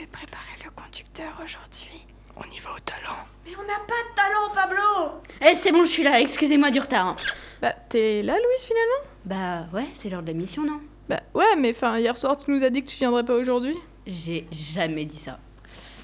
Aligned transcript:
devez 0.00 0.06
préparer 0.10 0.56
le 0.64 0.70
conducteur 0.70 1.32
aujourd'hui. 1.44 2.06
On 2.36 2.42
y 2.44 2.58
va 2.60 2.70
au 2.70 2.80
talent. 2.80 3.16
Mais 3.44 3.52
on 3.56 3.62
n'a 3.62 3.78
pas 3.86 3.94
de 4.08 4.14
talent, 4.14 4.54
Pablo 4.54 5.20
Eh, 5.42 5.54
c'est 5.54 5.72
bon, 5.72 5.84
je 5.84 5.90
suis 5.90 6.02
là, 6.02 6.20
excusez-moi 6.20 6.70
du 6.70 6.80
retard. 6.80 7.06
hein. 7.08 7.16
Bah, 7.60 7.74
t'es 7.88 8.22
là, 8.22 8.34
Louise, 8.34 8.64
finalement? 8.64 9.10
Bah 9.24 9.66
ouais, 9.76 9.86
c'est 9.92 10.08
l'heure 10.08 10.22
de 10.22 10.28
la 10.28 10.32
mission, 10.34 10.64
non? 10.64 10.80
Bah, 11.08 11.20
ouais, 11.34 11.56
mais 11.58 11.70
enfin, 11.72 11.98
hier 11.98 12.16
soir, 12.16 12.36
tu 12.36 12.50
nous 12.50 12.64
as 12.64 12.70
dit 12.70 12.82
que 12.82 12.88
tu 12.88 12.96
viendrais 12.96 13.24
pas 13.24 13.34
aujourd'hui. 13.34 13.76
J'ai 14.06 14.46
jamais 14.52 15.04
dit 15.04 15.18
ça. 15.18 15.38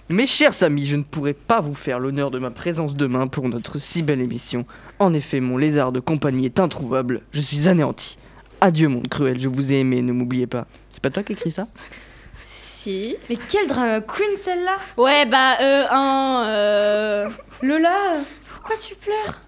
Mes 0.09 0.27
chers 0.27 0.63
amis, 0.63 0.87
je 0.87 0.97
ne 0.97 1.03
pourrai 1.03 1.33
pas 1.33 1.61
vous 1.61 1.75
faire 1.75 1.99
l'honneur 1.99 2.31
de 2.31 2.39
ma 2.39 2.51
présence 2.51 2.95
demain 2.97 3.27
pour 3.27 3.49
notre 3.49 3.79
si 3.79 4.03
belle 4.03 4.21
émission. 4.21 4.67
En 4.99 5.15
effet, 5.15 5.41
mon 5.41 5.57
lézard 5.57 5.91
de 5.91 6.01
compagnie 6.01 6.45
est 6.45 6.61
introuvable. 6.61 7.23
Je 7.33 7.41
suis 7.41 7.67
anéanti. 7.67 8.19
Adieu, 8.61 8.89
monde 8.89 9.09
cruel, 9.09 9.41
je 9.41 9.49
vous 9.49 9.73
ai 9.73 9.81
aimé, 9.81 10.03
ne 10.03 10.13
m'oubliez 10.13 10.47
pas. 10.47 10.67
C'est 10.91 11.01
pas 11.03 11.11
toi 11.11 11.23
qui 11.23 11.33
écris 11.33 11.51
ça? 11.51 11.67
Mais 12.87 13.37
quelle 13.51 13.67
drama 13.67 14.01
queen 14.01 14.37
celle-là 14.37 14.77
Ouais, 14.97 15.27
bah, 15.27 15.57
euh, 15.61 15.85
un. 15.91 16.45
Euh... 16.47 17.29
Lola, 17.63 18.15
pourquoi 18.55 18.77
tu 18.77 18.95
pleures 18.95 19.41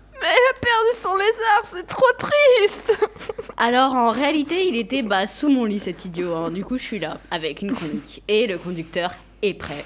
Perdu 0.61 0.95
son 0.95 1.15
lézard, 1.15 1.63
c'est 1.65 1.87
trop 1.87 2.07
triste 2.19 2.99
Alors, 3.57 3.95
en 3.95 4.11
réalité, 4.11 4.67
il 4.67 4.77
était 4.77 5.03
bah, 5.03 5.27
sous 5.27 5.49
mon 5.49 5.65
lit, 5.65 5.79
cet 5.79 6.05
idiot. 6.05 6.35
hein. 6.35 6.51
Du 6.51 6.65
coup, 6.65 6.77
je 6.79 6.83
suis 6.83 6.99
là, 6.99 7.19
avec 7.31 7.63
une 7.63 7.73
chronique. 7.73 8.23
Et 8.27 8.47
le 8.47 8.59
conducteur 8.59 9.13
est 9.43 9.55
prêt. 9.55 9.85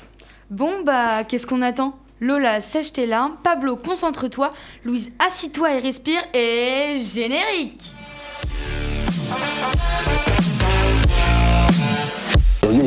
Bon 0.50 0.82
bah, 0.82 1.24
qu'est-ce 1.24 1.46
qu'on 1.46 1.62
attend? 1.62 1.98
Lola, 2.20 2.60
sèche 2.60 2.92
tes 2.92 3.06
larmes. 3.06 3.36
Pablo, 3.42 3.76
concentre-toi. 3.76 4.52
Louise, 4.84 5.10
assis-toi 5.18 5.74
et 5.74 5.78
respire. 5.80 6.22
Et 6.32 6.96
générique 7.02 7.92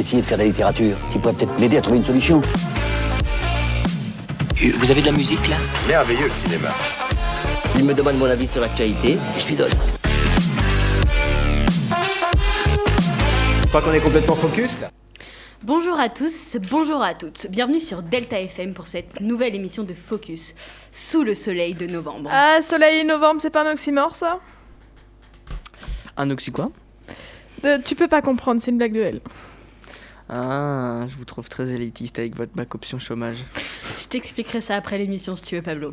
D'essayer 0.06 0.22
de 0.22 0.28
faire 0.28 0.38
de 0.38 0.44
la 0.44 0.50
littérature, 0.50 0.96
qui 1.12 1.18
pourrait 1.18 1.34
peut-être 1.34 1.60
m'aider 1.60 1.78
à 1.78 1.82
trouver 1.82 1.98
une 1.98 2.06
solution. 2.06 2.40
Vous 4.54 4.92
avez 4.92 5.02
de 5.02 5.06
la 5.08 5.12
musique 5.12 5.48
là? 5.50 5.56
Merveilleux 5.88 6.28
le 6.28 6.34
cinéma. 6.48 6.70
Il 7.76 7.86
me 7.86 7.94
demande 7.96 8.20
mon 8.20 8.26
avis 8.26 8.46
sur 8.46 8.62
l'actualité 8.62 9.14
et 9.14 9.40
je 9.40 9.48
lui 9.48 9.56
donne. 9.56 9.72
Je 13.62 13.68
crois 13.68 13.82
qu'on 13.82 13.94
est 13.94 14.00
complètement 14.00 14.36
focus 14.36 14.80
là. 14.80 14.92
Bonjour 15.64 16.00
à 16.00 16.10
tous, 16.10 16.56
bonjour 16.70 17.02
à 17.02 17.16
toutes. 17.16 17.48
Bienvenue 17.50 17.80
sur 17.80 18.04
Delta 18.04 18.40
FM 18.40 18.76
pour 18.76 18.86
cette 18.86 19.20
nouvelle 19.22 19.56
émission 19.56 19.82
de 19.82 19.96
Focus, 19.96 20.54
sous 20.94 21.24
le 21.24 21.34
soleil 21.34 21.74
de 21.74 21.88
novembre. 21.88 22.30
Ah, 22.32 22.62
soleil 22.62 23.00
et 23.00 23.06
novembre, 23.06 23.42
c'est 23.42 23.50
pas 23.50 23.68
un 23.68 23.72
oxymore, 23.72 24.14
ça? 24.14 24.40
Un 26.16 26.30
oxy 26.30 26.52
quoi? 26.52 26.70
Euh, 27.64 27.80
Tu 27.84 27.96
peux 27.96 28.08
pas 28.08 28.22
comprendre, 28.22 28.62
c'est 28.62 28.70
une 28.70 28.78
blague 28.78 28.94
de 28.94 29.02
elle. 29.02 29.22
Ah, 30.30 31.06
je 31.08 31.16
vous 31.18 31.26
trouve 31.26 31.50
très 31.50 31.72
élitiste 31.72 32.18
avec 32.20 32.36
votre 32.36 32.54
bac 32.54 32.74
option 32.74 32.98
chômage. 33.00 33.38
Je 34.00 34.08
t'expliquerai 34.08 34.60
ça 34.62 34.76
après 34.76 34.98
l'émission 34.98 35.36
si 35.36 35.44
tu 35.44 35.56
veux, 35.56 35.62
Pablo. 35.62 35.92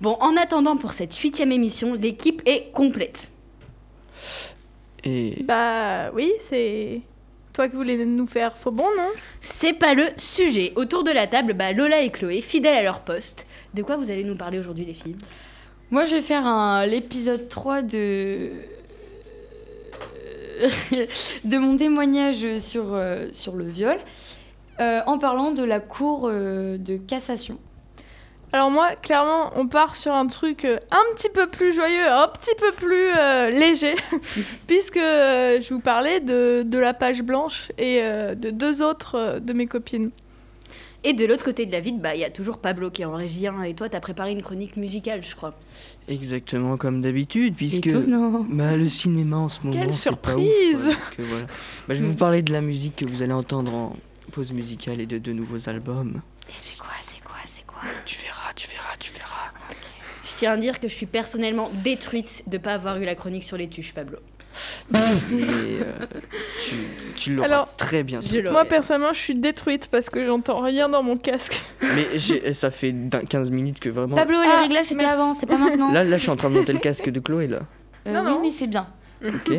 Bon, 0.00 0.16
en 0.20 0.36
attendant 0.36 0.76
pour 0.76 0.92
cette 0.92 1.14
huitième 1.16 1.50
émission, 1.52 1.94
l'équipe 1.94 2.42
est 2.46 2.70
complète. 2.72 3.30
Et 5.04 5.42
Bah, 5.44 6.10
oui, 6.12 6.30
c'est. 6.38 7.00
Toi 7.52 7.68
qui 7.68 7.76
voulais 7.76 8.02
nous 8.06 8.26
faire 8.26 8.56
faux 8.56 8.70
bon, 8.70 8.86
non? 8.96 9.10
C'est 9.42 9.74
pas 9.74 9.92
le 9.94 10.06
sujet. 10.16 10.72
Autour 10.76 11.04
de 11.04 11.10
la 11.10 11.26
table, 11.26 11.52
bah, 11.52 11.72
Lola 11.72 12.00
et 12.00 12.10
Chloé, 12.10 12.40
fidèles 12.40 12.76
à 12.76 12.82
leur 12.82 13.00
poste. 13.00 13.46
De 13.74 13.82
quoi 13.82 13.96
vous 13.96 14.10
allez 14.10 14.24
nous 14.24 14.36
parler 14.36 14.58
aujourd'hui, 14.58 14.84
les 14.86 14.94
filles? 14.94 15.16
Moi, 15.90 16.06
je 16.06 16.14
vais 16.14 16.22
faire 16.22 16.46
un- 16.46 16.86
l'épisode 16.86 17.48
3 17.48 17.82
de... 17.82 18.52
de 21.44 21.58
mon 21.58 21.76
témoignage 21.76 22.58
sur, 22.58 22.94
euh, 22.94 23.28
sur 23.32 23.56
le 23.56 23.64
viol, 23.64 23.96
euh, 24.80 25.00
en 25.06 25.18
parlant 25.18 25.52
de 25.52 25.62
la 25.62 25.80
cour 25.80 26.28
euh, 26.30 26.78
de 26.78 26.96
cassation. 26.96 27.58
Alors 28.54 28.70
moi, 28.70 28.90
clairement, 28.96 29.50
on 29.56 29.66
part 29.66 29.94
sur 29.94 30.12
un 30.12 30.26
truc 30.26 30.66
euh, 30.66 30.78
un 30.90 31.14
petit 31.14 31.30
peu 31.30 31.46
plus 31.46 31.72
joyeux, 31.72 32.06
un 32.06 32.28
petit 32.28 32.54
peu 32.58 32.70
plus 32.72 33.08
euh, 33.16 33.48
léger, 33.48 33.94
puisque 34.66 34.98
euh, 34.98 35.62
je 35.62 35.72
vous 35.72 35.80
parlais 35.80 36.20
de, 36.20 36.62
de 36.62 36.78
la 36.78 36.92
page 36.92 37.22
blanche 37.22 37.72
et 37.78 38.02
euh, 38.02 38.34
de 38.34 38.50
deux 38.50 38.82
autres 38.82 39.14
euh, 39.14 39.40
de 39.40 39.54
mes 39.54 39.66
copines. 39.66 40.10
Et 41.04 41.14
de 41.14 41.24
l'autre 41.24 41.44
côté 41.44 41.66
de 41.66 41.72
la 41.72 41.80
ville, 41.80 42.00
bah, 42.00 42.14
il 42.14 42.20
y 42.20 42.24
a 42.24 42.30
toujours 42.30 42.58
Pablo 42.58 42.90
qui 42.90 43.02
est 43.02 43.04
en 43.04 43.14
régie. 43.14 43.46
et 43.66 43.74
toi, 43.74 43.88
t'as 43.88 44.00
préparé 44.00 44.32
une 44.32 44.42
chronique 44.42 44.76
musicale, 44.76 45.22
je 45.24 45.34
crois. 45.34 45.54
exactement 46.08 46.76
comme 46.76 47.00
d'habitude, 47.00 47.54
puisque 47.56 47.88
Étonnant. 47.88 48.46
bah, 48.48 48.76
le 48.76 48.88
cinéma 48.88 49.36
en 49.38 49.48
ce 49.48 49.60
moment, 49.62 49.72
Quelle 49.80 49.94
c'est 49.94 50.14
pas 50.14 50.36
ouf, 50.36 50.44
surprise 50.44 50.88
ouais, 50.88 50.94
euh, 51.18 51.24
voilà. 51.28 51.46
Bah, 51.88 51.94
Je 51.94 52.02
vais 52.02 52.08
vous 52.08 52.14
parler 52.14 52.42
de 52.42 52.52
la 52.52 52.60
musique 52.60 52.96
que 52.96 53.08
vous 53.08 53.22
allez 53.22 53.32
entendre 53.32 53.74
en 53.74 53.96
pause 54.30 54.52
musicale 54.52 55.00
et 55.00 55.06
de 55.06 55.18
deux 55.18 55.32
nouveaux 55.32 55.68
albums. 55.68 56.22
Et 56.48 56.52
c'est 56.54 56.78
quoi, 56.80 56.90
c'est 57.00 57.20
quoi, 57.22 57.36
c'est 57.46 57.66
quoi? 57.66 57.82
Tu 58.04 58.18
verras, 58.22 58.52
tu 58.54 58.68
verras, 58.68 58.96
tu 59.00 59.12
verras. 59.12 59.50
Je 60.24 60.36
tiens 60.36 60.52
à 60.52 60.56
dire 60.56 60.78
que 60.78 60.88
je 60.88 60.94
suis 60.94 61.06
personnellement 61.06 61.70
détruite 61.82 62.44
de 62.46 62.58
pas 62.58 62.74
avoir 62.74 62.98
eu 62.98 63.04
la 63.04 63.16
chronique 63.16 63.44
sur 63.44 63.56
les 63.56 63.68
tuches, 63.68 63.92
Pablo. 63.92 64.18
Mais 64.90 64.98
euh, 65.32 65.84
tu, 66.60 66.74
tu 67.16 67.34
l'auras 67.34 67.46
Alors, 67.48 67.76
très 67.76 68.02
bien. 68.02 68.20
Moi, 68.50 68.64
personnellement, 68.64 69.12
je 69.12 69.18
suis 69.20 69.34
détruite 69.34 69.88
parce 69.90 70.10
que 70.10 70.24
j'entends 70.26 70.60
rien 70.60 70.88
dans 70.88 71.02
mon 71.02 71.16
casque. 71.16 71.60
Mais 71.82 72.06
j'ai- 72.14 72.52
ça 72.54 72.70
fait 72.70 72.92
d'un- 72.92 73.24
15 73.24 73.50
minutes 73.50 73.80
que 73.80 73.88
vraiment. 73.88 74.16
Pablo, 74.16 74.40
les 74.42 74.48
Ah, 74.48 74.60
réglages, 74.62 74.86
c'était 74.86 75.02
merci. 75.04 75.14
avant, 75.20 75.34
c'est 75.34 75.46
pas 75.46 75.58
maintenant. 75.58 75.92
Là, 75.92 76.04
là, 76.04 76.16
je 76.16 76.22
suis 76.22 76.30
en 76.30 76.36
train 76.36 76.50
de 76.50 76.54
monter 76.54 76.72
le 76.72 76.78
casque 76.78 77.08
de 77.10 77.20
Chloé, 77.20 77.46
là. 77.48 77.60
Euh, 78.06 78.12
Non, 78.12 78.20
oui, 78.20 78.26
non. 78.30 78.40
mais 78.42 78.50
c'est 78.50 78.66
bien. 78.66 78.86
Ok. 79.24 79.50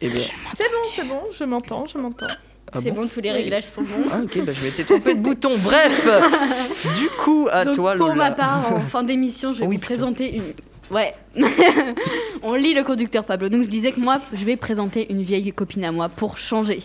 Et 0.00 0.08
bien. 0.08 0.20
C'est 0.56 0.68
bon, 0.68 0.88
c'est 0.94 1.04
bon, 1.04 1.20
je 1.36 1.44
m'entends, 1.44 1.86
je 1.86 1.98
m'entends. 1.98 2.26
Ah 2.72 2.80
c'est 2.82 2.90
bon 2.90 3.00
bon, 3.02 3.08
tous 3.08 3.20
les 3.22 3.30
Oui. 3.30 3.36
réglages 3.36 3.64
sont 3.64 3.80
bons. 3.80 4.04
Ah, 4.12 4.20
ok, 4.22 4.44
bah, 4.44 4.52
je 4.52 4.62
m'étais 4.62 4.84
trompé 4.84 5.14
de 5.14 5.20
bouton. 5.20 5.50
Bref, 5.58 6.06
du 6.98 7.08
coup, 7.24 7.48
à 7.50 7.64
Donc, 7.64 7.76
toi, 7.76 7.94
pour 7.96 8.08
Lola. 8.08 8.14
ma 8.28 8.30
part, 8.32 8.72
en 8.76 8.80
fin 8.80 9.02
d'émission, 9.02 9.52
je 9.52 9.60
vais 9.60 9.66
Oui, 9.66 9.76
vous 9.76 9.80
putain. 9.80 9.86
présenter 9.94 10.36
une. 10.36 10.42
Ouais. 10.90 11.14
On 12.42 12.54
lit 12.54 12.74
le 12.74 12.82
conducteur, 12.84 13.24
Pablo. 13.24 13.48
Donc, 13.48 13.64
je 13.64 13.68
disais 13.68 13.92
que 13.92 14.00
moi, 14.00 14.20
je 14.32 14.44
vais 14.44 14.56
présenter 14.56 15.06
une 15.10 15.22
vieille 15.22 15.52
copine 15.52 15.84
à 15.84 15.92
moi 15.92 16.08
pour 16.08 16.38
changer. 16.38 16.80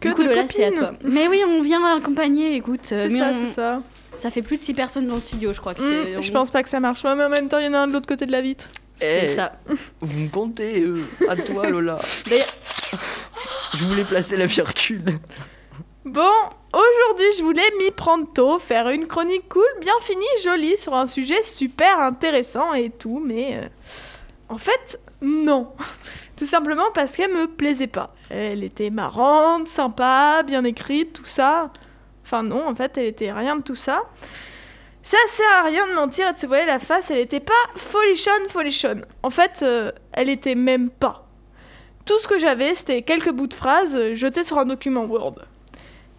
Que 0.00 0.08
du 0.08 0.14
coup, 0.14 0.22
de 0.22 0.28
Lola, 0.28 0.44
c'est 0.48 0.64
à 0.64 0.68
copines. 0.70 0.78
toi. 0.80 0.92
Mais 1.04 1.28
oui, 1.28 1.42
on 1.46 1.62
vient 1.62 1.84
accompagner, 1.96 2.54
écoute. 2.56 2.80
euh, 2.92 3.06
C'est 3.08 3.12
mais 3.12 3.18
ça, 3.20 3.32
on- 3.34 3.46
c'est 3.46 3.52
ça. 3.52 3.82
ça 4.16 4.30
fait 4.30 4.42
plus 4.42 4.56
de 4.56 4.62
6 4.62 4.74
personnes 4.74 5.06
dans 5.06 5.16
le 5.16 5.20
studio, 5.20 5.52
je 5.52 5.60
crois 5.60 5.74
que 5.74 5.80
c'est. 5.80 6.22
je 6.22 6.32
pense 6.32 6.50
pas 6.50 6.62
que 6.62 6.68
ça 6.68 6.80
marche. 6.80 7.04
Ouais, 7.04 7.14
mais 7.14 7.24
en 7.24 7.28
même 7.30 7.48
temps, 7.48 7.58
il 7.58 7.66
y 7.66 7.68
en 7.68 7.74
a 7.74 7.78
un 7.80 7.86
de 7.88 7.92
l'autre 7.92 8.08
côté 8.08 8.26
de 8.26 8.32
la 8.32 8.40
vitre. 8.40 8.68
C'est 8.96 9.24
Eh. 9.24 9.28
ça. 9.28 9.52
Vous 10.00 10.18
me 10.20 10.28
comptez, 10.28 10.82
euh, 10.82 10.96
à 11.28 11.36
toi, 11.36 11.68
Lola. 11.68 11.98
D'ailleurs- 12.28 12.46
Je 13.78 13.84
voulais 13.84 14.04
placer 14.04 14.36
la 14.36 14.46
virgule. 14.46 15.18
Bon, 16.04 16.32
aujourd'hui, 16.72 17.28
je 17.38 17.44
voulais 17.44 17.70
m'y 17.78 17.92
prendre 17.92 18.26
tôt, 18.32 18.58
faire 18.58 18.88
une 18.88 19.06
chronique 19.06 19.48
cool, 19.48 19.62
bien 19.80 19.92
finie, 20.00 20.24
jolie, 20.42 20.76
sur 20.76 20.94
un 20.94 21.06
sujet 21.06 21.42
super 21.42 22.00
intéressant 22.00 22.72
et 22.72 22.90
tout, 22.90 23.22
mais 23.24 23.56
euh, 23.56 23.68
en 24.48 24.58
fait, 24.58 24.98
non. 25.20 25.72
Tout 26.36 26.44
simplement 26.44 26.90
parce 26.92 27.14
qu'elle 27.14 27.32
me 27.32 27.46
plaisait 27.46 27.86
pas. 27.86 28.12
Elle 28.30 28.64
était 28.64 28.90
marrante, 28.90 29.68
sympa, 29.68 30.42
bien 30.44 30.64
écrite, 30.64 31.12
tout 31.12 31.24
ça. 31.24 31.70
Enfin 32.24 32.42
non, 32.42 32.66
en 32.66 32.74
fait, 32.74 32.98
elle 32.98 33.06
était 33.06 33.30
rien 33.30 33.54
de 33.54 33.62
tout 33.62 33.76
ça. 33.76 34.02
Ça 35.04 35.18
sert 35.28 35.52
à 35.52 35.62
rien 35.62 35.86
de 35.86 35.94
mentir 35.94 36.28
et 36.28 36.32
de 36.32 36.38
se 36.38 36.46
voiler 36.46 36.66
la 36.66 36.80
face, 36.80 37.12
elle 37.12 37.18
était 37.18 37.38
pas 37.38 37.52
folichonne, 37.76 38.48
folichonne. 38.48 39.06
En 39.22 39.30
fait, 39.30 39.60
euh, 39.62 39.92
elle 40.12 40.30
était 40.30 40.56
même 40.56 40.90
pas. 40.90 41.28
Tout 42.06 42.18
ce 42.18 42.26
que 42.26 42.38
j'avais, 42.38 42.74
c'était 42.74 43.02
quelques 43.02 43.30
bouts 43.30 43.46
de 43.46 43.54
phrases 43.54 43.94
euh, 43.94 44.16
jetés 44.16 44.42
sur 44.42 44.58
un 44.58 44.64
document 44.64 45.04
Word. 45.04 45.36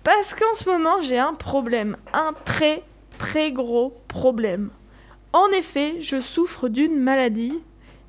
Parce 0.03 0.33
qu'en 0.33 0.53
ce 0.53 0.69
moment, 0.69 1.01
j'ai 1.01 1.17
un 1.17 1.33
problème. 1.33 1.97
Un 2.13 2.33
très, 2.45 2.83
très 3.17 3.51
gros 3.51 3.95
problème. 4.07 4.69
En 5.31 5.47
effet, 5.49 6.01
je 6.01 6.19
souffre 6.19 6.67
d'une 6.67 6.99
maladie. 6.99 7.59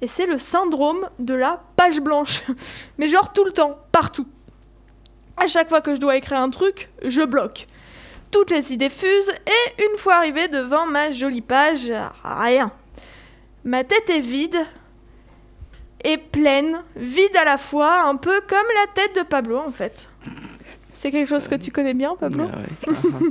Et 0.00 0.06
c'est 0.06 0.27
le 0.27 0.38
syndrome 0.38 1.09
de 1.19 1.34
la 1.34 1.62
page 1.77 2.00
blanche. 2.00 2.43
Mais 2.99 3.09
genre 3.09 3.32
tout 3.32 3.44
le 3.44 3.53
temps, 3.53 3.78
partout. 3.93 4.27
À 5.37 5.47
chaque 5.47 5.69
fois 5.69 5.81
que 5.81 5.94
je 5.94 6.00
dois 6.00 6.16
écrire 6.16 6.38
un 6.38 6.50
truc, 6.50 6.91
je 7.02 7.23
bloque. 7.23 7.67
Toutes 8.31 8.50
les 8.50 8.73
idées 8.73 8.90
fusent 8.90 9.32
et 9.47 9.82
une 9.82 9.97
fois 9.97 10.17
arrivé 10.17 10.49
devant 10.49 10.87
ma 10.87 11.12
jolie 11.12 11.40
page, 11.40 11.93
rien. 12.23 12.73
Ma 13.64 13.85
tête 13.85 14.11
est 14.11 14.20
vide 14.20 14.67
et 16.02 16.19
pleine, 16.19 16.82
vide 16.97 17.37
à 17.37 17.44
la 17.44 17.56
fois, 17.56 18.02
un 18.02 18.17
peu 18.17 18.40
comme 18.47 18.67
la 18.75 18.93
tête 18.93 19.17
de 19.17 19.23
Pablo 19.23 19.58
en 19.58 19.70
fait. 19.70 20.11
C'est 21.05 21.11
quelque 21.11 21.29
chose 21.29 21.49
que 21.49 21.56
tu 21.56 21.71
connais 21.71 21.93
bien, 21.93 22.17
Pablo 22.19 22.45
Ah 22.53 22.56
ouais. 22.56 23.31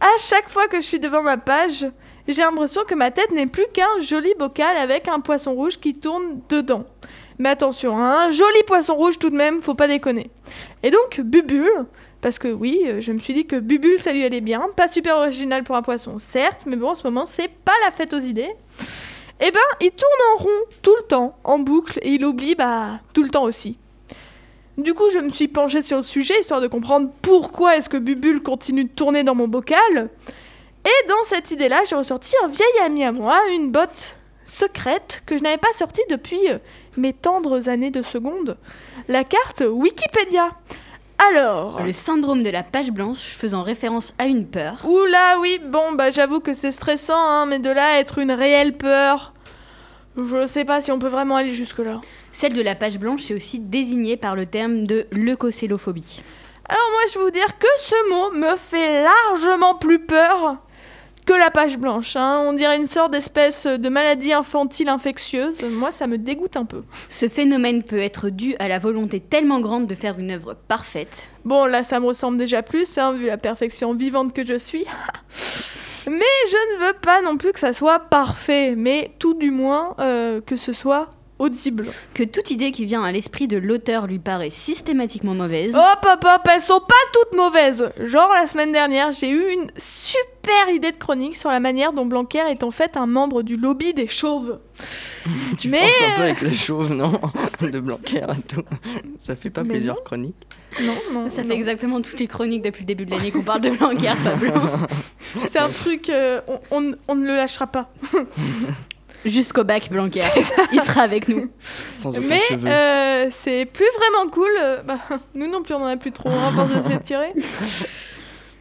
Ah, 0.00 0.06
À 0.06 0.18
chaque 0.18 0.48
fois 0.48 0.68
que 0.68 0.76
je 0.80 0.86
suis 0.86 1.00
devant 1.00 1.22
ma 1.22 1.36
page, 1.36 1.86
j'ai 2.28 2.42
l'impression 2.42 2.82
que 2.86 2.94
ma 2.94 3.10
tête 3.10 3.32
n'est 3.32 3.48
plus 3.48 3.66
qu'un 3.72 4.00
joli 4.00 4.32
bocal 4.38 4.76
avec 4.76 5.08
un 5.08 5.18
poisson 5.18 5.54
rouge 5.54 5.78
qui 5.80 5.92
tourne 5.92 6.40
dedans. 6.48 6.84
Mais 7.38 7.48
attention, 7.48 7.98
hein, 7.98 8.26
un 8.28 8.30
joli 8.30 8.62
poisson 8.64 8.94
rouge 8.94 9.18
tout 9.18 9.30
de 9.30 9.34
même, 9.34 9.60
faut 9.60 9.74
pas 9.74 9.88
déconner. 9.88 10.30
Et 10.84 10.90
donc, 10.90 11.20
Bubule, 11.20 11.86
parce 12.20 12.38
que 12.38 12.46
oui, 12.46 12.82
euh, 12.86 13.00
je 13.00 13.10
me 13.10 13.18
suis 13.18 13.34
dit 13.34 13.46
que 13.46 13.56
Bubule, 13.56 14.00
ça 14.00 14.12
lui 14.12 14.24
allait 14.24 14.40
bien. 14.40 14.68
Pas 14.76 14.86
super 14.86 15.16
original 15.16 15.64
pour 15.64 15.74
un 15.74 15.82
poisson, 15.82 16.18
certes, 16.18 16.64
mais 16.66 16.76
bon, 16.76 16.90
en 16.90 16.94
ce 16.94 17.04
moment, 17.04 17.26
c'est 17.26 17.50
pas 17.50 17.72
la 17.84 17.90
fête 17.90 18.12
aux 18.12 18.20
idées. 18.20 18.50
Eh 19.40 19.50
ben, 19.50 19.58
il 19.80 19.90
tourne 19.90 20.12
en 20.34 20.42
rond 20.44 20.60
tout 20.82 20.94
le 20.96 21.06
temps, 21.08 21.36
en 21.42 21.58
boucle, 21.58 21.98
et 22.02 22.10
il 22.10 22.24
oublie, 22.24 22.54
bah, 22.54 23.00
tout 23.12 23.24
le 23.24 23.30
temps 23.30 23.42
aussi. 23.42 23.78
Du 24.78 24.94
coup, 24.94 25.10
je 25.12 25.18
me 25.18 25.28
suis 25.30 25.48
penchée 25.48 25.82
sur 25.82 25.98
le 25.98 26.02
sujet 26.02 26.40
histoire 26.40 26.62
de 26.62 26.66
comprendre 26.66 27.10
pourquoi 27.20 27.76
est-ce 27.76 27.90
que 27.90 27.98
Bubule 27.98 28.42
continue 28.42 28.84
de 28.84 28.90
tourner 28.90 29.22
dans 29.22 29.34
mon 29.34 29.46
bocal. 29.46 30.08
Et 30.84 31.08
dans 31.08 31.22
cette 31.24 31.50
idée-là, 31.50 31.82
j'ai 31.88 31.94
ressorti 31.94 32.32
un 32.42 32.48
vieil 32.48 32.78
ami 32.84 33.04
à 33.04 33.12
moi, 33.12 33.38
une 33.54 33.70
botte 33.70 34.16
secrète 34.46 35.22
que 35.26 35.36
je 35.36 35.42
n'avais 35.42 35.58
pas 35.58 35.72
sortie 35.74 36.02
depuis 36.10 36.40
euh, 36.48 36.58
mes 36.96 37.12
tendres 37.12 37.68
années 37.68 37.90
de 37.90 38.02
seconde. 38.02 38.56
La 39.08 39.24
carte 39.24 39.62
Wikipédia. 39.66 40.48
Alors. 41.30 41.82
Le 41.82 41.92
syndrome 41.92 42.42
de 42.42 42.50
la 42.50 42.62
page 42.62 42.90
blanche 42.90 43.36
faisant 43.38 43.62
référence 43.62 44.14
à 44.18 44.24
une 44.24 44.46
peur. 44.46 44.80
Oula, 44.84 45.38
oui, 45.40 45.60
bon, 45.62 45.92
bah 45.92 46.10
j'avoue 46.10 46.40
que 46.40 46.54
c'est 46.54 46.72
stressant, 46.72 47.14
hein, 47.14 47.46
mais 47.46 47.58
de 47.58 47.70
là 47.70 47.94
à 47.94 47.98
être 47.98 48.18
une 48.18 48.32
réelle 48.32 48.76
peur. 48.76 49.34
Je 50.16 50.46
sais 50.46 50.64
pas 50.64 50.80
si 50.80 50.90
on 50.90 50.98
peut 50.98 51.08
vraiment 51.08 51.36
aller 51.36 51.54
jusque-là. 51.54 52.00
Celle 52.32 52.54
de 52.54 52.62
la 52.62 52.74
page 52.74 52.98
blanche 52.98 53.30
est 53.30 53.34
aussi 53.34 53.58
désignée 53.58 54.16
par 54.16 54.34
le 54.34 54.46
terme 54.46 54.86
de 54.86 55.06
leucocélophobie. 55.12 56.22
Alors 56.68 56.88
moi 56.92 57.02
je 57.12 57.18
vais 57.18 57.24
vous 57.24 57.30
dire 57.30 57.58
que 57.58 57.66
ce 57.76 58.08
mot 58.10 58.30
me 58.38 58.56
fait 58.56 59.04
largement 59.04 59.74
plus 59.74 59.98
peur 59.98 60.56
que 61.24 61.32
la 61.32 61.50
page 61.50 61.78
blanche. 61.78 62.16
hein. 62.16 62.42
On 62.46 62.52
dirait 62.52 62.76
une 62.76 62.86
sorte 62.86 63.12
d'espèce 63.12 63.66
de 63.66 63.88
maladie 63.88 64.32
infantile 64.32 64.88
infectieuse. 64.88 65.62
Moi 65.62 65.90
ça 65.90 66.06
me 66.06 66.18
dégoûte 66.18 66.56
un 66.56 66.64
peu. 66.64 66.82
Ce 67.08 67.28
phénomène 67.28 67.82
peut 67.82 67.98
être 67.98 68.28
dû 68.28 68.56
à 68.58 68.68
la 68.68 68.78
volonté 68.78 69.20
tellement 69.20 69.60
grande 69.60 69.86
de 69.86 69.94
faire 69.94 70.18
une 70.18 70.30
œuvre 70.30 70.56
parfaite. 70.68 71.30
Bon 71.44 71.66
là 71.66 71.84
ça 71.84 72.00
me 72.00 72.06
ressemble 72.06 72.38
déjà 72.38 72.62
plus, 72.62 72.98
hein, 72.98 73.12
vu 73.12 73.26
la 73.26 73.36
perfection 73.38 73.94
vivante 73.94 74.32
que 74.32 74.44
je 74.44 74.58
suis. 74.58 74.84
mais 76.06 76.20
je 76.48 76.74
ne 76.74 76.86
veux 76.86 76.94
pas 76.94 77.22
non 77.22 77.36
plus 77.36 77.52
que 77.52 77.60
ça 77.60 77.72
soit 77.72 78.00
parfait, 78.00 78.74
mais 78.76 79.12
tout 79.18 79.34
du 79.34 79.50
moins 79.50 79.94
euh, 80.00 80.40
que 80.40 80.56
ce 80.56 80.72
soit 80.72 81.10
audible. 81.42 81.88
Que 82.14 82.22
toute 82.22 82.50
idée 82.50 82.70
qui 82.72 82.84
vient 82.84 83.02
à 83.02 83.12
l'esprit 83.12 83.48
de 83.48 83.56
l'auteur 83.56 84.06
lui 84.06 84.18
paraît 84.18 84.50
systématiquement 84.50 85.34
mauvaise. 85.34 85.74
Hop 85.74 86.06
hop 86.10 86.24
hop, 86.24 86.48
elles 86.52 86.60
sont 86.60 86.80
pas 86.80 86.94
toutes 87.12 87.36
mauvaises. 87.38 87.90
Genre 88.04 88.30
la 88.32 88.46
semaine 88.46 88.72
dernière, 88.72 89.12
j'ai 89.12 89.28
eu 89.28 89.50
une 89.52 89.70
super 89.76 90.68
idée 90.70 90.92
de 90.92 90.96
chronique 90.96 91.36
sur 91.36 91.50
la 91.50 91.60
manière 91.60 91.92
dont 91.92 92.06
Blanquer 92.06 92.44
est 92.50 92.62
en 92.64 92.70
fait 92.70 92.96
un 92.96 93.06
membre 93.06 93.42
du 93.42 93.56
lobby 93.56 93.92
des 93.94 94.06
chauves. 94.06 94.58
Tu 95.58 95.68
Mais, 95.68 95.78
penses 95.80 96.02
un 96.12 96.16
peu 96.16 96.22
avec 96.22 96.40
les 96.40 96.54
chauves, 96.56 96.92
non 96.92 97.12
De 97.60 97.78
Blanquer 97.78 98.24
et 98.36 98.42
tout. 98.42 98.62
Ça 99.18 99.36
fait 99.36 99.50
pas 99.50 99.62
Mais 99.62 99.74
plaisir 99.74 99.94
non. 99.94 100.00
chronique. 100.04 100.46
Non, 100.80 100.94
non. 101.12 101.30
Ça 101.30 101.42
non. 101.42 101.48
fait 101.50 101.54
exactement 101.54 102.00
toutes 102.00 102.18
les 102.18 102.26
chroniques 102.26 102.62
depuis 102.62 102.80
le 102.82 102.86
début 102.86 103.04
de 103.04 103.10
l'année 103.12 103.30
qu'on 103.30 103.42
parle 103.42 103.60
de 103.60 103.70
Blanquer, 103.70 104.12
Pablo. 104.24 104.52
C'est 105.46 105.58
un 105.60 105.68
truc, 105.68 106.08
euh, 106.08 106.40
on, 106.48 106.60
on- 106.72 106.94
on 107.06 107.14
ne 107.14 107.24
le 107.26 107.36
lâchera 107.36 107.66
pas. 107.68 107.90
Jusqu'au 109.24 109.64
bac, 109.64 109.88
Blanquer. 109.90 110.22
Il 110.72 110.80
sera 110.80 111.02
avec 111.02 111.28
nous. 111.28 111.50
Sans 111.90 112.10
aucun 112.10 112.26
Mais 112.26 112.40
euh, 112.66 113.26
c'est 113.30 113.66
plus 113.66 113.88
vraiment 113.96 114.30
cool. 114.30 114.50
bah, 114.84 114.98
nous 115.34 115.48
non 115.48 115.62
plus, 115.62 115.74
on 115.74 115.82
en 115.82 115.86
a 115.86 115.96
plus 115.96 116.12
trop 116.12 116.28
hein, 116.30 116.48
à 116.48 116.52
force 116.52 116.74
de 116.76 116.90
s'étirer. 116.92 117.32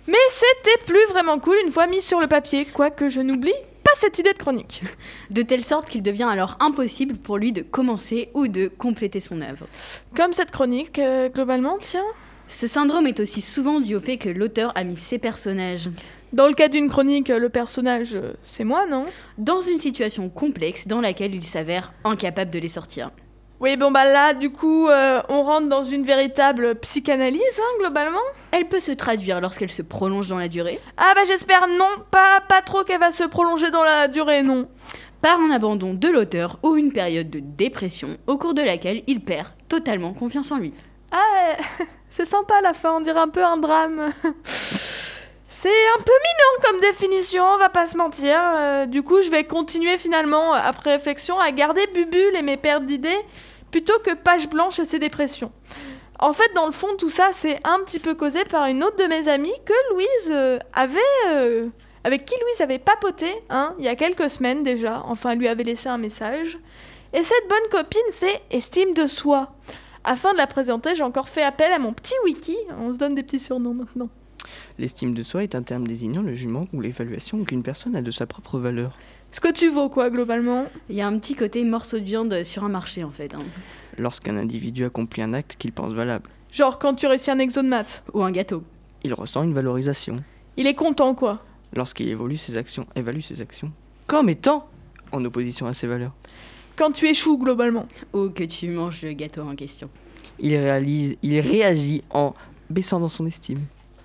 Mais 0.07 0.17
c'était 0.29 0.83
plus 0.85 1.05
vraiment 1.09 1.39
cool 1.39 1.55
une 1.65 1.71
fois 1.71 1.87
mis 1.87 2.01
sur 2.01 2.19
le 2.19 2.27
papier, 2.27 2.65
quoique 2.65 3.09
je 3.09 3.21
n'oublie 3.21 3.53
pas 3.83 3.91
cette 3.95 4.19
idée 4.19 4.33
de 4.33 4.37
chronique. 4.37 4.81
De 5.29 5.41
telle 5.41 5.63
sorte 5.63 5.89
qu'il 5.89 6.01
devient 6.01 6.27
alors 6.29 6.57
impossible 6.59 7.15
pour 7.15 7.37
lui 7.37 7.51
de 7.51 7.61
commencer 7.61 8.29
ou 8.33 8.47
de 8.47 8.67
compléter 8.67 9.19
son 9.19 9.41
œuvre. 9.41 9.67
Comme 10.15 10.33
cette 10.33 10.51
chronique, 10.51 10.99
euh, 10.99 11.29
globalement, 11.29 11.77
tiens. 11.79 12.05
Ce 12.51 12.67
syndrome 12.67 13.07
est 13.07 13.21
aussi 13.21 13.39
souvent 13.39 13.79
dû 13.79 13.95
au 13.95 14.01
fait 14.01 14.17
que 14.17 14.27
l'auteur 14.27 14.73
a 14.75 14.83
mis 14.83 14.97
ses 14.97 15.17
personnages 15.19 15.89
Dans 16.33 16.47
le 16.47 16.53
cas 16.53 16.67
d'une 16.67 16.89
chronique, 16.89 17.29
le 17.29 17.47
personnage, 17.47 18.13
euh, 18.13 18.33
c'est 18.43 18.65
moi, 18.65 18.85
non? 18.85 19.05
Dans 19.37 19.61
une 19.61 19.79
situation 19.79 20.29
complexe 20.29 20.85
dans 20.85 20.99
laquelle 20.99 21.33
il 21.33 21.45
s'avère 21.45 21.93
incapable 22.03 22.51
de 22.51 22.59
les 22.59 22.67
sortir. 22.67 23.11
Oui, 23.61 23.77
bon 23.77 23.89
bah 23.89 24.03
là, 24.03 24.33
du 24.33 24.49
coup, 24.49 24.89
euh, 24.89 25.21
on 25.29 25.43
rentre 25.43 25.69
dans 25.69 25.85
une 25.85 26.03
véritable 26.03 26.75
psychanalyse, 26.75 27.39
hein, 27.57 27.77
globalement? 27.79 28.19
Elle 28.51 28.67
peut 28.67 28.81
se 28.81 28.91
traduire 28.91 29.39
lorsqu'elle 29.39 29.71
se 29.71 29.81
prolonge 29.81 30.27
dans 30.27 30.37
la 30.37 30.49
durée, 30.49 30.81
Ah 30.97 31.13
bah 31.15 31.21
j'espère 31.25 31.69
non, 31.69 32.03
pas, 32.11 32.41
pas 32.49 32.61
trop 32.61 32.83
qu'elle 32.83 32.99
va 32.99 33.11
se 33.11 33.23
prolonger 33.23 33.71
dans 33.71 33.83
la 33.83 34.09
durée, 34.09 34.43
non. 34.43 34.67
par 35.21 35.39
un 35.39 35.51
abandon 35.51 35.93
de 35.93 36.09
l'auteur 36.09 36.59
ou 36.63 36.75
une 36.75 36.91
période 36.91 37.29
de 37.29 37.39
dépression 37.39 38.17
au 38.27 38.37
cours 38.37 38.53
de 38.53 38.61
laquelle 38.61 39.03
il 39.07 39.21
perd 39.21 39.47
totalement 39.69 40.13
confiance 40.13 40.51
en 40.51 40.57
lui. 40.57 40.73
Ah, 41.13 41.55
c'est 42.11 42.25
sympa 42.25 42.61
la 42.61 42.73
fin, 42.73 42.93
on 42.93 43.01
dirait 43.01 43.19
un 43.19 43.29
peu 43.29 43.43
un 43.43 43.57
drame. 43.57 44.11
C'est 45.53 45.69
un 45.69 46.01
peu 46.01 46.11
mignon 46.11 46.63
comme 46.65 46.79
définition, 46.79 47.43
on 47.43 47.57
va 47.59 47.69
pas 47.69 47.85
se 47.85 47.95
mentir. 47.95 48.39
Euh, 48.41 48.87
du 48.87 49.03
coup, 49.03 49.21
je 49.21 49.29
vais 49.29 49.43
continuer 49.43 49.99
finalement, 49.99 50.53
après 50.53 50.93
réflexion, 50.93 51.39
à 51.39 51.51
garder 51.51 51.85
Bubule 51.93 52.35
et 52.35 52.41
mes 52.41 52.57
pertes 52.57 52.87
d'idées 52.87 53.19
plutôt 53.69 53.99
que 53.99 54.15
Page 54.15 54.49
Blanche 54.49 54.79
et 54.79 54.85
ses 54.85 54.97
dépressions. 54.97 55.51
En 56.17 56.33
fait, 56.33 56.51
dans 56.55 56.65
le 56.65 56.71
fond, 56.71 56.87
tout 56.97 57.11
ça, 57.11 57.29
c'est 57.31 57.59
un 57.63 57.79
petit 57.83 57.99
peu 57.99 58.15
causé 58.15 58.43
par 58.45 58.65
une 58.65 58.83
autre 58.83 58.95
de 58.95 59.03
mes 59.03 59.29
amies 59.29 59.53
que 59.63 59.93
Louise 59.93 60.31
euh, 60.31 60.57
avait. 60.73 60.99
euh, 61.29 61.67
avec 62.03 62.25
qui 62.25 62.33
Louise 62.41 62.61
avait 62.61 62.79
papoté, 62.79 63.31
hein, 63.49 63.75
il 63.77 63.85
y 63.85 63.87
a 63.87 63.95
quelques 63.95 64.29
semaines 64.29 64.63
déjà. 64.63 65.03
Enfin, 65.05 65.31
elle 65.31 65.39
lui 65.39 65.47
avait 65.47 65.63
laissé 65.63 65.89
un 65.89 65.97
message. 65.97 66.57
Et 67.13 67.23
cette 67.23 67.47
bonne 67.47 67.69
copine, 67.69 68.01
c'est 68.11 68.41
Estime 68.49 68.93
de 68.93 69.05
soi. 69.05 69.51
Afin 70.03 70.31
de 70.33 70.37
la 70.37 70.47
présenter, 70.47 70.95
j'ai 70.95 71.03
encore 71.03 71.29
fait 71.29 71.43
appel 71.43 71.71
à 71.71 71.79
mon 71.79 71.93
petit 71.93 72.13
wiki. 72.25 72.55
On 72.79 72.93
se 72.93 72.97
donne 72.97 73.15
des 73.15 73.23
petits 73.23 73.39
surnoms 73.39 73.73
maintenant. 73.73 74.09
L'estime 74.79 75.13
de 75.13 75.21
soi 75.21 75.43
est 75.43 75.53
un 75.53 75.61
terme 75.61 75.85
désignant 75.87 76.23
le 76.23 76.33
jugement 76.33 76.67
ou 76.73 76.81
l'évaluation 76.81 77.43
qu'une 77.43 77.61
personne 77.61 77.95
a 77.95 78.01
de 78.01 78.09
sa 78.11 78.25
propre 78.25 78.57
valeur. 78.57 78.97
Ce 79.31 79.39
que 79.39 79.51
tu 79.51 79.69
vaux, 79.69 79.89
quoi, 79.89 80.09
globalement? 80.09 80.65
Il 80.89 80.95
y 80.95 81.01
a 81.01 81.07
un 81.07 81.17
petit 81.19 81.35
côté 81.35 81.63
morceau 81.63 81.99
de 81.99 82.03
viande 82.03 82.43
sur 82.43 82.63
un 82.63 82.69
marché 82.69 83.03
en 83.03 83.11
fait, 83.11 83.33
hein. 83.35 83.39
Lorsqu'un 83.97 84.35
individu 84.37 84.83
accomplit 84.85 85.21
un 85.21 85.33
acte 85.33 85.55
qu'il 85.59 85.71
pense 85.71 85.93
valable, 85.93 86.29
Genre 86.51 86.79
quand 86.79 86.95
tu 86.95 87.07
réussis 87.07 87.31
un 87.31 87.39
exo 87.39 87.61
de 87.61 87.67
maths. 87.67 88.03
ou 88.13 88.23
un 88.23 88.31
gâteau. 88.31 88.63
il 89.03 89.13
ressent 89.13 89.43
une 89.43 89.53
valorisation. 89.53 90.21
Il 90.57 90.67
est 90.67 90.75
content, 90.75 91.13
quoi. 91.13 91.43
Lorsqu'il 91.73 92.09
évolue 92.09 92.35
ses 92.37 92.57
actions, 92.57 92.85
évalue 92.95 93.21
ses 93.21 93.39
actions 93.41 93.71
comme 94.07 94.27
étant 94.27 94.67
en 95.13 95.23
opposition 95.23 95.67
à 95.67 95.73
ses 95.73 95.87
valeurs. 95.87 96.11
Quand 96.81 96.89
tu 96.89 97.07
échoues, 97.07 97.37
globalement. 97.37 97.85
Ou 98.11 98.29
que 98.29 98.43
tu 98.43 98.67
manges 98.67 99.03
le 99.03 99.13
gâteau 99.13 99.43
en 99.43 99.55
question. 99.55 99.87
Il, 100.39 100.55
réalise, 100.55 101.15
il 101.21 101.39
réagit 101.39 102.03
en 102.09 102.33
baissant 102.71 102.99
dans 102.99 103.07
son 103.07 103.27
estime. 103.27 103.59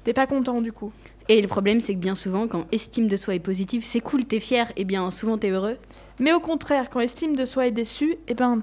T'es 0.04 0.12
pas 0.12 0.26
content, 0.26 0.60
du 0.60 0.72
coup. 0.72 0.92
Et 1.30 1.40
le 1.40 1.48
problème 1.48 1.80
c'est 1.80 1.94
que 1.94 1.98
bien 1.98 2.14
souvent 2.14 2.46
quand 2.46 2.66
estime 2.72 3.08
de 3.08 3.16
soi 3.16 3.34
est 3.34 3.40
positive, 3.40 3.82
c'est 3.82 4.00
cool, 4.00 4.26
t'es 4.26 4.40
fier, 4.40 4.70
et 4.76 4.84
bien 4.84 5.10
souvent 5.10 5.38
t'es 5.38 5.48
heureux. 5.48 5.78
Mais 6.18 6.34
au 6.34 6.38
contraire, 6.38 6.90
quand 6.90 7.00
estime 7.00 7.34
de 7.34 7.46
soi 7.46 7.66
est 7.66 7.70
déçue, 7.70 8.18
eh 8.28 8.34
ben, 8.34 8.60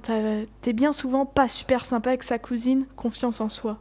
t'es 0.62 0.74
bien 0.74 0.94
souvent 0.94 1.26
pas 1.26 1.48
super 1.48 1.84
sympa 1.84 2.10
avec 2.10 2.22
sa 2.22 2.38
cousine, 2.38 2.86
confiance 2.96 3.42
en 3.42 3.50
soi. 3.50 3.80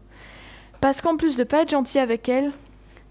Parce 0.80 1.02
qu'en 1.02 1.18
plus 1.18 1.36
de 1.36 1.44
pas 1.44 1.60
être 1.60 1.72
gentil 1.72 1.98
avec 1.98 2.26
elle, 2.30 2.52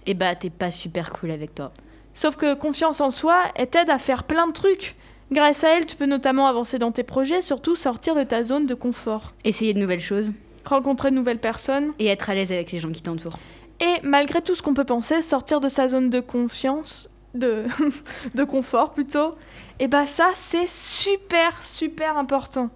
Et 0.07 0.15
bah 0.15 0.33
t'es 0.33 0.49
pas 0.49 0.71
super 0.71 1.11
cool 1.11 1.29
avec 1.29 1.53
toi. 1.53 1.71
Sauf 2.15 2.35
que 2.35 2.55
confiance 2.55 2.99
en 2.99 3.11
soi, 3.11 3.43
elle 3.53 3.69
t'aide 3.69 3.91
à 3.91 3.99
faire 3.99 4.23
plein 4.23 4.47
de 4.47 4.53
trucs. 4.53 4.95
Grâce 5.31 5.63
à 5.63 5.69
elle, 5.77 5.85
tu 5.85 5.95
peux 5.95 6.05
notamment 6.05 6.47
avancer 6.47 6.77
dans 6.77 6.91
tes 6.91 7.03
projets, 7.03 7.39
surtout 7.39 7.77
sortir 7.77 8.15
de 8.15 8.23
ta 8.23 8.43
zone 8.43 8.65
de 8.65 8.73
confort. 8.73 9.33
Essayer 9.45 9.73
de 9.73 9.79
nouvelles 9.79 10.01
choses 10.01 10.33
Rencontrer 10.65 11.09
de 11.09 11.15
nouvelles 11.15 11.39
personnes. 11.39 11.93
et 11.99 12.07
être 12.07 12.29
à 12.29 12.35
l'aise 12.35 12.51
avec 12.51 12.71
les 12.73 12.79
gens 12.79 12.91
qui 12.91 13.01
t'entourent. 13.01 13.39
Et 13.79 13.95
malgré 14.03 14.41
tout 14.41 14.55
ce 14.55 14.61
qu'on 14.61 14.73
peut 14.73 14.83
penser, 14.83 15.21
sortir 15.21 15.61
de 15.61 15.69
sa 15.69 15.87
zone 15.87 16.09
de 16.09 16.19
confiance, 16.19 17.09
de, 17.33 17.63
de 18.35 18.43
confort 18.43 18.91
plutôt, 18.91 19.35
et 19.79 19.87
bah 19.87 20.05
ça 20.05 20.31
c'est 20.35 20.67
super 20.67 21.63
super 21.63 22.17
important. 22.17 22.69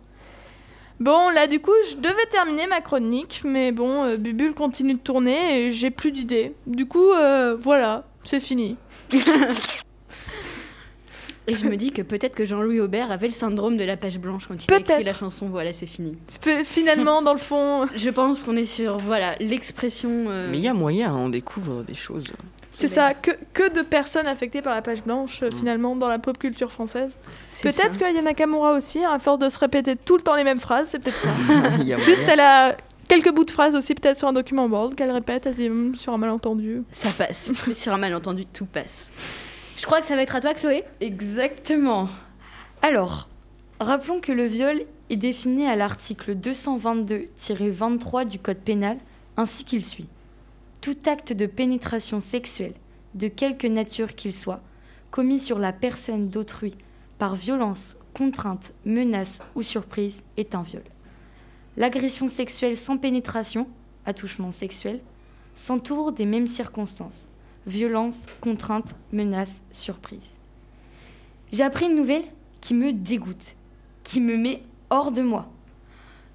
Bon 1.02 1.30
là 1.30 1.48
du 1.48 1.60
coup 1.60 1.74
je 1.92 1.98
devais 1.98 2.26
terminer 2.32 2.68
ma 2.68 2.80
chronique, 2.80 3.42
mais 3.44 3.74
bon 3.74 4.06
euh, 4.06 4.18
Bubule 4.18 4.54
continue 4.54 4.94
de 4.94 5.00
tourner 5.00 5.68
et 5.68 5.72
j'ai 5.74 5.92
plus 5.92 6.12
d'idées. 6.12 6.56
Du 6.66 6.88
coup 6.88 7.12
euh, 7.12 7.56
voilà, 7.60 8.06
c'est 8.24 8.40
fini. 8.40 8.78
Et 11.48 11.56
je 11.56 11.66
me 11.66 11.75
dis 11.78 11.92
que 11.92 12.02
peut-être 12.02 12.34
que 12.36 12.44
Jean-Louis 12.46 12.80
Aubert 12.80 13.12
avait 13.12 13.28
le 13.28 13.34
syndrome 13.34 13.78
de 13.78 13.84
la 13.84 13.98
page 13.98 14.18
blanche 14.20 14.48
quand 14.48 14.56
il 14.56 14.74
a 14.74 14.78
écrit 14.80 15.04
la 15.04 15.14
chanson 15.14 15.48
Voilà, 15.48 15.74
c'est 15.74 15.86
fini. 15.86 16.18
Finalement 16.64 17.22
dans 17.22 17.34
le 17.34 17.40
fond, 17.40 17.88
Je 17.96 18.10
pense 18.10 18.44
qu'on 18.44 18.56
est 18.58 18.66
sur 18.66 18.98
voilà 18.98 19.36
l'expression. 19.40 20.10
euh, 20.30 20.48
Mais 20.50 20.58
il 20.58 20.64
y 20.64 20.68
a 20.68 20.74
moyen, 20.74 21.12
hein, 21.14 21.18
on 21.18 21.30
découvre 21.30 21.84
des 21.84 21.94
choses. 21.94 22.24
c'est 22.74 22.88
ça, 22.88 23.14
que, 23.14 23.32
que 23.54 23.72
de 23.74 23.82
personnes 23.82 24.28
affectées 24.28 24.62
par 24.62 24.74
la 24.75 24.82
page 24.82 25.04
blanche 25.04 25.44
euh, 25.44 25.50
finalement 25.56 25.96
dans 25.96 26.08
la 26.10 26.20
pop 26.20 26.38
culture 26.38 26.72
française. 26.72 27.12
Peut-être 27.62 27.94
ça. 27.96 28.06
qu'il 28.08 28.16
y 28.16 28.20
a 28.20 28.22
Nakamura 28.22 28.74
aussi, 28.74 29.04
à 29.06 29.20
force 29.20 29.40
de 29.40 29.50
se 29.50 29.58
répéter 29.60 29.96
tout 29.96 30.18
le 30.18 30.24
temps 30.24 30.36
les 30.36 30.44
mêmes 30.44 30.60
phrases, 30.60 30.88
c'est 30.90 31.00
peut-être 31.00 31.20
ça. 31.20 31.30
Juste, 32.00 32.25
elle 32.28 32.40
a 32.40 32.75
quelques 33.08 33.32
bouts 33.32 33.46
de 33.46 33.52
phrases 33.52 33.75
aussi, 33.75 33.94
peut-être 33.94 34.18
sur 34.18 34.28
un 34.28 34.34
document 34.34 34.66
Word 34.66 34.96
qu'elle 34.96 35.12
répète, 35.12 35.46
elle 35.46 35.54
se 35.54 35.60
dit 35.60 35.70
Hum, 35.70 35.96
sur 35.96 36.12
un 36.14 36.18
malentendu. 36.18 36.82
Ça 36.92 37.10
passe. 37.18 37.52
Mais 37.68 37.74
sur 37.75 37.94
un 37.94 37.98
malentendu, 38.00 38.46
tout 38.48 38.66
passe. 38.66 39.12
Je 39.77 39.86
crois 39.86 40.00
que 40.00 40.08
ça 40.08 40.15
va 40.15 40.22
être 40.22 40.36
à 40.36 40.41
toi, 40.41 40.53
Chloé. 40.53 40.84
Exactement. 41.01 42.08
Alors, 42.82 43.27
rappelons 43.79 44.22
que 44.22 44.32
le 44.32 44.46
viol 44.46 44.82
est 45.10 45.17
défini 45.17 45.67
à 45.67 45.75
l'article 45.75 46.36
222-23 46.36 48.25
du 48.25 48.39
Code 48.39 48.58
pénal 48.58 48.98
ainsi 49.38 49.65
qu'il 49.65 49.84
suit. 49.84 50.08
Tout 50.79 50.98
acte 51.05 51.34
de 51.34 51.46
pénétration 51.46 52.22
sexuelle, 52.22 52.74
de 53.15 53.27
quelque 53.27 53.67
nature 53.67 54.15
qu'il 54.15 54.34
soit, 54.34 54.62
commis 55.12 55.39
sur 55.39 55.60
la 55.60 55.74
personne 55.74 56.29
d'autrui 56.29 56.75
par 57.17 57.36
violence, 57.36 57.98
contrainte, 58.13 58.72
menace 58.86 59.39
ou 59.55 59.62
surprise 59.62 60.22
est 60.38 60.55
un 60.55 60.62
viol. 60.62 60.84
l'agression 61.75 62.29
sexuelle 62.29 62.77
sans 62.77 62.98
pénétration, 62.98 63.67
attouchement 64.05 64.53
sexuel, 64.53 65.01
s'entourent 65.55 66.13
des 66.13 66.25
mêmes 66.25 66.48
circonstances. 66.48 67.27
Violence, 67.67 68.25
contrainte, 68.41 68.93
menace, 69.12 69.63
surprise. 69.72 70.36
J'ai 71.51 71.63
appris 71.63 71.86
une 71.86 71.95
nouvelle 71.95 72.25
qui 72.62 72.74
me 72.74 72.93
dégoûte, 72.93 73.55
qui 74.03 74.22
me 74.22 74.38
met 74.38 74.62
hors 74.89 75.12
de 75.12 75.22
moi. 75.22 75.48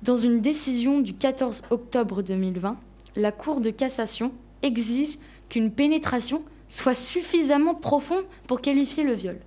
Dans 0.03 0.17
une 0.17 0.41
décision 0.41 1.01
du 1.01 1.15
14 1.15 1.63
octobre 1.71 2.23
2020, 2.23 2.77
la 3.17 3.33
Cour 3.33 3.61
de 3.61 3.71
cassation 3.71 4.33
exige 4.63 5.19
qu'une 5.49 5.71
pénétration 5.71 6.43
soit 6.69 6.95
suffisamment 6.95 7.75
profonde 7.75 8.25
pour 8.47 8.61
qualifier 8.61 9.05
le 9.05 9.13
viol. 9.13 9.39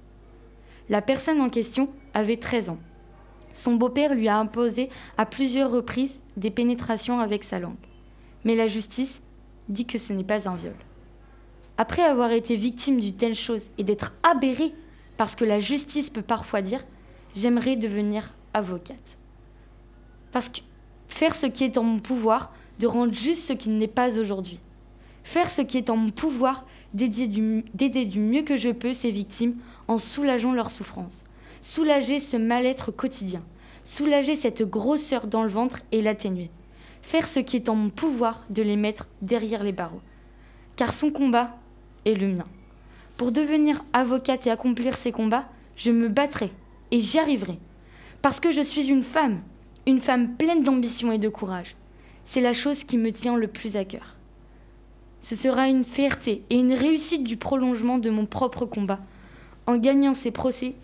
La 0.89 1.01
personne 1.01 1.41
en 1.41 1.49
question 1.49 1.89
avait 2.13 2.37
13 2.37 2.69
ans. 2.69 2.79
Son 3.51 3.75
beau-père 3.75 4.15
lui 4.15 4.27
a 4.27 4.37
imposé 4.37 4.89
à 5.17 5.25
plusieurs 5.25 5.71
reprises 5.71 6.19
des 6.37 6.49
pénétrations 6.51 7.19
avec 7.19 7.43
sa 7.43 7.59
langue. 7.59 7.75
Mais 8.45 8.55
la 8.55 8.67
justice 8.67 9.21
dit 9.69 9.85
que 9.85 9.97
ce 9.97 10.13
n'est 10.13 10.23
pas 10.23 10.47
un 10.49 10.55
viol. 10.55 10.75
Après 11.77 12.03
avoir 12.03 12.31
été 12.31 12.55
victime 12.55 12.99
d'une 12.99 13.15
telle 13.15 13.35
chose 13.35 13.63
et 13.77 13.83
d'être 13.83 14.13
aberrée 14.21 14.73
par 15.17 15.29
ce 15.29 15.35
que 15.35 15.45
la 15.45 15.59
justice 15.59 16.09
peut 16.09 16.21
parfois 16.21 16.61
dire, 16.61 16.85
j'aimerais 17.35 17.75
devenir 17.75 18.33
avocate. 18.53 19.17
Parce 20.31 20.49
que 20.49 20.61
faire 21.07 21.35
ce 21.35 21.47
qui 21.47 21.63
est 21.63 21.77
en 21.77 21.83
mon 21.83 21.99
pouvoir 21.99 22.51
de 22.79 22.87
rendre 22.87 23.13
juste 23.13 23.47
ce 23.47 23.53
qui 23.53 23.69
n'est 23.69 23.87
pas 23.87 24.19
aujourd'hui. 24.19 24.59
Faire 25.23 25.49
ce 25.49 25.61
qui 25.61 25.77
est 25.77 25.89
en 25.89 25.97
mon 25.97 26.09
pouvoir 26.09 26.65
d'aider 26.93 27.27
du, 27.27 28.19
mieux 28.19 28.43
que 28.43 28.57
je 28.57 28.69
peux 28.69 28.93
ces 28.93 29.09
victimes 29.09 29.55
en 29.87 29.97
soulageant 29.97 30.53
leur 30.53 30.69
souffrance. 30.69 31.23
Soulager 31.61 32.19
ce 32.19 32.37
mal-être 32.37 32.91
quotidien. 32.91 33.41
Soulager 33.83 34.35
cette 34.35 34.63
grosseur 34.63 35.27
dans 35.27 35.43
le 35.43 35.49
ventre 35.49 35.79
et 35.91 36.01
l'atténuer. 36.01 36.49
Faire 37.01 37.27
ce 37.27 37.39
qui 37.39 37.55
est 37.55 37.69
en 37.69 37.75
mon 37.75 37.89
pouvoir 37.89 38.45
de 38.49 38.61
les 38.61 38.75
mettre 38.75 39.07
derrière 39.21 39.63
les 39.63 39.71
barreaux. 39.71 40.01
Car 40.75 40.93
son 40.93 41.11
combat 41.11 41.55
est 42.05 42.15
le 42.15 42.27
mien. 42.27 42.45
Pour 43.17 43.31
devenir 43.31 43.83
avocate 43.93 44.47
et 44.47 44.51
accomplir 44.51 44.97
ces 44.97 45.11
combats, 45.11 45.47
je 45.75 45.91
me 45.91 46.07
battrai 46.07 46.51
et 46.91 46.99
j'y 46.99 47.19
arriverai. 47.19 47.59
Parce 48.21 48.39
que 48.39 48.51
je 48.51 48.61
suis 48.61 48.87
une 48.87 49.03
femme, 49.03 49.41
une 49.85 49.99
femme 49.99 50.35
pleine 50.35 50.63
d'ambition 50.63 51.11
et 51.11 51.17
de 51.17 51.29
courage. 51.29 51.75
C'est 52.23 52.41
la 52.41 52.53
chose 52.53 52.83
qui 52.83 52.97
me 52.97 53.11
tient 53.11 53.35
le 53.35 53.47
plus 53.47 53.75
à 53.75 53.85
cœur. 53.85 54.15
Ce 55.21 55.35
sera 55.35 55.67
une 55.67 55.83
fierté 55.83 56.43
et 56.49 56.55
une 56.55 56.73
réussite 56.73 57.23
du 57.23 57.37
prolongement 57.37 57.97
de 57.97 58.09
mon 58.09 58.25
propre 58.25 58.65
combat, 58.65 58.99
en 59.67 59.77
gagnant 59.77 60.13
ces 60.13 60.31
procès 60.31 60.75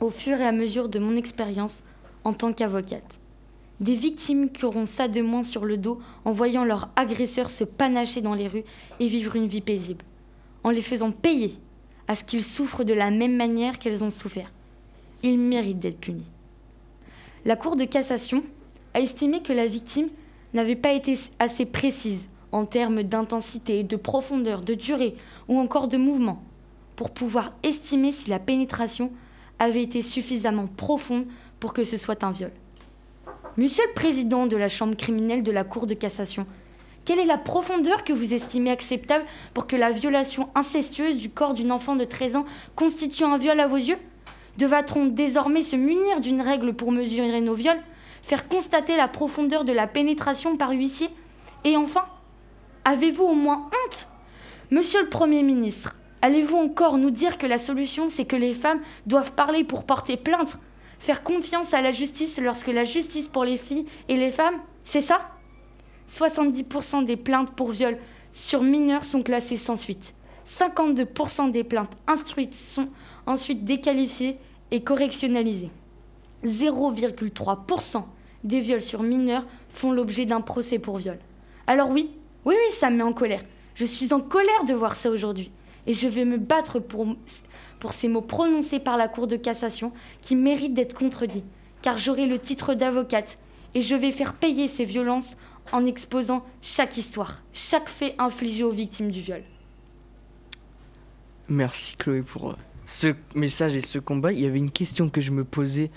au 0.00 0.10
fur 0.10 0.40
et 0.40 0.46
à 0.46 0.52
mesure 0.52 0.88
de 0.88 0.98
mon 0.98 1.16
expérience 1.16 1.82
en 2.24 2.32
tant 2.32 2.52
qu'avocate. 2.52 3.20
Des 3.80 3.94
victimes 3.94 4.50
qui 4.50 4.66
auront 4.66 4.84
ça 4.84 5.08
de 5.08 5.22
moins 5.22 5.42
sur 5.42 5.64
le 5.64 5.78
dos 5.78 6.00
en 6.24 6.32
voyant 6.32 6.64
leur 6.64 6.90
agresseur 6.96 7.50
se 7.50 7.64
panacher 7.64 8.20
dans 8.20 8.34
les 8.34 8.48
rues 8.48 8.64
et 8.98 9.06
vivre 9.06 9.36
une 9.36 9.46
vie 9.46 9.62
paisible, 9.62 10.04
en 10.64 10.70
les 10.70 10.82
faisant 10.82 11.12
payer 11.12 11.54
à 12.08 12.14
ce 12.14 12.24
qu'ils 12.24 12.44
souffrent 12.44 12.84
de 12.84 12.92
la 12.92 13.10
même 13.10 13.36
manière 13.36 13.78
qu'elles 13.78 14.02
ont 14.02 14.10
souffert. 14.10 14.50
Ils 15.22 15.38
méritent 15.38 15.78
d'être 15.78 16.00
punis. 16.00 16.26
La 17.44 17.56
Cour 17.56 17.76
de 17.76 17.84
cassation 17.84 18.42
a 18.94 19.00
estimé 19.00 19.42
que 19.42 19.52
la 19.52 19.66
victime 19.66 20.08
n'avait 20.52 20.76
pas 20.76 20.92
été 20.92 21.18
assez 21.38 21.64
précise 21.64 22.26
en 22.52 22.64
termes 22.64 23.02
d'intensité, 23.02 23.84
de 23.84 23.96
profondeur, 23.96 24.62
de 24.62 24.74
durée 24.74 25.14
ou 25.48 25.58
encore 25.58 25.88
de 25.88 25.96
mouvement 25.96 26.42
pour 26.96 27.10
pouvoir 27.10 27.52
estimer 27.62 28.12
si 28.12 28.28
la 28.28 28.38
pénétration 28.38 29.10
avait 29.58 29.82
été 29.82 30.02
suffisamment 30.02 30.66
profonde 30.66 31.26
pour 31.60 31.72
que 31.72 31.84
ce 31.84 31.96
soit 31.96 32.24
un 32.24 32.30
viol. 32.30 32.52
Monsieur 33.56 33.84
le 33.86 33.94
Président 33.94 34.46
de 34.46 34.56
la 34.56 34.68
Chambre 34.68 34.96
criminelle 34.96 35.42
de 35.42 35.52
la 35.52 35.64
Cour 35.64 35.86
de 35.86 35.94
cassation, 35.94 36.46
quelle 37.04 37.18
est 37.18 37.24
la 37.24 37.38
profondeur 37.38 38.04
que 38.04 38.12
vous 38.12 38.34
estimez 38.34 38.70
acceptable 38.70 39.24
pour 39.54 39.66
que 39.66 39.76
la 39.76 39.90
violation 39.90 40.50
incestueuse 40.54 41.16
du 41.16 41.30
corps 41.30 41.54
d'une 41.54 41.72
enfant 41.72 41.96
de 41.96 42.04
13 42.04 42.36
ans 42.36 42.44
constitue 42.76 43.24
un 43.24 43.38
viol 43.38 43.58
à 43.58 43.66
vos 43.66 43.76
yeux? 43.76 43.98
Devra-t-on 44.58 45.06
désormais 45.06 45.62
se 45.62 45.76
munir 45.76 46.20
d'une 46.20 46.42
règle 46.42 46.74
pour 46.74 46.92
mesurer 46.92 47.40
nos 47.40 47.54
viols 47.54 47.82
Faire 48.22 48.48
constater 48.48 48.96
la 48.96 49.08
profondeur 49.08 49.64
de 49.64 49.72
la 49.72 49.86
pénétration 49.86 50.56
par 50.56 50.70
huissier? 50.70 51.08
Et 51.64 51.76
enfin, 51.76 52.04
avez-vous 52.84 53.24
au 53.24 53.34
moins 53.34 53.66
honte? 53.66 54.08
Monsieur 54.70 55.02
le 55.02 55.08
Premier 55.08 55.42
ministre, 55.42 55.96
allez-vous 56.22 56.56
encore 56.56 56.98
nous 56.98 57.10
dire 57.10 57.38
que 57.38 57.46
la 57.46 57.58
solution, 57.58 58.08
c'est 58.08 58.26
que 58.26 58.36
les 58.36 58.52
femmes 58.52 58.80
doivent 59.06 59.32
parler 59.32 59.64
pour 59.64 59.84
porter 59.84 60.16
plainte? 60.16 60.58
Faire 60.98 61.22
confiance 61.22 61.72
à 61.72 61.80
la 61.80 61.90
justice 61.90 62.38
lorsque 62.38 62.68
la 62.68 62.84
justice 62.84 63.26
pour 63.26 63.44
les 63.44 63.56
filles 63.56 63.86
et 64.08 64.16
les 64.16 64.30
femmes, 64.30 64.60
c'est 64.84 65.00
ça? 65.00 65.39
70% 66.10 67.04
des 67.04 67.16
plaintes 67.16 67.52
pour 67.52 67.70
viol 67.70 67.96
sur 68.32 68.62
mineurs 68.62 69.04
sont 69.04 69.22
classées 69.22 69.56
sans 69.56 69.76
suite. 69.76 70.14
52% 70.46 71.52
des 71.52 71.62
plaintes 71.62 71.96
instruites 72.06 72.54
sont 72.54 72.88
ensuite 73.26 73.64
déqualifiées 73.64 74.38
et 74.72 74.82
correctionnalisées. 74.82 75.70
0,3% 76.44 78.04
des 78.42 78.60
viols 78.60 78.82
sur 78.82 79.02
mineurs 79.02 79.44
font 79.68 79.92
l'objet 79.92 80.24
d'un 80.24 80.40
procès 80.40 80.78
pour 80.78 80.96
viol. 80.96 81.18
Alors 81.66 81.90
oui, 81.90 82.10
oui, 82.44 82.54
oui, 82.56 82.72
ça 82.72 82.90
me 82.90 82.96
met 82.96 83.02
en 83.02 83.12
colère. 83.12 83.42
Je 83.74 83.84
suis 83.84 84.12
en 84.12 84.20
colère 84.20 84.64
de 84.66 84.74
voir 84.74 84.96
ça 84.96 85.10
aujourd'hui. 85.10 85.50
Et 85.86 85.94
je 85.94 86.08
vais 86.08 86.24
me 86.24 86.38
battre 86.38 86.78
pour, 86.78 87.06
pour 87.78 87.92
ces 87.92 88.08
mots 88.08 88.20
prononcés 88.20 88.80
par 88.80 88.96
la 88.96 89.08
Cour 89.08 89.26
de 89.26 89.36
cassation 89.36 89.92
qui 90.20 90.34
méritent 90.34 90.74
d'être 90.74 90.98
contredits. 90.98 91.44
Car 91.82 91.98
j'aurai 91.98 92.26
le 92.26 92.38
titre 92.38 92.74
d'avocate 92.74 93.38
et 93.74 93.82
je 93.82 93.94
vais 93.94 94.10
faire 94.10 94.34
payer 94.34 94.68
ces 94.68 94.84
violences 94.84 95.36
en 95.72 95.86
exposant 95.86 96.44
chaque 96.62 96.96
histoire, 96.96 97.42
chaque 97.52 97.88
fait 97.88 98.14
infligé 98.18 98.64
aux 98.64 98.72
victimes 98.72 99.10
du 99.10 99.20
viol. 99.20 99.42
Merci 101.48 101.96
Chloé 101.96 102.22
pour 102.22 102.50
euh, 102.50 102.54
ce 102.84 103.14
message 103.34 103.76
et 103.76 103.80
ce 103.80 103.98
combat. 103.98 104.32
Il 104.32 104.40
y 104.40 104.46
avait 104.46 104.58
une 104.58 104.70
question 104.70 105.08
que 105.08 105.20
je 105.20 105.30
me 105.30 105.44
posais. 105.44 105.90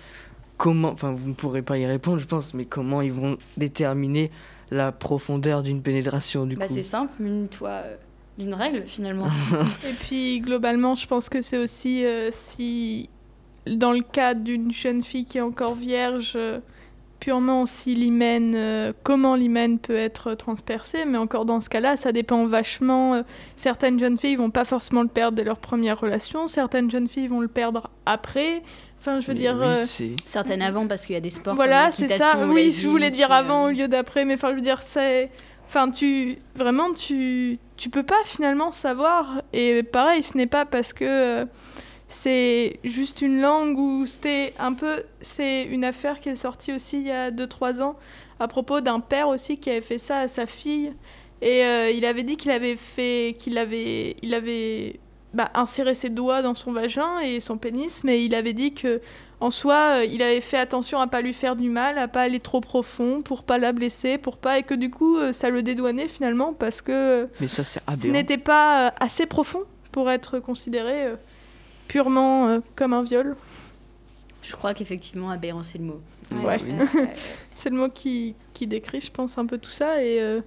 Comment, 0.58 0.90
enfin 0.90 1.12
vous 1.14 1.30
ne 1.30 1.34
pourrez 1.34 1.62
pas 1.62 1.78
y 1.78 1.86
répondre 1.86 2.20
je 2.20 2.26
pense, 2.26 2.54
mais 2.54 2.66
comment 2.66 3.02
ils 3.02 3.12
vont 3.12 3.38
déterminer 3.58 4.32
la 4.72 4.92
profondeur 4.92 5.64
d'une 5.64 5.82
pénétration 5.82 6.46
du 6.46 6.56
Bah 6.56 6.68
coup 6.68 6.74
c'est 6.74 6.84
simple, 6.84 7.12
mune-toi 7.20 7.70
euh, 7.70 7.96
d'une 8.38 8.54
règle 8.54 8.84
finalement. 8.86 9.28
Et 9.88 9.94
puis 9.94 10.40
globalement, 10.42 10.96
je 10.96 11.08
pense 11.08 11.30
que 11.30 11.42
c'est 11.42 11.58
aussi 11.58 12.06
euh, 12.06 12.30
si, 12.32 13.10
dans 13.68 13.92
le 13.92 14.02
cas 14.02 14.34
d'une 14.34 14.72
jeune 14.72 15.02
fille 15.02 15.26
qui 15.26 15.38
est 15.38 15.42
encore 15.42 15.76
vierge, 15.76 16.34
euh, 16.36 16.60
purement 17.24 17.66
si 17.66 17.96
l'hymen, 17.96 18.52
euh, 18.54 18.92
comment 19.04 19.36
l'hymen 19.36 19.80
peut 19.80 19.96
être 19.96 20.34
transpercé, 20.34 21.06
mais 21.06 21.18
encore 21.18 21.46
dans 21.46 21.62
ce 21.62 21.70
cas-là, 21.70 21.96
ça 21.96 22.12
dépend 22.12 22.46
vachement. 22.48 23.14
euh, 23.14 23.24
certaines 23.56 23.98
jeunes 23.98 24.18
filles 24.18 24.36
vont 24.36 24.50
pas 24.50 24.66
forcément 24.66 25.04
le 25.04 25.08
perdre 25.08 25.38
dès 25.38 25.46
leur 25.46 25.58
première 25.60 25.98
relation, 26.02 26.48
certaines 26.50 26.92
jeunes 26.92 27.08
filles 27.08 27.28
vont 27.30 27.40
le 27.40 27.48
perdre 27.48 27.90
après. 28.06 28.62
Enfin, 29.00 29.22
je 29.22 29.28
veux 29.28 29.34
Mais 29.36 29.40
dire. 29.40 29.56
oui, 29.58 29.68
euh, 29.68 30.16
Certaines 30.26 30.62
avant 30.62 30.86
parce 30.86 31.06
qu'il 31.06 31.14
y 31.14 31.18
a 31.18 31.22
des 31.22 31.30
sports. 31.30 31.56
voilà, 31.56 31.92
c'est 31.92 32.10
ça. 32.10 32.46
ou 32.46 32.52
Oui, 32.52 32.74
je 32.74 32.90
voulais 32.90 33.10
dire 33.10 33.32
avant 33.32 33.66
au 33.66 33.70
lieu 33.70 33.88
d'après, 33.88 34.26
mais 34.26 34.34
enfin, 34.34 34.50
je 34.50 34.56
veux 34.56 34.62
dire, 34.62 34.82
c'est. 34.82 35.32
Enfin, 35.68 35.92
tu. 35.92 36.38
Vraiment, 36.56 36.92
tu. 36.94 37.58
Tu 37.78 37.90
peux 37.90 38.04
pas 38.04 38.22
finalement 38.26 38.74
savoir. 38.74 39.42
Et 39.54 39.82
pareil, 39.84 40.24
ce 40.24 40.36
n'est 40.38 40.48
pas 40.48 40.66
parce 40.66 40.92
que. 40.92 41.46
C'est 42.14 42.80
juste 42.84 43.22
une 43.22 43.42
langue 43.42 43.78
ou 43.78 44.06
c'était 44.06 44.54
un 44.60 44.74
peu. 44.74 45.04
C'est 45.20 45.64
une 45.64 45.84
affaire 45.84 46.20
qui 46.20 46.30
est 46.30 46.36
sortie 46.36 46.72
aussi 46.72 46.98
il 46.98 47.08
y 47.08 47.12
a 47.12 47.32
2-3 47.32 47.82
ans 47.82 47.96
à 48.40 48.48
propos 48.48 48.82
d'un 48.82 49.00
père 49.00 49.28
aussi 49.28 49.58
qui 49.58 49.70
avait 49.72 49.82
fait 49.82 49.98
ça 49.98 50.20
à 50.20 50.28
sa 50.28 50.46
fille. 50.46 50.94
Et 51.42 51.66
euh, 51.66 51.90
il 51.90 52.06
avait 52.06 52.24
dit 52.24 52.38
qu'il 52.38 52.52
avait 52.52 52.78
fait. 52.78 53.36
qu'il 53.40 53.58
avait. 53.58 54.16
Il 54.22 54.36
avait. 54.36 55.00
bah, 55.34 55.50
inséré 55.56 55.96
ses 55.96 56.10
doigts 56.10 56.44
dans 56.44 56.54
son 56.54 56.72
vagin 56.72 57.20
et 57.20 57.40
son 57.40 57.58
pénis, 57.58 58.04
mais 58.04 58.24
il 58.24 58.36
avait 58.36 58.54
dit 58.54 58.74
que 58.74 59.02
en 59.40 59.50
soi, 59.50 59.98
euh, 59.98 60.06
il 60.06 60.22
avait 60.22 60.40
fait 60.40 60.60
attention 60.60 61.00
à 61.00 61.08
pas 61.08 61.22
lui 61.22 61.34
faire 61.34 61.56
du 61.56 61.70
mal, 61.70 61.98
à 61.98 62.08
pas 62.08 62.22
aller 62.22 62.40
trop 62.40 62.62
profond, 62.62 63.24
pour 63.24 63.44
pas 63.44 63.58
la 63.58 63.74
blesser, 63.74 64.20
pour 64.20 64.38
pas 64.38 64.60
et 64.60 64.64
que 64.64 64.76
du 64.76 64.92
coup 64.92 65.18
euh, 65.18 65.34
ça 65.34 65.50
le 65.50 65.64
dédouanait 65.64 66.08
finalement 66.08 66.54
parce 66.54 66.82
que 66.82 67.28
Mais 67.42 67.48
ça 67.48 67.64
c'est 67.64 67.82
ce 67.96 68.08
n'était 68.08 68.38
pas 68.38 68.94
assez 69.00 69.26
profond 69.26 69.64
pour 69.92 70.12
être 70.12 70.40
considéré 70.40 71.08
purement 71.88 72.48
euh, 72.48 72.60
comme 72.76 72.94
un 72.94 73.04
viol. 73.04 73.36
Je 74.42 74.52
crois 74.54 74.74
qu'effectivement, 74.74 75.30
aberrant, 75.30 75.64
c'est 75.64 75.78
le 75.78 75.86
mot. 75.86 76.02
Ouais. 76.44 76.60
C'est 77.54 77.70
le 77.70 77.78
mot 77.78 77.90
qui, 77.90 78.36
qui 78.54 78.66
décrit, 78.68 79.00
je 79.00 79.12
pense, 79.12 79.38
un 79.38 79.46
peu 79.46 79.58
tout 79.58 79.70
ça 79.70 80.04
et 80.04 80.20
euh, 80.22 80.42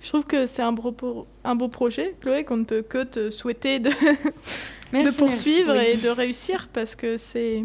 je 0.00 0.08
trouve 0.08 0.26
que 0.26 0.44
c'est 0.46 0.60
un 0.62 0.72
beau, 0.72 1.26
un 1.44 1.54
beau 1.54 1.68
projet, 1.68 2.14
Chloé, 2.20 2.44
qu'on 2.44 2.56
ne 2.58 2.64
peut 2.64 2.82
que 2.82 3.04
te 3.04 3.30
souhaiter 3.30 3.78
de, 3.78 3.88
de 4.92 5.16
poursuivre 5.16 5.72
merci. 5.74 5.90
et 5.92 5.96
de 5.96 6.08
réussir 6.10 6.68
parce 6.72 6.94
que 6.96 7.16
c'est. 7.16 7.64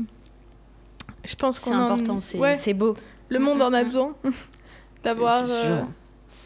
Je 1.25 1.35
pense 1.35 1.57
C'est 1.59 1.63
qu'on 1.69 1.75
en- 1.75 1.91
important, 1.93 2.19
c'est 2.21 2.37
Ouais. 2.37 2.55
c'est 2.57 2.73
beau. 2.75 2.95
Le 3.29 3.39
monde 3.39 3.61
en 3.61 3.73
a 3.73 3.81
Mhm. 3.83 3.87
besoin 3.89 4.15
d'avoir 5.03 5.47
C'est 5.47 5.61
sûr. 5.61 5.69
euh, 5.71 5.81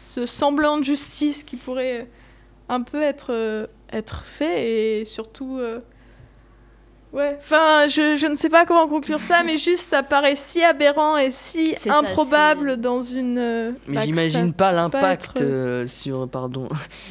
ce 0.06 0.26
semblant 0.26 0.78
de 0.78 0.84
justice 0.84 1.44
qui 1.44 1.56
pourrait 1.56 2.08
un 2.68 2.80
peu 2.82 3.02
être, 3.02 3.32
euh, 3.32 3.66
être 3.92 4.24
fait 4.24 5.00
et 5.00 5.04
surtout 5.04 5.58
euh, 5.58 5.80
Ouais, 7.14 7.36
enfin, 7.38 7.86
je, 7.86 8.16
je 8.16 8.26
ne 8.26 8.34
sais 8.34 8.48
pas 8.48 8.66
comment 8.66 8.88
conclure 8.88 9.20
ça, 9.20 9.44
mais 9.44 9.56
juste 9.58 9.88
ça 9.88 10.02
paraît 10.02 10.34
si 10.34 10.62
aberrant 10.64 11.16
et 11.16 11.30
si 11.30 11.74
ça, 11.76 11.98
improbable 11.98 12.76
dans 12.76 13.02
une. 13.02 13.38
euh, 13.38 13.72
Mais 13.86 13.94
bah, 13.94 14.00
que 14.00 14.06
j'imagine 14.06 14.52
pas 14.52 14.72
l'impact 14.72 15.22
être, 15.36 15.42
euh, 15.42 15.84
euh, 15.84 15.86
sur. 15.86 16.28
Pardon. 16.28 16.68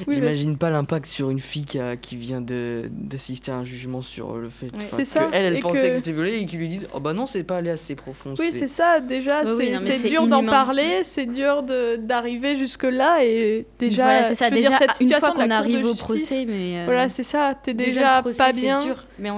oui, 0.07 0.15
j'imagine 0.15 0.57
pas 0.57 0.69
l'impact 0.69 1.05
sur 1.05 1.29
une 1.29 1.39
fille 1.39 1.63
qui, 1.63 1.79
a- 1.79 1.95
qui 1.95 2.17
vient 2.17 2.41
de- 2.41 2.89
d'assister 2.91 3.51
à 3.51 3.55
un 3.55 3.63
jugement 3.63 4.01
sur 4.01 4.35
le 4.35 4.49
fait. 4.49 4.65
Ouais. 4.65 4.83
enfin, 4.83 4.97
C'est 4.97 5.05
ça, 5.05 5.19
que 5.25 5.35
Elle, 5.35 5.45
elle 5.45 5.55
et 5.57 5.59
pensait 5.61 5.81
que- 5.89 5.93
que 5.93 5.97
c'était 5.99 6.11
violé 6.11 6.35
et 6.35 6.45
qu'ils 6.47 6.59
lui 6.59 6.67
disent 6.67 6.87
Oh 6.93 6.99
bah 6.99 7.13
non, 7.13 7.25
c'est 7.25 7.43
pas 7.43 7.57
allé 7.57 7.69
assez 7.69 7.95
profond. 7.95 8.33
Oui, 8.37 8.49
c'est 8.51 8.67
ça, 8.67 8.99
déjà, 8.99 9.43
Bah 9.43 9.51
c'est 9.57 10.03
oui, 10.03 10.09
dur 10.09 10.27
d'en 10.27 10.43
parler, 10.45 11.03
c'est 11.03 11.27
dur 11.27 11.63
de- 11.63 11.95
d'arriver 11.95 12.57
jusque-là, 12.57 13.23
et 13.23 13.65
déjà, 13.79 14.03
Voilà, 14.03 14.23
c'est 14.29 14.35
ça. 14.35 14.45
je 14.45 14.49
veux 14.51 14.57
Déjà, 14.57 14.69
dire, 14.69 14.77
cette 14.79 14.99
une 15.01 15.07
fois 15.09 15.15
situation 15.21 15.29
de 15.29 15.33
qu'on 15.33 15.47
la 15.47 15.57
Cour 15.61 15.67
de 15.67 15.73
arrive 15.73 15.85
au 15.85 15.89
justice, 15.95 16.03
procès, 16.27 16.45
mais. 16.45 16.83
Voilà, 16.83 17.07
c'est 17.07 17.23
ça, 17.23 17.53
t'es 17.63 17.73
déjà, 17.73 18.21
pas 18.37 18.51
bien. 18.51 18.83
mais. 19.19 19.29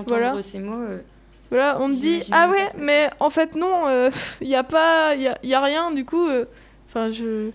Ces 0.55 0.61
mots. 0.61 0.81
euh, 0.81 0.99
Voilà, 1.49 1.77
on 1.79 1.89
te 1.89 1.95
dit, 1.99 2.21
ah 2.31 2.49
ouais, 2.49 2.65
que 2.73 2.77
mais 2.79 3.09
en 3.19 3.29
fait, 3.29 3.55
non, 3.55 4.09
il 4.41 4.47
n'y 4.47 4.55
a 4.55 4.63
pas, 4.63 5.15
il 5.15 5.21
y 5.21 5.27
a, 5.27 5.37
y 5.43 5.53
a 5.53 5.61
rien, 5.61 5.91
du 5.91 6.05
coup, 6.05 6.25
euh, 6.27 6.45
enfin, 6.87 7.11
je... 7.11 7.51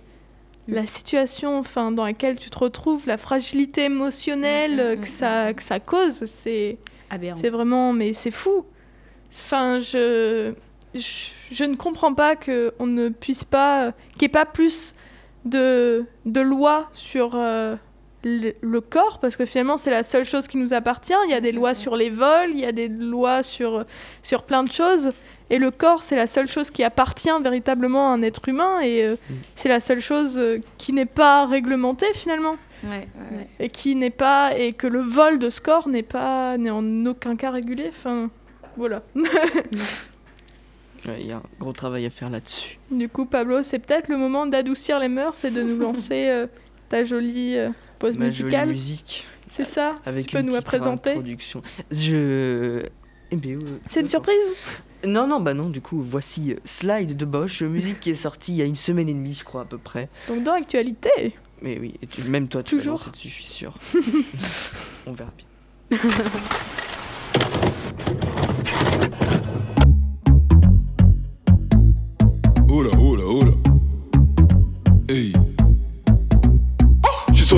Mm. 0.68 0.74
La 0.74 0.86
situation 0.86 1.58
enfin, 1.58 1.90
dans 1.90 2.04
laquelle 2.04 2.36
tu 2.36 2.50
te 2.50 2.58
retrouves, 2.58 3.06
la 3.06 3.16
fragilité 3.16 3.84
émotionnelle 3.84 4.72
Mm, 4.72 4.76
mm, 4.76 4.80
euh, 4.80 4.96
que, 4.96 5.08
ça, 5.08 5.52
que 5.54 5.62
ça 5.62 5.80
cause, 5.80 6.24
c'est 6.26 6.78
c'est 7.34 7.50
vraiment, 7.50 7.92
mais 7.92 8.12
c'est 8.12 8.30
fou. 8.30 8.64
Enfin, 9.32 9.80
je, 9.80 10.52
je, 10.94 11.30
je 11.50 11.64
ne 11.64 11.74
comprends 11.76 12.14
pas 12.14 12.36
qu'on 12.36 12.86
ne 12.86 13.08
puisse 13.08 13.42
pas, 13.44 13.92
qu'il 14.12 14.22
n'y 14.22 14.24
ait 14.26 14.28
pas 14.28 14.46
plus 14.46 14.94
de, 15.44 16.04
de 16.26 16.40
lois 16.40 16.88
sur 16.92 17.32
euh, 17.34 17.74
le, 18.24 18.52
le 18.60 18.80
corps, 18.80 19.18
parce 19.20 19.36
que 19.36 19.44
finalement, 19.46 19.76
c'est 19.76 19.90
la 19.90 20.02
seule 20.02 20.24
chose 20.24 20.46
qui 20.48 20.56
nous 20.58 20.74
appartient. 20.74 21.14
Il 21.26 21.30
y 21.30 21.34
a 21.34 21.40
des 21.40 21.52
lois 21.52 21.74
sur 21.74 21.96
les 21.96 22.10
vols, 22.10 22.50
il 22.50 22.60
y 22.60 22.64
a 22.66 22.72
des 22.72 22.88
lois 22.88 23.42
sur, 23.42 23.84
sur 24.22 24.42
plein 24.42 24.62
de 24.64 24.70
choses. 24.72 25.12
Et 25.52 25.58
le 25.58 25.70
corps, 25.72 26.02
c'est 26.04 26.14
la 26.16 26.28
seule 26.28 26.46
chose 26.48 26.70
qui 26.70 26.84
appartient 26.84 27.28
véritablement 27.42 28.10
à 28.10 28.14
un 28.14 28.22
être 28.22 28.48
humain, 28.48 28.80
et 28.82 29.04
euh, 29.04 29.16
c'est 29.56 29.68
la 29.68 29.80
seule 29.80 30.00
chose 30.00 30.38
euh, 30.38 30.58
qui 30.78 30.92
n'est 30.92 31.06
pas 31.06 31.46
réglementée 31.46 32.12
finalement 32.14 32.56
Ouais, 32.84 32.90
ouais, 32.90 33.36
ouais. 33.38 33.48
et 33.58 33.68
qui 33.68 33.94
n'est 33.94 34.08
pas 34.08 34.56
et 34.56 34.72
que 34.72 34.86
le 34.86 35.00
vol 35.00 35.38
de 35.38 35.50
ce 35.50 35.60
corps 35.60 35.86
n'est 35.88 36.02
pas 36.02 36.56
n'est 36.56 36.70
en 36.70 37.04
aucun 37.04 37.36
cas 37.36 37.50
régulé 37.50 37.84
enfin 37.90 38.30
voilà 38.78 39.02
Il 41.18 41.26
y 41.26 41.32
a 41.32 41.36
un 41.36 41.42
gros 41.58 41.72
travail 41.72 42.06
à 42.06 42.10
faire 42.10 42.30
là-dessus. 42.30 42.78
du 42.90 43.08
coup 43.08 43.24
Pablo 43.24 43.62
c'est 43.62 43.78
peut-être 43.80 44.08
le 44.08 44.16
moment 44.16 44.46
d'adoucir 44.46 44.98
les 44.98 45.08
mœurs 45.08 45.44
et 45.44 45.50
de 45.50 45.62
nous 45.62 45.78
lancer 45.82 46.28
euh, 46.28 46.46
ta 46.88 47.04
jolie 47.04 47.58
pause 48.00 48.16
Ma 48.16 48.28
jolie 48.30 48.44
musicale 48.44 48.68
musique 48.70 49.26
c'est 49.52 49.64
ça 49.64 49.94
Si 50.02 50.08
avec 50.08 50.26
tu 50.26 50.34
peux 50.34 50.40
une 50.40 50.46
nous 50.46 50.54
la 50.54 50.62
présenter 50.62 51.10
introduction. 51.10 51.60
Je. 51.90 52.84
Eh 53.32 53.36
ben, 53.36 53.58
euh, 53.62 53.78
c'est 53.88 54.00
une 54.00 54.08
surprise? 54.08 54.54
Non, 55.04 55.26
non, 55.26 55.40
bah 55.40 55.54
non, 55.54 55.68
du 55.70 55.80
coup, 55.80 56.00
voici 56.02 56.52
euh, 56.52 56.56
Slide 56.64 57.16
de 57.16 57.24
Bosch, 57.24 57.62
musique 57.62 57.98
qui 58.00 58.10
est 58.10 58.14
sortie 58.14 58.52
il 58.52 58.56
y 58.58 58.62
a 58.62 58.64
une 58.64 58.76
semaine 58.76 59.08
et 59.08 59.14
demie, 59.14 59.34
je 59.34 59.44
crois, 59.44 59.62
à 59.62 59.64
peu 59.64 59.78
près. 59.78 60.08
donc 60.28 60.42
dans 60.44 60.54
l'actualité 60.54 61.10
Mais 61.62 61.78
oui, 61.80 61.94
et 62.02 62.06
tu- 62.06 62.22
même 62.24 62.46
toi, 62.48 62.62
tu 62.62 62.76
vas 62.76 62.80
Toujours. 62.80 62.92
lancer 62.94 63.10
dessus, 63.10 63.28
je 63.28 63.34
suis 63.34 63.44
sûr. 63.44 63.74
On 65.06 65.12
verra 65.12 65.30
bien. 65.90 65.98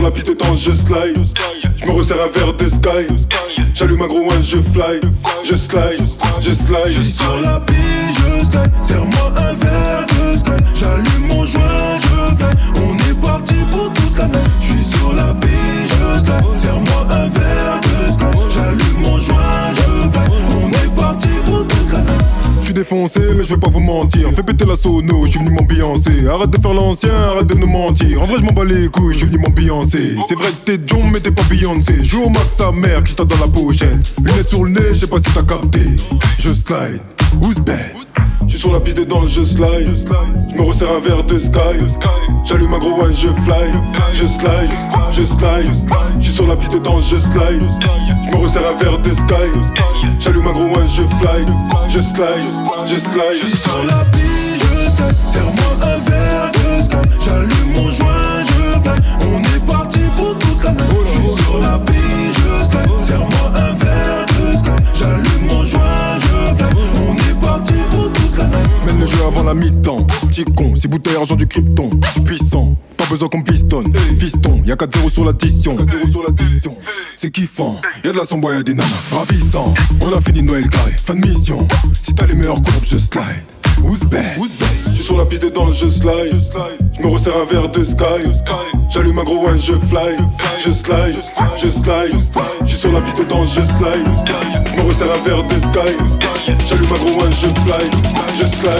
la 0.02 0.10
piste 0.10 0.26
je 0.58 0.72
slide. 0.72 1.16
Je 1.80 1.86
me 1.86 1.92
resserre 1.92 2.16
un 2.22 2.28
verre 2.36 2.52
de 2.54 2.68
sky. 2.68 3.06
J'allume 3.74 4.02
un 4.02 4.06
gros 4.08 4.20
one, 4.20 4.44
je 4.44 4.56
fly. 4.72 5.00
Je 5.44 5.54
slide, 5.54 6.02
je 6.40 6.48
Je 6.48 6.52
slide. 6.54 6.88
suis 6.90 7.04
sur 7.10 7.40
la 7.40 7.60
piste, 7.60 8.18
je 8.18 8.44
slide. 8.46 8.70
Serre-moi 8.82 9.32
un 9.36 9.54
verre 9.54 10.06
de 10.06 10.38
sky. 10.38 10.64
J'allume 10.74 11.26
mon 11.28 11.46
joint, 11.46 11.98
je 12.00 12.34
fly. 12.36 12.52
On 12.84 12.96
est 12.98 13.20
parti 13.22 13.54
pour 13.70 13.92
toute 13.92 14.18
la 14.18 14.26
nuit. 14.26 14.38
Je 14.60 14.66
suis 14.66 14.82
sur 14.84 15.12
la 15.14 15.34
piste, 15.34 15.90
je 15.90 16.18
slide. 16.24 16.58
Serre-moi 16.58 17.06
un 17.10 17.28
verre 17.28 17.80
de 17.82 17.91
Mais 22.90 23.44
je 23.44 23.54
vais 23.54 23.60
pas 23.60 23.70
vous 23.70 23.80
mentir. 23.80 24.28
Fais 24.34 24.42
péter 24.42 24.64
la 24.66 24.74
sono, 24.74 25.24
je 25.24 25.30
suis 25.30 25.38
venu 25.38 25.50
m'ambiancer. 25.50 26.26
Arrête 26.28 26.50
de 26.50 26.60
faire 26.60 26.74
l'ancien, 26.74 27.14
arrête 27.14 27.46
de 27.46 27.54
nous 27.54 27.68
mentir. 27.68 28.20
En 28.20 28.26
vrai, 28.26 28.38
je 28.38 28.44
m'en 28.44 28.52
bats 28.52 28.64
les 28.64 28.88
couilles, 28.88 29.12
je 29.12 29.18
suis 29.18 29.26
venu 29.28 29.38
m'ambiancer. 29.38 30.16
C'est 30.28 30.34
vrai 30.34 30.48
que 30.48 30.72
t'es 30.72 30.80
John, 30.84 31.08
mais 31.12 31.20
t'es 31.20 31.30
pas 31.30 31.42
Beyoncé. 31.48 32.02
Joue 32.02 32.24
au 32.24 32.28
max 32.28 32.56
sa 32.56 32.72
mère, 32.72 33.04
qui 33.04 33.14
t'a 33.14 33.24
dans 33.24 33.38
la 33.38 33.46
pochette. 33.46 34.14
Lunettes 34.18 34.48
sur 34.48 34.64
le 34.64 34.70
nez, 34.70 34.88
je 34.90 35.00
sais 35.00 35.06
pas 35.06 35.18
si 35.18 35.32
t'as 35.32 35.42
capté. 35.42 35.80
Je 36.40 36.52
slide, 36.52 37.00
who's 37.40 37.56
bad? 37.56 37.92
Je 38.52 38.58
suis 38.58 38.68
sur 38.68 38.72
la 38.74 38.80
piste 38.80 39.00
dans 39.08 39.26
je 39.26 39.44
slide. 39.44 40.06
Je 40.50 40.54
me 40.58 40.62
resserre 40.62 40.92
un 40.92 41.00
verre 41.00 41.24
de 41.24 41.38
sky. 41.38 41.80
J'allume 42.44 42.74
un 42.74 42.78
gros 42.80 43.00
one, 43.00 43.14
je 43.14 43.28
fly. 43.46 43.72
Je 44.12 44.26
slide, 44.26 44.70
je 45.10 45.24
slide. 45.24 45.72
Je 46.20 46.26
suis 46.26 46.34
sur 46.34 46.46
la 46.46 46.56
piste 46.56 46.76
dans 46.82 47.00
je 47.00 47.16
slide. 47.16 47.62
Je 48.26 48.30
me 48.30 48.36
resserre 48.36 48.68
un 48.68 48.76
verre 48.76 48.98
de 48.98 49.08
sky. 49.08 49.48
J'allume 50.20 50.48
un 50.48 50.52
gros 50.52 50.76
one, 50.76 50.86
je 50.86 51.02
fly. 51.02 51.46
Je 51.88 52.00
slide, 52.00 52.26
je 52.84 52.94
Je 52.94 53.00
slide. 53.00 53.36
suis 53.36 53.56
sur 53.56 53.84
la 53.86 54.04
piste, 54.12 54.60
je 54.60 54.90
slide. 54.90 55.14
Serre-moi 55.30 55.72
un 55.84 56.10
verre 56.10 56.52
de 56.52 56.82
sky. 56.82 57.24
J'allume 57.24 57.72
mon 57.74 57.90
joint, 57.90 58.44
je 58.44 58.80
fly. 58.82 59.21
Avant 69.26 69.44
la 69.44 69.54
mi-temps. 69.54 70.04
Petit 70.28 70.44
con, 70.44 70.74
c'est 70.76 70.88
bouteille 70.88 71.16
argent 71.16 71.36
du 71.36 71.46
krypton. 71.46 71.90
J'suis 72.10 72.20
puissant, 72.22 72.76
pas 72.96 73.06
besoin 73.06 73.28
qu'on 73.28 73.42
pistonne. 73.42 73.92
Fiston, 74.18 74.60
y'a 74.64 74.74
4-0 74.74 75.10
sur 75.10 75.24
l'addition. 75.24 75.76
4-0 75.76 76.10
sur 76.10 76.22
l'addition. 76.22 76.76
C'est 77.16 77.30
kiffant, 77.30 77.80
y'a 78.04 78.12
de 78.12 78.18
la 78.18 78.26
sombre, 78.26 78.52
y'a 78.52 78.62
des 78.62 78.74
nanas. 78.74 78.90
Ravissant, 79.12 79.72
on 80.00 80.12
a 80.12 80.20
fini 80.20 80.42
Noël 80.42 80.68
carré. 80.68 80.92
Fin 81.04 81.14
de 81.14 81.26
mission, 81.26 81.66
si 82.00 82.14
t'as 82.14 82.26
les 82.26 82.34
meilleures 82.34 82.60
courbes, 82.62 82.84
je 82.84 82.98
slide. 82.98 83.44
Je 83.76 84.81
suis 85.02 85.14
sur 85.14 85.18
la 85.18 85.26
piste 85.26 85.52
dans 85.52 85.72
je 85.72 85.88
slide. 85.88 86.32
Je 86.96 87.02
me 87.02 87.08
resserre 87.08 87.36
un 87.36 87.44
verre 87.44 87.68
de 87.68 87.82
sky. 87.82 88.22
J'allume 88.88 89.18
un 89.18 89.24
gros 89.24 89.44
one, 89.44 89.58
je 89.58 89.72
fly. 89.72 90.16
Je 90.58 90.70
slide, 90.70 91.16
je 91.56 91.68
slide. 91.68 92.14
Je 92.62 92.68
suis 92.68 92.78
sur 92.78 92.92
la 92.92 93.00
piste 93.00 93.26
dans 93.28 93.44
je 93.44 93.62
slide. 93.62 94.06
Je 94.70 94.80
me 94.80 94.86
resserre 94.86 95.08
un 95.12 95.22
verre 95.26 95.42
de 95.42 95.58
sky. 95.58 95.96
J'allume 96.66 96.92
un 96.92 97.04
gros 97.04 97.24
one, 97.24 97.32
je 97.32 97.48
fly. 97.62 97.90
Je 98.38 98.44
slide, 98.44 98.72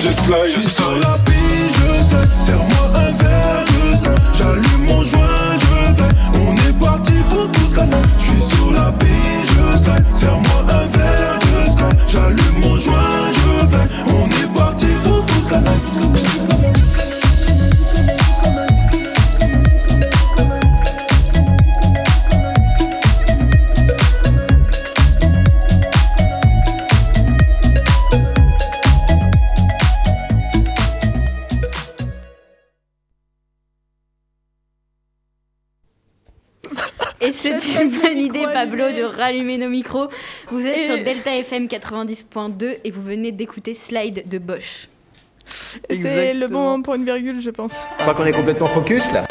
je 0.00 0.08
Je 0.08 0.12
slide. 0.12 0.48
suis 0.48 0.68
sur 0.68 0.98
la 0.98 1.18
piste, 1.24 1.76
je 1.76 2.08
slide. 2.08 2.28
Serre-moi 2.44 2.90
un 2.96 3.12
verre 3.22 3.64
de 3.68 3.96
sky. 3.96 4.22
J'allume 4.38 4.84
mon 4.88 5.04
joint, 5.04 5.56
je 5.60 5.94
fly. 5.94 6.08
On 6.48 6.56
est 6.56 6.80
parti 6.80 7.12
pour 7.28 7.46
toute 7.52 7.76
la 7.76 7.86
nuit. 7.86 7.96
Je 8.18 8.24
suis 8.24 8.56
sur 8.56 8.72
la 8.72 8.90
piste, 8.92 9.46
je 9.46 9.78
slide. 9.84 10.04
Serre-moi 10.14 10.62
un 10.68 10.86
verre 10.98 11.38
de 11.38 11.70
sky. 11.70 11.96
J'allume 12.08 12.60
mon 12.60 12.76
joint, 12.80 13.30
je 13.32 13.66
fly. 13.68 14.00
De 38.92 39.02
rallumer 39.02 39.58
nos 39.58 39.68
micros. 39.68 40.08
Vous 40.50 40.66
êtes 40.66 40.78
Et- 40.78 40.86
sur 40.86 41.04
Delta 41.04 41.36
FM 41.36 41.66
90.2 41.68 42.78
et 42.84 42.90
vous 42.90 43.02
venez 43.02 43.32
d'écouter 43.32 43.74
Slide 43.74 44.28
de 44.28 44.38
Bosch. 44.38 44.88
C'est 45.88 46.34
le 46.34 46.46
bon 46.48 46.62
moment 46.62 46.82
pour 46.82 46.94
une 46.94 47.04
virgule 47.04 47.40
je 47.40 47.50
pense 47.50 47.74
Je 47.98 48.02
crois 48.02 48.14
qu'on 48.14 48.26
est 48.26 48.32
complètement 48.32 48.68
focus 48.68 49.12
là. 49.12 49.26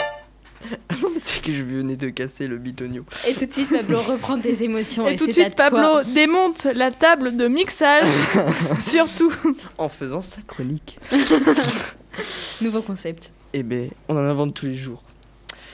Non, 1.01 1.09
mais 1.13 1.19
c'est 1.19 1.41
que 1.41 1.53
je 1.53 1.63
venais 1.63 1.95
de 1.95 2.09
casser 2.09 2.47
le 2.47 2.57
bitonio. 2.57 3.05
Et 3.27 3.33
tout 3.33 3.45
de 3.45 3.51
suite, 3.51 3.69
Pablo 3.69 4.01
reprend 4.07 4.39
tes 4.39 4.63
émotions. 4.63 5.07
et 5.07 5.13
Et, 5.13 5.15
tout 5.15 5.27
de 5.27 5.31
suite 5.31 5.55
toi. 5.55 5.69
Pablo 5.69 6.03
démonte 6.13 6.65
la 6.65 6.91
table 6.91 7.37
de 7.37 7.47
mixage 7.47 8.13
surtout 8.79 9.33
En 9.77 9.89
faisant 9.89 10.21
sa 10.21 10.41
chronique. 10.41 10.99
Nouveau 12.61 12.81
concept. 12.81 13.31
Eh 13.53 13.63
ben, 13.63 13.89
on 14.09 14.15
en 14.15 14.19
invente 14.19 14.53
tous 14.53 14.65
les 14.65 14.75
jours. 14.75 15.01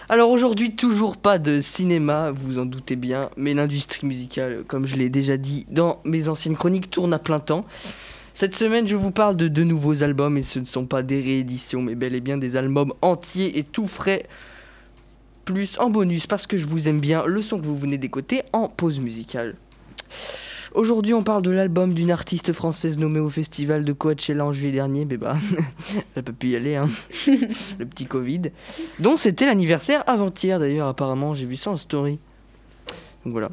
Alors 0.08 0.30
aujourd'hui, 0.30 0.76
toujours 0.76 1.18
pas 1.18 1.40
de 1.40 1.62
cinéma, 1.62 2.30
vous 2.30 2.60
en 2.60 2.66
doutez 2.66 2.96
bien, 2.96 3.32
mais 3.38 3.56
l'industrie 3.56 4.06
musicale, 4.06 4.64
comme 4.68 4.86
je 4.86 4.96
l'ai 4.96 5.10
déjà 5.10 5.36
dit 5.36 5.66
dans 5.70 6.00
mes 6.06 6.30
anciennes 6.30 6.56
chroniques, 6.56 6.92
tourne 6.92 7.12
à 7.12 7.18
plein 7.18 7.40
temps. 7.40 7.66
Cette 8.36 8.54
semaine, 8.54 8.86
je 8.86 8.98
vous 8.98 9.12
parle 9.12 9.38
de 9.38 9.48
deux 9.48 9.64
nouveaux 9.64 10.04
albums, 10.04 10.38
et 10.38 10.44
ce 10.44 10.60
ne 10.60 10.66
sont 10.66 10.86
pas 10.86 11.04
des 11.04 11.22
rééditions, 11.22 11.82
mais 11.82 11.96
bel 11.96 12.14
et 12.16 12.20
bien 12.20 12.38
des 12.38 12.58
albums 12.58 12.94
entiers 13.02 13.58
et 13.58 13.64
tout 13.64 13.88
frais, 13.88 14.26
plus 15.46 15.80
en 15.80 15.90
bonus, 15.90 16.28
parce 16.28 16.46
que 16.46 16.58
je 16.58 16.66
vous 16.66 16.90
aime 16.90 17.00
bien, 17.00 17.26
le 17.26 17.42
son 17.42 17.58
que 17.58 17.66
vous 17.66 17.78
venez 17.78 17.98
d'écouter 17.98 18.42
en 18.52 18.68
pause 18.68 19.00
musicale. 19.00 19.56
Aujourd'hui, 20.74 21.14
on 21.14 21.24
parle 21.24 21.44
de 21.44 21.50
l'album 21.50 21.94
d'une 21.94 22.12
artiste 22.12 22.52
française 22.52 23.00
nommée 23.00 23.22
au 23.22 23.30
festival 23.30 23.86
de 23.86 23.94
Coachella 23.94 24.44
en 24.46 24.52
juillet 24.52 24.74
dernier. 24.74 25.06
Mais 25.06 25.16
bah, 25.16 25.38
elle 26.18 26.24
peut 26.24 26.34
plus 26.34 26.50
y 26.50 26.56
aller, 26.58 26.76
hein. 26.76 26.90
le 27.80 27.86
petit 27.86 28.06
Covid. 28.06 28.52
Dont 29.00 29.16
c'était 29.16 29.46
l'anniversaire 29.46 30.04
avant-hier 30.08 30.60
d'ailleurs, 30.60 30.90
apparemment. 30.90 31.36
J'ai 31.36 31.46
vu 31.46 31.56
ça 31.56 31.72
en 31.72 31.78
story. 31.78 32.20
Donc 33.26 33.32
voilà, 33.32 33.50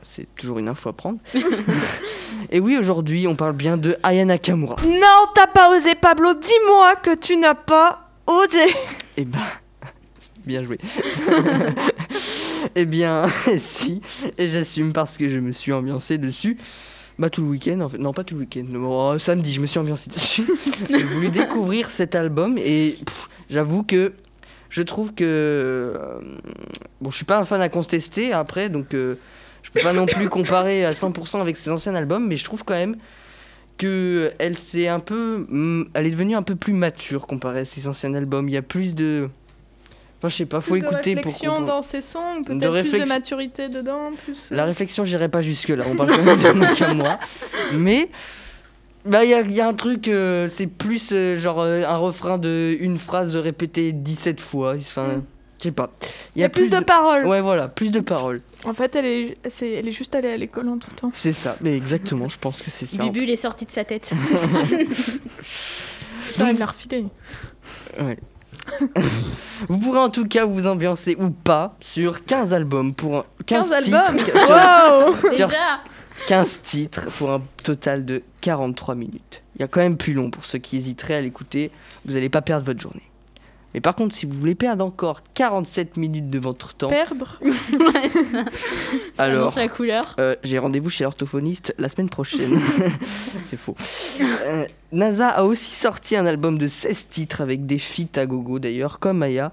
c'est 0.00 0.26
toujours 0.36 0.58
une 0.58 0.68
info 0.68 0.88
à 0.88 0.92
prendre. 0.94 1.18
Et 2.50 2.60
oui, 2.60 2.78
aujourd'hui, 2.78 3.26
on 3.26 3.36
parle 3.36 3.52
bien 3.52 3.76
de 3.76 3.96
Aya 4.02 4.24
Nakamura. 4.24 4.76
Non, 4.86 5.26
t'as 5.34 5.46
pas 5.46 5.76
osé, 5.76 5.94
Pablo. 5.94 6.32
Dis-moi 6.34 6.96
que 6.96 7.14
tu 7.14 7.36
n'as 7.36 7.54
pas 7.54 8.08
osé. 8.26 8.58
Eh 9.18 9.26
ben, 9.26 9.40
bien 10.46 10.62
joué. 10.62 10.78
eh 12.74 12.86
bien, 12.86 13.26
si, 13.58 14.00
et 14.38 14.48
j'assume 14.48 14.94
parce 14.94 15.18
que 15.18 15.28
je 15.28 15.38
me 15.38 15.52
suis 15.52 15.70
ambiancé 15.70 16.16
dessus. 16.16 16.56
Bah 17.18 17.28
tout 17.28 17.42
le 17.42 17.48
week-end 17.48 17.78
en 17.80 17.90
fait, 17.90 17.98
non 17.98 18.14
pas 18.14 18.24
tout 18.24 18.34
le 18.34 18.40
week-end, 18.40 18.64
oh, 18.74 19.18
samedi 19.18 19.52
je 19.52 19.60
me 19.60 19.66
suis 19.66 19.78
ambiancé 19.78 20.08
dessus. 20.08 20.44
J'ai 20.88 21.02
voulu 21.04 21.28
découvrir 21.28 21.90
cet 21.90 22.14
album 22.14 22.56
et 22.56 22.96
j'avoue 23.50 23.82
que 23.82 24.14
je 24.72 24.82
trouve 24.82 25.12
que 25.14 25.22
euh, 25.24 26.18
bon 27.00 27.10
je 27.10 27.16
suis 27.16 27.24
pas 27.26 27.38
un 27.38 27.44
fan 27.44 27.60
à 27.60 27.68
contester 27.68 28.32
après 28.32 28.68
donc 28.70 28.94
euh, 28.94 29.16
je 29.62 29.70
peux 29.70 29.80
pas 29.80 29.92
non 29.92 30.06
plus 30.06 30.28
comparer 30.38 30.84
à 30.84 30.92
100% 30.92 31.40
avec 31.40 31.56
ses 31.58 31.70
anciens 31.70 31.94
albums 31.94 32.26
mais 32.26 32.36
je 32.36 32.44
trouve 32.44 32.64
quand 32.64 32.74
même 32.74 32.96
que 33.78 34.32
elle 34.38 34.56
s'est 34.56 34.88
un 34.88 35.00
peu 35.00 35.44
mm, 35.48 35.90
elle 35.94 36.06
est 36.06 36.10
devenue 36.10 36.34
un 36.36 36.42
peu 36.42 36.56
plus 36.56 36.72
mature 36.72 37.26
comparée 37.26 37.60
à 37.60 37.64
ses 37.64 37.86
anciens 37.86 38.14
albums, 38.14 38.48
il 38.48 38.52
y 38.54 38.56
a 38.56 38.62
plus 38.62 38.94
de 38.94 39.28
Enfin, 40.18 40.28
je 40.28 40.36
sais 40.36 40.46
pas, 40.46 40.60
faut 40.60 40.74
Plus 40.74 40.82
de 40.82 40.86
écouter 40.86 41.14
pour 41.16 41.24
réflexion 41.24 41.50
comprendre. 41.50 41.66
dans 41.66 41.82
ses 41.82 42.00
sons, 42.00 42.42
De 42.42 42.54
peut-être 42.54 42.88
plus 42.88 43.02
de 43.02 43.08
maturité 43.08 43.68
dedans, 43.68 44.12
plus. 44.24 44.50
euh, 44.52 44.54
La 44.54 44.66
réflexion, 44.66 45.04
j'irai 45.04 45.28
pas 45.28 45.42
jusque-là. 45.42 45.82
On 45.90 45.96
parle 45.96 46.12
quand 46.12 46.22
même 46.22 46.38
de 46.40 46.60
Nakamura. 46.60 47.18
Mais 47.74 48.08
bah, 49.04 49.24
il 49.24 49.30
y, 49.30 49.34
a- 49.34 49.40
il 49.40 49.52
y 49.52 49.60
a 49.60 49.66
un 49.68 49.74
truc, 49.74 50.08
euh, 50.08 50.48
c'est 50.48 50.66
plus 50.66 51.10
euh, 51.12 51.36
genre 51.36 51.60
euh, 51.60 51.84
un 51.86 51.96
refrain 51.96 52.38
de 52.38 52.76
une 52.80 52.98
phrase 52.98 53.36
répétée 53.36 53.92
17 53.92 54.40
fois. 54.40 54.74
Enfin, 54.78 55.22
je 55.58 55.64
sais 55.64 55.72
pas. 55.72 55.90
Il 56.36 56.42
y 56.42 56.44
a 56.44 56.48
plus 56.48 56.70
de 56.70 56.80
paroles. 56.80 57.26
Ouais, 57.26 57.40
voilà, 57.40 57.68
plus 57.68 57.90
de 57.92 58.00
paroles. 58.00 58.40
En 58.64 58.74
fait, 58.74 58.94
elle 58.96 59.06
est, 59.06 59.36
c'est- 59.48 59.72
elle 59.72 59.88
est 59.88 59.92
juste 59.92 60.14
allée 60.14 60.30
à 60.30 60.36
l'école 60.36 60.68
en 60.68 60.78
tout 60.78 60.90
temps. 60.92 61.10
C'est 61.12 61.32
ça. 61.32 61.56
Mais 61.60 61.76
exactement, 61.76 62.28
je 62.28 62.38
pense 62.38 62.62
que 62.62 62.70
c'est 62.70 62.86
ça. 62.86 63.02
Bubule 63.02 63.28
est 63.30 63.36
sorti 63.36 63.64
de 63.66 63.72
sa 63.72 63.84
tête. 63.84 64.10
C'est 64.28 64.36
ça. 64.36 64.48
Putain, 66.28 66.48
elle 66.48 66.58
l'a 66.58 66.66
refilé. 66.66 67.04
Ouais. 68.00 68.18
vous 69.68 69.78
pourrez 69.78 69.98
en 69.98 70.08
tout 70.10 70.26
cas 70.26 70.44
vous 70.44 70.66
ambiancer 70.68 71.16
ou 71.18 71.30
pas 71.30 71.76
sur 71.80 72.24
15 72.24 72.52
albums 72.52 72.94
pour 72.94 73.18
un- 73.18 73.24
15, 73.46 73.70
15 73.70 73.84
titres, 73.84 73.98
albums 73.98 74.24
sur- 74.24 74.34
Wow 74.34 75.32
sur 75.32 75.46
Déjà 75.48 75.80
15 76.28 76.60
titres 76.62 77.06
pour 77.18 77.30
un 77.30 77.42
total 77.62 78.04
de 78.04 78.22
43 78.40 78.94
minutes. 78.94 79.42
Il 79.56 79.60
y 79.60 79.64
a 79.64 79.68
quand 79.68 79.80
même 79.80 79.96
plus 79.96 80.14
long 80.14 80.30
pour 80.30 80.44
ceux 80.44 80.58
qui 80.58 80.76
hésiteraient 80.76 81.14
à 81.14 81.20
l'écouter. 81.20 81.70
Vous 82.04 82.14
n'allez 82.14 82.28
pas 82.28 82.42
perdre 82.42 82.64
votre 82.64 82.80
journée. 82.80 83.02
Mais 83.74 83.80
par 83.80 83.94
contre, 83.94 84.14
si 84.14 84.26
vous 84.26 84.38
voulez 84.38 84.54
perdre 84.54 84.84
encore 84.84 85.22
47 85.34 85.96
minutes 85.96 86.28
de 86.28 86.38
votre 86.38 86.74
temps, 86.74 86.88
Perdre 86.88 87.40
alors 89.18 89.54
la 89.56 89.68
couleur. 89.68 90.14
euh, 90.18 90.36
j'ai 90.44 90.58
rendez-vous 90.58 90.90
chez 90.90 91.04
l'orthophoniste 91.04 91.74
la 91.78 91.88
semaine 91.88 92.10
prochaine. 92.10 92.60
C'est 93.44 93.56
faux. 93.56 93.74
Euh, 94.20 94.66
NASA 94.92 95.28
a 95.30 95.44
aussi 95.44 95.74
sorti 95.74 96.16
un 96.16 96.26
album 96.26 96.58
de 96.58 96.68
16 96.68 97.08
titres 97.08 97.40
avec 97.40 97.64
des 97.64 97.78
feats 97.78 98.18
à 98.20 98.26
gogo 98.26 98.58
d'ailleurs, 98.58 98.98
comme 98.98 99.22
Aya. 99.22 99.52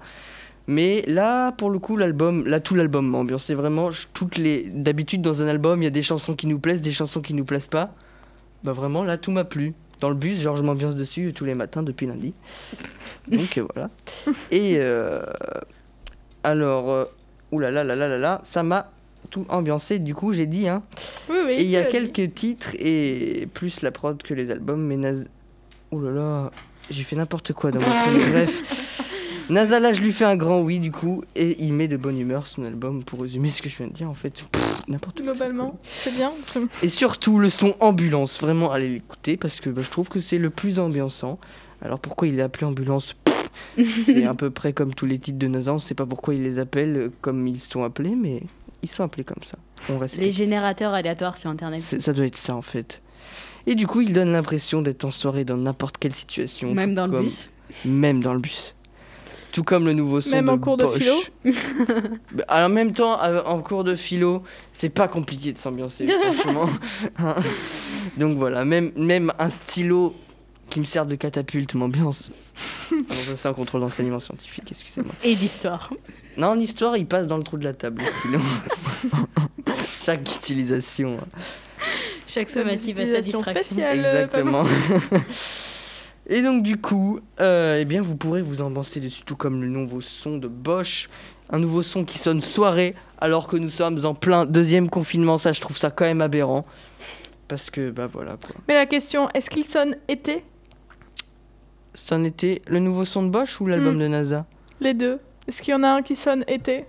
Mais 0.70 1.02
là, 1.08 1.50
pour 1.52 1.68
le 1.68 1.80
coup, 1.80 1.96
l'album, 1.96 2.46
là, 2.46 2.60
tout 2.60 2.76
l'album 2.76 3.08
m'a 3.08 3.18
ambiancé 3.18 3.54
vraiment. 3.54 3.90
je- 3.90 4.06
toutes 4.14 4.38
les, 4.38 4.62
d'habitude, 4.72 5.20
dans 5.20 5.42
un 5.42 5.48
album, 5.48 5.80
il 5.82 5.84
y 5.84 5.88
a 5.88 5.90
des 5.90 6.02
chansons 6.02 6.36
qui 6.36 6.46
nous 6.46 6.60
plaisent, 6.60 6.80
des 6.80 6.92
chansons 6.92 7.20
qui 7.20 7.34
nous 7.34 7.44
plaisent 7.44 7.68
pas. 7.68 7.92
Bah 8.62 8.72
vraiment, 8.72 9.02
là, 9.02 9.18
tout 9.18 9.32
m'a 9.32 9.42
plu. 9.44 9.74
Dans 9.98 10.08
le 10.08 10.14
bus, 10.14 10.40
genre, 10.40 10.56
je 10.56 10.62
m'ambiance 10.62 10.94
dessus 10.96 11.32
tous 11.34 11.44
les 11.44 11.54
matins 11.56 11.82
depuis 11.82 12.06
lundi. 12.06 12.34
Donc 13.28 13.58
euh, 13.58 13.66
voilà. 13.74 13.90
Et 14.52 14.76
euh, 14.78 15.22
alors, 16.44 16.88
euh, 16.90 17.04
oulala, 17.50 17.82
là, 17.84 17.96
là, 17.96 18.08
là, 18.08 18.18
là, 18.18 18.40
ça 18.44 18.62
m'a 18.62 18.92
tout 19.30 19.44
ambiancé. 19.48 19.98
Du 19.98 20.14
coup, 20.14 20.32
j'ai 20.32 20.46
dit, 20.46 20.68
hein. 20.68 20.82
Oui, 21.28 21.36
oui. 21.46 21.52
Et 21.54 21.62
il 21.62 21.68
y 21.70 21.76
a 21.76 21.82
dit. 21.82 21.90
quelques 21.90 22.32
titres 22.34 22.70
et 22.78 23.48
plus 23.52 23.82
la 23.82 23.90
prod 23.90 24.22
que 24.22 24.34
les 24.34 24.50
albums, 24.50 24.80
mais 24.82 24.96
Naz... 24.96 25.26
Là, 25.92 26.52
j'ai 26.88 27.02
fait 27.02 27.16
n'importe 27.16 27.52
quoi 27.52 27.72
dans 27.72 27.80
mon. 27.80 27.86
Bref, 28.30 29.09
NASA 29.50 29.80
là, 29.80 29.92
je 29.92 30.00
lui 30.00 30.12
fais 30.12 30.24
un 30.24 30.36
grand 30.36 30.60
oui 30.60 30.78
du 30.78 30.90
coup, 30.92 31.22
et 31.36 31.56
il 31.62 31.72
met 31.72 31.88
de 31.88 31.96
bonne 31.96 32.18
humeur 32.18 32.46
son 32.46 32.64
album 32.64 33.02
pour 33.02 33.20
résumer 33.22 33.50
ce 33.50 33.60
que 33.62 33.68
je 33.68 33.76
viens 33.78 33.86
de 33.88 33.92
dire 33.92 34.08
en 34.08 34.14
fait. 34.14 34.44
N'importe 34.88 35.16
quoi. 35.22 35.32
Globalement, 35.32 35.78
c'est 35.90 36.14
bien. 36.14 36.32
c'est- 36.46 36.84
Et 36.84 36.88
surtout 36.88 37.38
le 37.38 37.50
son 37.50 37.74
ambulance, 37.80 38.40
vraiment 38.40 38.70
allez 38.72 38.88
l'écouter 38.88 39.36
parce 39.36 39.60
que 39.60 39.70
bah, 39.70 39.82
je 39.84 39.90
trouve 39.90 40.08
que 40.08 40.20
c'est 40.20 40.38
le 40.38 40.50
plus 40.50 40.78
ambiançant. 40.78 41.38
Alors 41.82 41.98
pourquoi 42.00 42.28
il 42.28 42.38
est 42.38 42.42
appelé 42.42 42.66
ambulance? 42.66 43.16
C'est 44.04 44.24
à 44.26 44.34
peu 44.34 44.50
près 44.50 44.72
comme 44.72 44.94
tous 44.94 45.06
les 45.06 45.18
titres 45.18 45.38
de 45.38 45.46
NASA, 45.48 45.72
on 45.72 45.78
sait 45.78 45.94
pas 45.94 46.06
pourquoi 46.06 46.34
ils 46.34 46.42
les 46.42 46.58
appellent 46.58 46.96
euh, 46.96 47.12
comme 47.20 47.46
ils 47.46 47.58
sont 47.60 47.82
appelés, 47.84 48.14
mais 48.14 48.42
ils 48.82 48.88
sont 48.88 49.02
appelés 49.02 49.24
comme 49.24 49.42
ça. 49.42 49.58
On 49.88 49.98
respecte. 49.98 50.24
Les 50.24 50.32
générateurs 50.32 50.92
aléatoires 50.94 51.36
sur 51.38 51.50
internet. 51.50 51.80
C'est- 51.82 52.00
Ça 52.00 52.12
doit 52.12 52.26
être 52.26 52.36
ça 52.36 52.54
en 52.54 52.62
fait. 52.62 53.02
Et 53.66 53.74
du 53.74 53.86
coup, 53.86 54.00
il 54.00 54.12
donne 54.12 54.32
l'impression 54.32 54.80
d'être 54.82 55.04
en 55.04 55.10
soirée 55.10 55.44
dans 55.44 55.56
n'importe 55.56 55.98
quelle 55.98 56.14
situation. 56.14 56.72
Même 56.74 56.94
dans 56.94 57.06
le 57.06 57.20
bus. 57.20 57.50
Même 57.84 58.22
dans 58.22 58.32
le 58.34 58.40
bus. 58.40 58.74
Tout 59.52 59.64
comme 59.64 59.84
le 59.84 59.92
nouveau 59.92 60.20
son 60.20 60.30
Même 60.30 60.46
de 60.46 60.50
en 60.50 60.58
cours 60.58 60.76
de 60.76 60.86
philo 60.86 61.14
Bah, 62.32 62.44
En 62.48 62.68
même 62.68 62.92
temps, 62.92 63.20
euh, 63.22 63.42
en 63.44 63.60
cours 63.60 63.82
de 63.84 63.94
philo, 63.96 64.42
c'est 64.70 64.90
pas 64.90 65.08
compliqué 65.08 65.52
de 65.52 65.58
s'ambiancer, 65.58 66.06
franchement. 66.32 66.68
Donc 68.16 68.36
voilà, 68.36 68.64
même, 68.64 68.92
même 68.96 69.32
un 69.38 69.50
stylo 69.50 70.14
qui 70.68 70.78
me 70.78 70.84
sert 70.84 71.04
de 71.04 71.16
catapulte 71.16 71.74
m'ambiance. 71.74 72.30
C'est 73.08 73.48
un 73.48 73.52
contrôle 73.52 73.80
d'enseignement 73.80 74.20
scientifique, 74.20 74.64
excusez-moi. 74.70 75.12
Et 75.24 75.34
d'histoire. 75.34 75.90
Non, 76.36 76.48
en 76.50 76.58
histoire, 76.58 76.96
il 76.96 77.06
passe 77.06 77.26
dans 77.26 77.36
le 77.38 77.42
trou 77.42 77.56
de 77.58 77.64
la 77.64 77.72
table, 77.72 78.02
le 78.04 78.12
stylo. 78.18 78.38
Chaque 80.04 80.20
utilisation. 80.36 81.18
hein. 81.20 81.38
Chaque 82.28 82.50
sommative 82.50 83.00
a 83.00 83.06
sa 83.08 83.20
distraction. 83.20 83.42
spéciale. 83.42 84.02
euh, 84.04 84.24
Exactement. 84.26 84.64
Et 86.32 86.42
donc 86.42 86.62
du 86.62 86.76
coup, 86.80 87.18
euh, 87.40 87.78
eh 87.80 87.84
bien 87.84 88.02
vous 88.02 88.16
pourrez 88.16 88.40
vous 88.40 88.62
ambiancer 88.62 89.00
dessus, 89.00 89.24
tout 89.24 89.34
comme 89.36 89.60
le 89.62 89.68
nouveau 89.68 90.00
son 90.00 90.38
de 90.38 90.46
Bosch, 90.46 91.08
un 91.50 91.58
nouveau 91.58 91.82
son 91.82 92.04
qui 92.04 92.18
sonne 92.18 92.40
soirée, 92.40 92.94
alors 93.20 93.48
que 93.48 93.56
nous 93.56 93.68
sommes 93.70 94.04
en 94.06 94.14
plein 94.14 94.46
deuxième 94.46 94.88
confinement. 94.88 95.38
Ça, 95.38 95.50
je 95.52 95.60
trouve 95.60 95.76
ça 95.76 95.90
quand 95.90 96.04
même 96.04 96.20
aberrant, 96.20 96.64
parce 97.48 97.68
que 97.68 97.90
bah 97.90 98.06
voilà 98.06 98.36
quoi. 98.36 98.54
Mais 98.68 98.74
la 98.74 98.86
question, 98.86 99.28
est-ce 99.34 99.50
qu'il 99.50 99.64
sonne 99.64 99.96
été? 100.08 100.44
En 102.12 102.22
était 102.22 102.62
le 102.68 102.78
nouveau 102.78 103.04
son 103.04 103.24
de 103.24 103.28
Bosch 103.30 103.60
ou 103.60 103.66
l'album 103.66 103.96
Hmm. 103.96 103.98
de 103.98 104.06
NASA? 104.06 104.46
Les 104.80 104.94
deux. 104.94 105.18
Est-ce 105.48 105.60
qu'il 105.60 105.72
y 105.72 105.76
en 105.76 105.82
a 105.82 105.88
un 105.88 106.02
qui 106.02 106.14
sonne 106.14 106.44
été? 106.46 106.84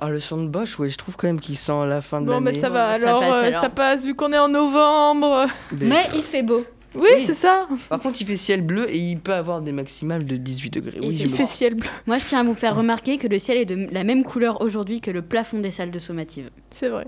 Ah 0.00 0.08
le 0.08 0.18
son 0.20 0.42
de 0.42 0.48
Bosch, 0.48 0.78
ouais, 0.78 0.88
je 0.88 0.96
trouve 0.96 1.16
quand 1.16 1.26
même 1.26 1.40
qu'il 1.40 1.58
sent 1.58 1.84
la 1.86 2.00
fin 2.00 2.22
de 2.22 2.26
Bon, 2.26 2.32
l'année. 2.32 2.44
mais 2.46 2.54
ça 2.54 2.70
va, 2.70 2.94
Ouais, 2.94 3.00
ça 3.00 3.08
alors, 3.10 3.20
passe, 3.20 3.36
euh, 3.36 3.46
alors. 3.48 3.60
ça 3.60 3.68
passe 3.68 4.04
vu 4.06 4.14
qu'on 4.14 4.32
est 4.32 4.38
en 4.38 4.48
novembre. 4.48 5.44
Mais- 5.72 5.86
Mais 5.88 6.04
il 6.14 6.22
fait 6.22 6.42
beau. 6.42 6.64
Oui, 6.94 7.02
Oui. 7.14 7.20
c'est 7.20 7.34
ça. 7.34 7.68
Par 7.88 8.00
contre, 8.00 8.20
il 8.20 8.26
fait 8.26 8.36
ciel 8.36 8.62
bleu 8.62 8.90
et 8.90 8.98
il 8.98 9.18
peut 9.20 9.32
avoir 9.34 9.60
des 9.60 9.72
maximales 9.72 10.24
de 10.24 10.36
18 10.36 10.70
degrés. 10.70 10.98
Il 11.00 11.08
Oui, 11.08 11.16
Il 11.20 11.30
fait 11.30 11.46
ciel 11.46 11.74
bleu, 11.74 11.88
Moi, 12.06 12.18
je 12.18 12.24
tiens 12.24 12.40
à 12.40 12.42
vous 12.42 12.54
faire 12.54 12.74
remarquer 12.76 13.16
que 13.18 13.28
le 13.28 13.38
ciel 13.38 13.58
est 13.58 13.64
de 13.66 13.88
la 13.92 14.02
même 14.04 14.24
couleur 14.24 14.60
aujourd'hui 14.60 15.00
que 15.00 15.10
le 15.10 15.22
plafond 15.22 15.58
des 15.60 15.70
salles 15.70 15.90
de 15.92 15.98
sommative. 15.98 16.50
c'est 16.72 16.88
vrai. 16.88 17.06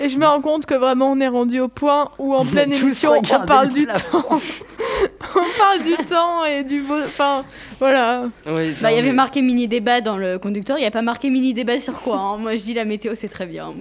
Et 0.00 0.08
je 0.08 0.18
me 0.18 0.26
rends 0.26 0.40
compte 0.40 0.66
que 0.66 0.74
vraiment 0.74 1.12
on 1.12 1.20
est 1.20 1.28
rendu 1.28 1.60
au 1.60 1.68
point 1.68 2.10
où 2.18 2.34
en 2.34 2.44
pleine 2.44 2.72
émission 2.72 3.12
on 3.12 3.46
parle 3.46 3.68
le 3.68 3.74
du 3.74 3.86
temps. 3.86 4.24
on 4.28 5.58
parle 5.58 5.84
du 5.84 5.96
temps 6.06 6.44
et 6.44 6.64
du 6.64 6.82
beau. 6.82 6.96
Enfin, 7.04 7.44
voilà. 7.78 8.24
Bah, 8.46 8.52
il 8.90 8.96
y 8.96 8.98
avait 8.98 9.12
marqué 9.12 9.42
mini 9.42 9.68
débat 9.68 10.00
dans 10.00 10.16
le 10.16 10.40
conducteur, 10.40 10.76
il 10.76 10.80
n'y 10.80 10.86
a 10.88 10.90
pas 10.90 11.02
marqué 11.02 11.30
mini 11.30 11.54
débat 11.54 11.78
sur 11.78 12.00
quoi. 12.00 12.18
hein. 12.18 12.38
Moi, 12.38 12.56
je 12.56 12.62
dis 12.64 12.74
la 12.74 12.84
météo, 12.84 13.12
c'est 13.14 13.28
très 13.28 13.46
bien. 13.46 13.72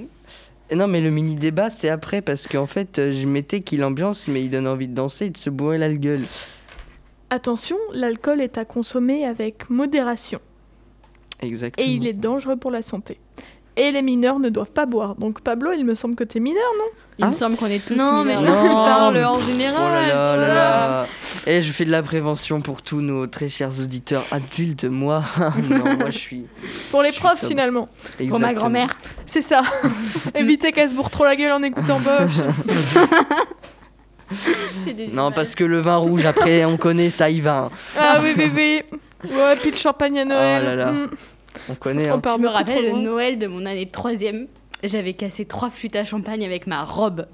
Non, 0.76 0.88
mais 0.88 1.02
le 1.02 1.10
mini 1.10 1.36
débat, 1.36 1.70
c'est 1.72 1.90
après 1.90 2.22
parce 2.22 2.48
qu'en 2.48 2.68
fait, 2.68 3.00
euh, 3.00 3.12
je 3.12 3.26
mettais 3.26 3.62
qu'il 3.62 3.84
ambiance, 3.84 4.28
mais 4.28 4.44
il 4.44 4.50
donne 4.52 4.68
envie 4.68 4.88
de 4.88 4.94
danser 4.94 5.26
et 5.26 5.30
de 5.32 5.38
se 5.38 5.50
bourrer 5.50 5.78
la 5.80 5.92
gueule. 5.94 6.22
Attention, 7.32 7.78
l'alcool 7.94 8.42
est 8.42 8.58
à 8.58 8.66
consommer 8.66 9.26
avec 9.26 9.70
modération 9.70 10.40
Exactement. 11.42 11.88
et 11.88 11.92
il 11.92 12.08
est 12.08 12.20
dangereux 12.20 12.56
pour 12.56 12.72
la 12.72 12.82
santé. 12.82 13.20
Et 13.78 13.92
les 13.92 14.02
mineurs 14.02 14.40
ne 14.40 14.50
doivent 14.50 14.72
pas 14.72 14.86
boire. 14.86 15.16
Donc 15.16 15.42
Pablo, 15.42 15.72
il 15.72 15.86
me 15.86 15.96
semble 15.96 16.16
que 16.16 16.24
t'es 16.24 16.40
mineur, 16.40 16.64
non? 16.78 16.86
Il 17.20 17.26
Ah. 17.26 17.30
me 17.30 17.34
semble 17.34 17.56
qu'on 17.56 17.68
est 17.68 17.86
tous 17.86 17.96
Non, 17.96 18.24
mais 18.26 18.36
je 18.36 18.42
mineurs. 18.42 18.62
parle 18.86 19.14
mais- 19.14 19.24
en 19.24 19.36
Oh 19.36 19.40
là 19.40 19.46
général. 19.46 20.08
là 20.08 20.36
voilà. 20.36 20.54
là. 20.54 21.08
Et 21.52 21.64
je 21.64 21.72
fais 21.72 21.84
de 21.84 21.90
la 21.90 22.04
prévention 22.04 22.62
pour 22.62 22.84
tous 22.84 23.02
nos 23.02 23.26
très 23.26 23.50
chers 23.50 23.80
auditeurs 23.80 24.24
adultes. 24.30 24.84
Moi, 24.84 25.24
non, 25.70 25.96
moi 25.98 26.12
je 26.12 26.18
suis. 26.18 26.46
Pour 26.92 27.02
les 27.02 27.12
profs 27.12 27.44
finalement. 27.44 27.90
Pour 28.30 28.40
ma 28.40 28.54
grand-mère. 28.54 28.96
C'est 29.26 29.42
ça. 29.42 29.62
Évitez 30.36 30.72
qu'elle 30.72 30.90
se 30.90 30.94
bourre 30.94 31.10
trop 31.10 31.24
la 31.26 31.36
gueule 31.36 31.52
en 31.54 31.64
écoutant 31.64 32.00
Bosch. 32.00 32.38
Non, 34.86 34.94
images. 35.24 35.34
parce 35.34 35.56
que 35.56 35.64
le 35.64 35.80
vin 35.80 35.96
rouge, 35.96 36.24
après, 36.24 36.64
on 36.64 36.78
connaît 36.78 37.10
ça, 37.10 37.32
il 37.32 37.42
va. 37.42 37.58
hein. 37.66 37.70
ah 37.98 38.20
oui, 38.22 38.34
oui, 38.38 38.52
oui. 38.56 38.84
Ouais, 39.32 39.56
puis 39.60 39.72
le 39.72 39.76
champagne 39.76 40.20
à 40.20 40.26
Noël. 40.26 40.62
Oh 40.62 40.66
là 40.68 40.76
là. 40.76 40.92
Mm. 40.92 41.08
On 41.70 41.74
connaît. 41.74 42.12
On 42.12 42.16
Hein. 42.16 42.20
part 42.20 42.38
Je 42.38 42.42
me 42.44 42.48
rappelle 42.48 42.84
le. 42.84 42.92
Noël 42.94 43.40
de 43.40 43.48
mon 43.48 43.66
année 43.66 43.86
de 43.86 43.92
troisième. 43.92 44.46
J'avais 44.84 45.14
cassé 45.14 45.46
trois 45.46 45.72
flûtes 45.72 45.96
à 45.96 46.06
champagne 46.06 46.46
avec 46.46 46.68
ma 46.68 46.84
robe. 46.84 47.26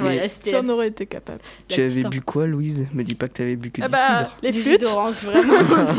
Voilà, 0.00 0.22
J'en 0.46 0.68
aurais 0.68 0.88
été 0.88 1.06
capable. 1.06 1.40
Tu 1.66 1.80
avais 1.80 2.02
bu 2.04 2.20
quoi, 2.20 2.46
Louise? 2.46 2.86
Me 2.94 3.02
dis 3.02 3.16
pas 3.16 3.26
que 3.26 3.32
t'avais 3.32 3.56
bu 3.56 3.72
que 3.72 3.82
Ah 3.82 3.86
du 3.86 3.92
bah, 3.92 4.18
cidre. 4.18 4.36
les 4.42 4.50
du 4.52 4.62
jus 4.62 4.78
d'orange, 4.78 5.16
vraiment, 5.24 5.54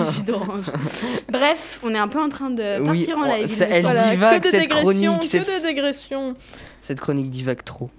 du 0.06 0.12
jus 0.16 0.24
d'orange. 0.24 0.66
Bref, 1.30 1.80
on 1.84 1.94
est 1.94 1.98
un 1.98 2.08
peu 2.08 2.20
en 2.22 2.30
train 2.30 2.50
de 2.50 2.80
Oui, 2.80 3.06
partir 3.06 3.18
en 3.18 3.30
oh, 3.30 3.36
live. 3.42 3.48
ça- 3.54 3.68
me 3.68 3.72
elle. 3.74 3.82
Voilà, 3.82 4.10
divague, 4.12 4.42
que 4.42 4.48
de 4.48 4.52
cette 4.52 4.70
chronique, 4.70 5.20
que 5.22 5.26
cette- 5.28 5.48
de 5.62 5.68
dégression. 5.68 6.34
Cette 6.84 7.02
chronique 7.02 7.30
divague 7.30 7.64
trop. 7.64 7.90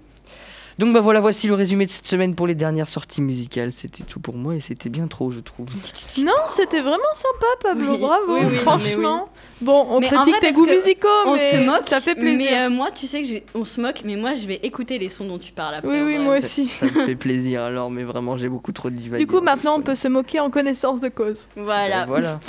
Donc 0.81 0.95
bah 0.95 0.99
voilà, 1.01 1.19
voici 1.19 1.45
le 1.45 1.53
résumé 1.53 1.85
de 1.85 1.91
cette 1.91 2.07
semaine 2.07 2.33
pour 2.33 2.47
les 2.47 2.55
dernières 2.55 2.89
sorties 2.89 3.21
musicales. 3.21 3.71
C'était 3.71 4.01
tout 4.03 4.19
pour 4.19 4.35
moi 4.35 4.55
et 4.55 4.59
c'était 4.59 4.89
bien 4.89 5.05
trop, 5.05 5.29
je 5.29 5.39
trouve. 5.39 5.67
Non, 6.17 6.33
c'était 6.47 6.81
vraiment 6.81 7.03
sympa, 7.13 7.45
Pablo. 7.61 7.91
Oui, 7.91 7.97
Bravo, 7.99 8.37
oui, 8.37 8.45
oui, 8.49 8.55
franchement. 8.57 9.29
Bon, 9.61 9.85
on 9.91 9.99
Mais 9.99 10.07
critique 10.07 10.37
vrai, 10.37 10.39
tes 10.39 10.51
goûts 10.53 10.65
musicaux, 10.65 11.07
On 11.27 11.35
mais 11.35 11.51
se 11.51 11.57
moque, 11.57 11.87
ça 11.87 12.01
fait 12.01 12.15
plaisir. 12.15 12.49
Mais 12.49 12.57
euh, 12.61 12.69
moi, 12.71 12.89
tu 12.89 13.05
sais 13.05 13.21
que 13.21 13.43
on 13.53 13.63
se 13.63 13.79
moque, 13.79 14.01
mais 14.05 14.15
moi, 14.15 14.33
je 14.33 14.47
vais 14.47 14.59
écouter 14.63 14.97
les 14.97 15.09
sons 15.09 15.25
dont 15.25 15.37
tu 15.37 15.51
parles 15.51 15.75
après. 15.75 15.87
Oui, 15.87 16.17
oui, 16.17 16.23
moi 16.23 16.39
aussi. 16.39 16.65
Ça 16.67 16.87
me 16.87 17.05
fait 17.05 17.15
plaisir 17.15 17.61
alors, 17.61 17.91
mais 17.91 18.03
vraiment 18.03 18.35
j'ai 18.35 18.49
beaucoup 18.49 18.71
trop 18.71 18.89
divagué. 18.89 19.23
Du 19.23 19.31
coup, 19.31 19.41
maintenant, 19.41 19.77
on 19.77 19.81
peut 19.81 19.93
se 19.93 20.07
moquer 20.07 20.39
en 20.39 20.49
connaissance 20.49 20.99
de 20.99 21.09
cause. 21.09 21.47
Voilà. 21.55 22.01
Ben 22.01 22.05
voilà. 22.07 22.39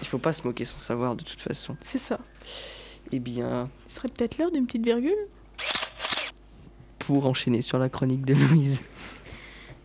Il 0.00 0.08
faut 0.08 0.16
pas 0.16 0.32
se 0.32 0.42
moquer 0.46 0.64
sans 0.64 0.78
savoir 0.78 1.16
de 1.16 1.22
toute 1.22 1.40
façon. 1.40 1.76
C'est 1.82 1.98
ça. 1.98 2.18
Eh 3.12 3.18
bien, 3.18 3.68
Ce 3.90 3.96
serait 3.96 4.08
peut-être 4.08 4.38
l'heure 4.38 4.50
d'une 4.50 4.64
petite 4.64 4.84
virgule. 4.86 5.12
Pour 7.06 7.26
enchaîner 7.26 7.62
sur 7.62 7.78
la 7.78 7.88
chronique 7.88 8.24
de 8.24 8.34
Louise. 8.34 8.80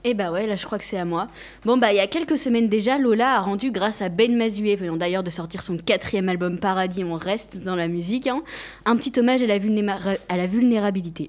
Et 0.06 0.14
bah 0.14 0.32
ouais, 0.32 0.48
là 0.48 0.56
je 0.56 0.66
crois 0.66 0.78
que 0.78 0.86
c'est 0.86 0.98
à 0.98 1.04
moi. 1.04 1.28
Bon 1.66 1.78
bah 1.78 1.92
il 1.92 1.98
y 1.98 2.00
a 2.00 2.08
quelques 2.08 2.38
semaines 2.38 2.70
déjà, 2.70 2.98
Lola 2.98 3.36
a 3.36 3.40
rendu 3.42 3.70
grâce 3.70 4.02
à 4.02 4.08
Ben 4.08 4.38
Mazué, 4.38 4.78
venant 4.78 4.96
d'ailleurs 4.96 5.24
de 5.24 5.30
sortir 5.30 5.62
son 5.62 5.76
quatrième 5.78 6.30
album 6.30 6.58
Paradis, 6.58 7.04
on 7.04 7.16
reste 7.16 7.62
dans 7.62 7.76
la 7.76 7.90
musique, 7.90 8.28
hein, 8.28 8.42
un 8.86 8.96
petit 8.96 9.20
hommage 9.20 9.44
à 9.44 9.48
la, 9.48 9.58
la 9.58 10.48
vulnérabilité. 10.48 11.28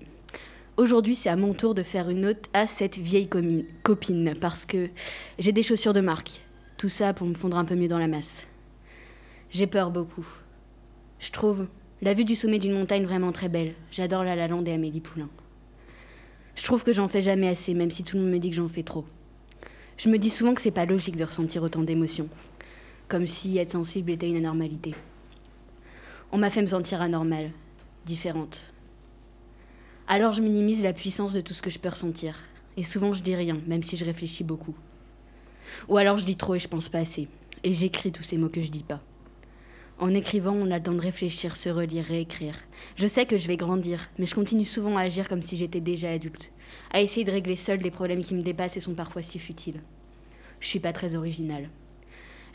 Aujourd'hui 0.76 1.16
c'est 1.16 1.30
à 1.30 1.34
mon 1.34 1.52
tour 1.52 1.74
de 1.74 1.82
faire 1.82 2.08
une 2.10 2.20
note 2.20 2.48
à 2.54 2.68
cette 2.68 2.96
vieille 2.96 3.28
copine, 3.82 4.34
parce 4.40 4.64
que 4.66 4.88
j'ai 5.40 5.50
des 5.50 5.64
chaussures 5.64 5.92
de 5.92 6.00
marque. 6.00 6.40
Tout 6.76 6.88
ça 6.88 7.12
pour 7.12 7.26
me 7.26 7.34
fondre 7.34 7.58
un 7.58 7.64
peu 7.64 7.74
mieux 7.74 7.88
dans 7.88 7.98
la 7.98 8.06
masse. 8.06 8.46
J'ai 9.50 9.66
peur 9.66 9.90
beaucoup. 9.90 10.26
Je 11.18 11.32
trouve 11.32 11.66
la 12.02 12.14
vue 12.14 12.24
du 12.24 12.36
sommet 12.36 12.58
d'une 12.60 12.72
montagne 12.72 13.04
vraiment 13.04 13.32
très 13.32 13.48
belle. 13.48 13.74
J'adore 13.90 14.22
La 14.22 14.36
Lalande 14.36 14.68
et 14.68 14.72
Amélie 14.72 15.00
Poulain. 15.00 15.28
Je 16.60 16.66
trouve 16.66 16.84
que 16.84 16.92
j'en 16.92 17.08
fais 17.08 17.22
jamais 17.22 17.48
assez, 17.48 17.72
même 17.72 17.90
si 17.90 18.04
tout 18.04 18.18
le 18.18 18.22
monde 18.22 18.32
me 18.32 18.38
dit 18.38 18.50
que 18.50 18.56
j'en 18.56 18.68
fais 18.68 18.82
trop. 18.82 19.06
Je 19.96 20.10
me 20.10 20.18
dis 20.18 20.28
souvent 20.28 20.52
que 20.52 20.60
c'est 20.60 20.70
pas 20.70 20.84
logique 20.84 21.16
de 21.16 21.24
ressentir 21.24 21.62
autant 21.62 21.80
d'émotions, 21.80 22.28
comme 23.08 23.26
si 23.26 23.56
être 23.56 23.70
sensible 23.70 24.10
était 24.10 24.28
une 24.28 24.36
anormalité. 24.36 24.94
On 26.32 26.36
m'a 26.36 26.50
fait 26.50 26.60
me 26.60 26.66
sentir 26.66 27.00
anormale, 27.00 27.52
différente. 28.04 28.74
Alors 30.06 30.34
je 30.34 30.42
minimise 30.42 30.82
la 30.82 30.92
puissance 30.92 31.32
de 31.32 31.40
tout 31.40 31.54
ce 31.54 31.62
que 31.62 31.70
je 31.70 31.78
peux 31.78 31.88
ressentir, 31.88 32.36
et 32.76 32.84
souvent 32.84 33.14
je 33.14 33.22
dis 33.22 33.34
rien, 33.34 33.56
même 33.66 33.82
si 33.82 33.96
je 33.96 34.04
réfléchis 34.04 34.44
beaucoup. 34.44 34.74
Ou 35.88 35.96
alors 35.96 36.18
je 36.18 36.26
dis 36.26 36.36
trop 36.36 36.56
et 36.56 36.60
je 36.60 36.68
pense 36.68 36.90
pas 36.90 36.98
assez, 36.98 37.26
et 37.64 37.72
j'écris 37.72 38.12
tous 38.12 38.22
ces 38.22 38.36
mots 38.36 38.50
que 38.50 38.60
je 38.60 38.70
dis 38.70 38.84
pas. 38.84 39.00
En 40.00 40.14
écrivant, 40.14 40.54
on 40.54 40.70
a 40.70 40.78
le 40.78 40.82
temps 40.82 40.94
de 40.94 41.00
réfléchir, 41.00 41.56
se 41.56 41.68
relire, 41.68 42.06
réécrire. 42.06 42.54
Je 42.96 43.06
sais 43.06 43.26
que 43.26 43.36
je 43.36 43.46
vais 43.46 43.58
grandir, 43.58 44.08
mais 44.18 44.24
je 44.24 44.34
continue 44.34 44.64
souvent 44.64 44.96
à 44.96 45.02
agir 45.02 45.28
comme 45.28 45.42
si 45.42 45.58
j'étais 45.58 45.80
déjà 45.80 46.10
adulte, 46.10 46.52
à 46.90 47.02
essayer 47.02 47.22
de 47.22 47.30
régler 47.30 47.54
seule 47.54 47.80
des 47.80 47.90
problèmes 47.90 48.24
qui 48.24 48.34
me 48.34 48.40
dépassent 48.40 48.78
et 48.78 48.80
sont 48.80 48.94
parfois 48.94 49.20
si 49.20 49.38
futiles. 49.38 49.82
Je 50.58 50.68
suis 50.68 50.80
pas 50.80 50.94
très 50.94 51.16
originale. 51.16 51.68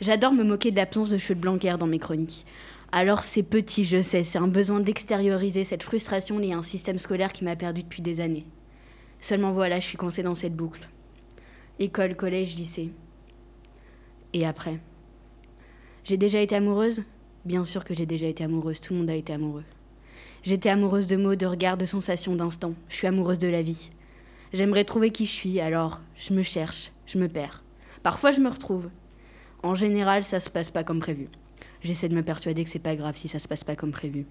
J'adore 0.00 0.32
me 0.32 0.42
moquer 0.42 0.72
de 0.72 0.76
l'absence 0.76 1.10
de 1.10 1.18
cheveux 1.18 1.36
de 1.36 1.40
Blanquer 1.40 1.76
dans 1.78 1.86
mes 1.86 2.00
chroniques. 2.00 2.44
Alors 2.90 3.20
c'est 3.20 3.44
petit, 3.44 3.84
je 3.84 4.02
sais, 4.02 4.24
c'est 4.24 4.38
un 4.38 4.48
besoin 4.48 4.80
d'extérioriser 4.80 5.62
cette 5.62 5.84
frustration 5.84 6.40
liée 6.40 6.52
à 6.52 6.58
un 6.58 6.62
système 6.62 6.98
scolaire 6.98 7.32
qui 7.32 7.44
m'a 7.44 7.54
perdu 7.54 7.84
depuis 7.84 8.02
des 8.02 8.20
années. 8.20 8.46
Seulement 9.20 9.52
voilà, 9.52 9.78
je 9.78 9.86
suis 9.86 9.96
coincée 9.96 10.24
dans 10.24 10.34
cette 10.34 10.56
boucle. 10.56 10.88
École, 11.78 12.16
collège, 12.16 12.56
lycée. 12.56 12.90
Et 14.32 14.44
après? 14.44 14.80
J'ai 16.02 16.16
déjà 16.16 16.40
été 16.40 16.56
amoureuse? 16.56 17.04
Bien 17.46 17.64
sûr 17.64 17.84
que 17.84 17.94
j'ai 17.94 18.06
déjà 18.06 18.26
été 18.26 18.42
amoureuse, 18.42 18.80
tout 18.80 18.92
le 18.92 18.98
monde 18.98 19.10
a 19.10 19.14
été 19.14 19.32
amoureux. 19.32 19.62
J'étais 20.42 20.68
amoureuse 20.68 21.06
de 21.06 21.14
mots, 21.14 21.36
de 21.36 21.46
regards, 21.46 21.76
de 21.76 21.86
sensations, 21.86 22.34
d'instants. 22.34 22.74
Je 22.88 22.96
suis 22.96 23.06
amoureuse 23.06 23.38
de 23.38 23.46
la 23.46 23.62
vie. 23.62 23.92
J'aimerais 24.52 24.82
trouver 24.82 25.12
qui 25.12 25.26
je 25.26 25.30
suis, 25.30 25.60
alors 25.60 26.00
je 26.16 26.34
me 26.34 26.42
cherche, 26.42 26.90
je 27.06 27.18
me 27.18 27.28
perds. 27.28 27.62
Parfois 28.02 28.32
je 28.32 28.40
me 28.40 28.48
retrouve. 28.48 28.88
En 29.62 29.76
général, 29.76 30.24
ça 30.24 30.40
se 30.40 30.50
passe 30.50 30.70
pas 30.70 30.82
comme 30.82 30.98
prévu. 30.98 31.28
J'essaie 31.84 32.08
de 32.08 32.16
me 32.16 32.24
persuader 32.24 32.64
que 32.64 32.70
c'est 32.70 32.80
pas 32.80 32.96
grave 32.96 33.14
si 33.14 33.28
ça 33.28 33.38
se 33.38 33.46
passe 33.46 33.62
pas 33.62 33.76
comme 33.76 33.92
prévu. 33.92 34.26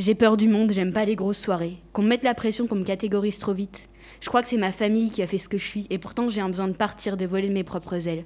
J'ai 0.00 0.16
peur 0.16 0.36
du 0.36 0.48
monde, 0.48 0.72
j'aime 0.72 0.92
pas 0.92 1.04
les 1.04 1.14
grosses 1.14 1.38
soirées. 1.38 1.76
Qu'on 1.92 2.02
me 2.02 2.08
mette 2.08 2.24
la 2.24 2.34
pression, 2.34 2.66
qu'on 2.66 2.74
me 2.74 2.82
catégorise 2.82 3.38
trop 3.38 3.54
vite. 3.54 3.88
Je 4.20 4.26
crois 4.26 4.42
que 4.42 4.48
c'est 4.48 4.58
ma 4.58 4.72
famille 4.72 5.10
qui 5.10 5.22
a 5.22 5.28
fait 5.28 5.38
ce 5.38 5.48
que 5.48 5.56
je 5.58 5.68
suis, 5.68 5.86
et 5.88 5.98
pourtant 5.98 6.28
j'ai 6.28 6.40
un 6.40 6.48
besoin 6.48 6.66
de 6.66 6.72
partir, 6.72 7.16
de 7.16 7.26
voler 7.26 7.46
de 7.46 7.54
mes 7.54 7.62
propres 7.62 8.08
ailes. 8.08 8.24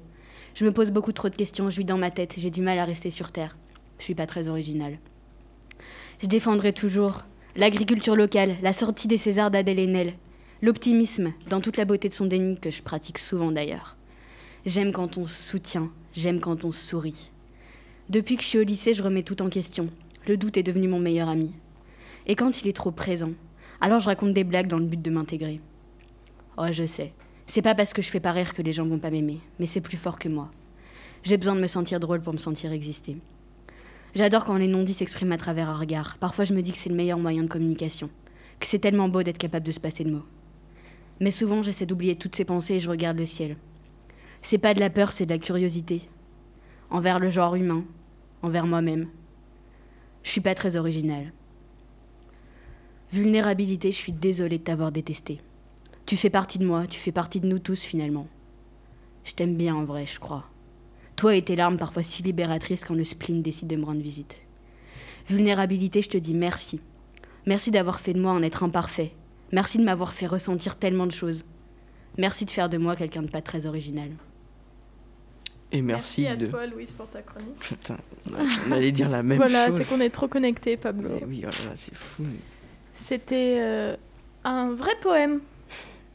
Je 0.55 0.65
me 0.65 0.73
pose 0.73 0.93
beaucoup 0.93 1.13
trop 1.13 1.29
de 1.29 1.37
questions, 1.37 1.69
je 1.69 1.77
vis 1.77 1.85
dans 1.85 1.99
ma 1.99 2.11
tête, 2.11 2.37
j'ai 2.39 2.51
du 2.51 2.63
mal 2.63 2.79
à 2.79 2.87
rester 2.87 3.11
sur 3.11 3.33
Terre. 3.33 3.59
Je 3.99 4.05
suis 4.05 4.15
pas 4.15 4.27
très 4.27 4.49
originale. 4.49 4.99
Je 6.21 6.27
défendrai 6.27 6.73
toujours 6.73 7.25
l'agriculture 7.57 8.17
locale, 8.17 8.57
la 8.63 8.73
sortie 8.73 9.09
des 9.09 9.19
Césars 9.19 9.51
d'Adèle 9.51 9.79
Haenel, 9.79 10.15
l'optimisme 10.63 11.33
dans 11.49 11.61
toute 11.61 11.77
la 11.77 11.85
beauté 11.85 12.09
de 12.09 12.15
son 12.15 12.27
déni 12.27 12.59
que 12.59 12.71
je 12.71 12.83
pratique 12.83 13.19
souvent 13.19 13.53
d'ailleurs. 13.53 13.97
J'aime 14.67 14.93
quand 14.93 15.19
on 15.19 15.27
se 15.27 15.51
soutient, 15.51 15.91
j'aime 16.15 16.41
quand 16.41 16.65
on 16.65 16.73
sourit. 16.73 17.31
Depuis 18.09 18.37
que 18.37 18.43
je 18.43 18.49
suis 18.49 18.59
au 18.59 18.65
lycée, 18.65 18.95
je 18.95 19.03
remets 19.03 19.23
tout 19.23 19.43
en 19.43 19.49
question. 19.49 19.89
Le 20.27 20.37
doute 20.37 20.57
est 20.57 20.63
devenu 20.63 20.89
mon 20.89 20.99
meilleur 20.99 21.29
ami. 21.29 21.53
Et 22.27 22.35
quand 22.35 22.63
il 22.63 22.69
est 22.69 22.77
trop 22.77 22.91
présent, 22.91 23.33
alors 23.81 24.01
je 24.01 24.07
raconte 24.07 24.35
des 24.35 24.45
blagues 24.45 24.67
dans 24.67 24.79
le 24.79 24.87
but 24.87 25.01
de 25.01 25.11
m'intégrer. 25.11 25.61
Oh, 26.57 26.67
je 26.71 26.87
sais. 26.87 27.13
C'est 27.47 27.63
pas 27.63 27.75
parce 27.75 27.93
que 27.93 28.03
je 28.03 28.11
fais 28.11 28.21
pas 28.21 28.45
que 28.45 28.63
les 28.63 28.73
gens 28.73 28.87
vont 28.87 28.99
pas 28.99 29.11
m'aimer, 29.11 29.41
mais 29.59 29.67
c'est 29.67 29.81
plus 29.81 29.97
fort 29.97 30.19
que 30.19 30.29
moi. 30.29 30.51
J'ai 31.23 31.37
besoin 31.37 31.55
de 31.55 31.61
me 31.61 31.67
sentir 31.67 32.01
drôle 32.01 32.21
pour 32.21 32.33
me 32.33 32.39
sentir 32.39 32.73
exister. 32.73 33.17
J'adore 34.15 34.45
quand 34.45 34.57
les 34.57 34.69
non-dits 34.69 34.95
s'expriment 34.95 35.33
à 35.33 35.39
travers 35.39 35.69
un 35.69 35.77
regard. 35.77 36.17
Parfois, 36.19 36.45
je 36.45 36.55
me 36.55 36.63
dis 36.63 36.73
que 36.73 36.79
c'est 36.79 36.89
le 36.89 36.95
meilleur 36.95 37.19
moyen 37.19 37.43
de 37.43 37.49
communication, 37.49 38.09
que 38.59 38.67
c'est 38.67 38.79
tellement 38.79 39.09
beau 39.09 39.23
d'être 39.23 39.39
capable 39.39 39.67
de 39.67 39.73
se 39.73 39.81
passer 39.81 40.05
de 40.05 40.11
mots. 40.11 40.25
Mais 41.21 41.31
souvent, 41.31 41.63
j'essaie 41.63 41.87
d'oublier 41.87 42.17
toutes 42.17 42.37
ces 42.37 42.45
pensées 42.45 42.75
et 42.75 42.81
je 42.81 42.89
regarde 42.89 43.19
le 43.19 43.27
ciel. 43.27 43.57
C'est 44.41 44.59
pas 44.59 44.75
de 44.75 44.81
la 44.81 44.91
peur, 44.91 45.13
c'est 45.13 45.27
de 45.27 45.33
la 45.33 45.39
curiosité. 45.39 46.03
Envers 46.91 47.19
le 47.19 47.29
genre 47.29 47.55
humain, 47.55 47.85
envers 48.43 48.67
moi-même. 48.67 49.09
Je 50.23 50.31
suis 50.31 50.41
pas 50.41 50.55
très 50.55 50.77
originale. 50.77 51.33
Vulnérabilité, 53.13 53.91
je 53.91 53.97
suis 53.97 54.13
désolée 54.13 54.59
de 54.59 54.65
t'avoir 54.65 54.93
détesté. 54.93 55.39
Tu 56.07 56.17
fais 56.17 56.31
partie 56.31 56.59
de 56.59 56.67
moi, 56.67 56.87
tu 56.87 56.99
fais 56.99 57.13
partie 57.13 57.41
de 57.41 57.47
nous 57.47 57.59
tous 57.59 57.83
finalement. 57.83 58.27
Je 59.25 59.33
t'aime 59.33 59.57
bien 59.57 59.75
en 59.75 59.85
vrai, 59.85 60.07
je 60.07 60.19
crois. 60.19 60.45
Toi 61.19 61.35
et 61.35 61.43
tes 61.43 61.57
larmes 61.57 61.79
parfois 61.79 62.05
si 62.05 62.23
libératrices 62.23 62.85
quand 62.85 62.95
le 62.95 63.03
spleen 63.03 63.43
décide 63.43 63.67
de 63.67 63.75
me 63.75 63.85
rendre 63.85 64.01
visite. 64.01 64.37
Vulnérabilité, 65.29 66.01
je 66.01 66.11
te 66.11 66.17
dis 66.17 66.33
merci. 66.33 66.81
Merci 67.45 67.73
d'avoir 67.73 67.99
fait 67.99 68.13
de 68.13 68.21
moi 68.21 68.31
un 68.31 68.43
être 68.43 68.63
imparfait. 68.63 69.11
Merci 69.51 69.79
de 69.79 69.83
m'avoir 69.83 70.15
fait 70.15 70.29
ressentir 70.29 70.77
tellement 70.77 71.07
de 71.07 71.13
choses. 71.13 71.45
Merci 72.19 72.45
de 72.45 72.51
faire 72.53 72.69
de 72.69 72.79
moi 72.79 72.95
quelqu'un 72.95 73.23
de 73.23 73.29
pas 73.29 73.43
très 73.43 73.67
original. 73.67 74.11
Et 75.73 75.83
merci, 75.83 76.25
à 76.25 76.37
de. 76.37 76.47
toi, 76.47 76.69
Louise, 76.69 76.93
pour 76.93 77.09
ta 77.09 77.21
chronique. 77.21 77.59
Putain, 77.59 77.97
on 78.69 78.71
allait 78.73 78.93
dire 78.93 79.09
la 79.09 79.23
même 79.25 79.39
voilà, 79.39 79.67
chose. 79.67 79.79
c'est 79.79 79.89
qu'on 79.89 80.01
est 80.01 80.11
trop 80.11 80.29
connectés, 80.29 80.77
Pablo. 80.77 81.09
Mais 81.21 81.27
oui, 81.27 81.41
oh 81.43 81.47
là 81.47 81.71
là, 81.71 81.73
c'est 81.75 81.95
fou. 81.95 82.23
C'était 82.95 83.57
euh, 83.59 83.97
un 84.45 84.71
vrai 84.71 84.93
poème. 85.03 85.41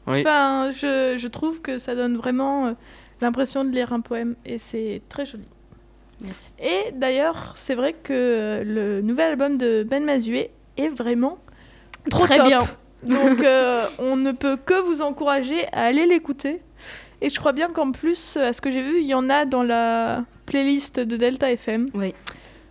Oui. 0.06 0.20
Enfin, 0.20 0.70
je, 0.70 1.16
je 1.18 1.28
trouve 1.28 1.60
que 1.60 1.78
ça 1.78 1.94
donne 1.94 2.16
vraiment 2.16 2.68
euh, 2.68 2.72
l'impression 3.20 3.64
de 3.64 3.70
lire 3.70 3.92
un 3.92 4.00
poème 4.00 4.34
et 4.44 4.58
c'est 4.58 5.02
très 5.08 5.24
joli. 5.26 5.44
Merci. 6.20 6.50
Et 6.60 6.92
d'ailleurs, 6.92 7.52
c'est 7.56 7.74
vrai 7.74 7.92
que 7.92 8.62
le 8.64 9.00
nouvel 9.02 9.30
album 9.32 9.58
de 9.58 9.82
Ben 9.82 10.04
Mazué 10.04 10.50
est 10.76 10.88
vraiment 10.88 11.38
trop 12.10 12.24
Très 12.26 12.36
top. 12.38 12.46
bien. 12.46 12.60
Donc, 13.04 13.42
euh, 13.42 13.86
on 13.98 14.16
ne 14.16 14.32
peut 14.32 14.56
que 14.56 14.80
vous 14.80 15.02
encourager 15.02 15.66
à 15.72 15.82
aller 15.82 16.06
l'écouter. 16.06 16.60
Et 17.20 17.28
je 17.30 17.38
crois 17.38 17.52
bien 17.52 17.68
qu'en 17.68 17.92
plus, 17.92 18.36
à 18.36 18.52
ce 18.52 18.60
que 18.60 18.70
j'ai 18.70 18.80
vu, 18.82 19.00
il 19.00 19.06
y 19.06 19.14
en 19.14 19.28
a 19.28 19.44
dans 19.44 19.62
la 19.62 20.24
playlist 20.46 21.00
de 21.00 21.16
Delta 21.16 21.50
FM. 21.52 21.90
Oui. 21.94 22.14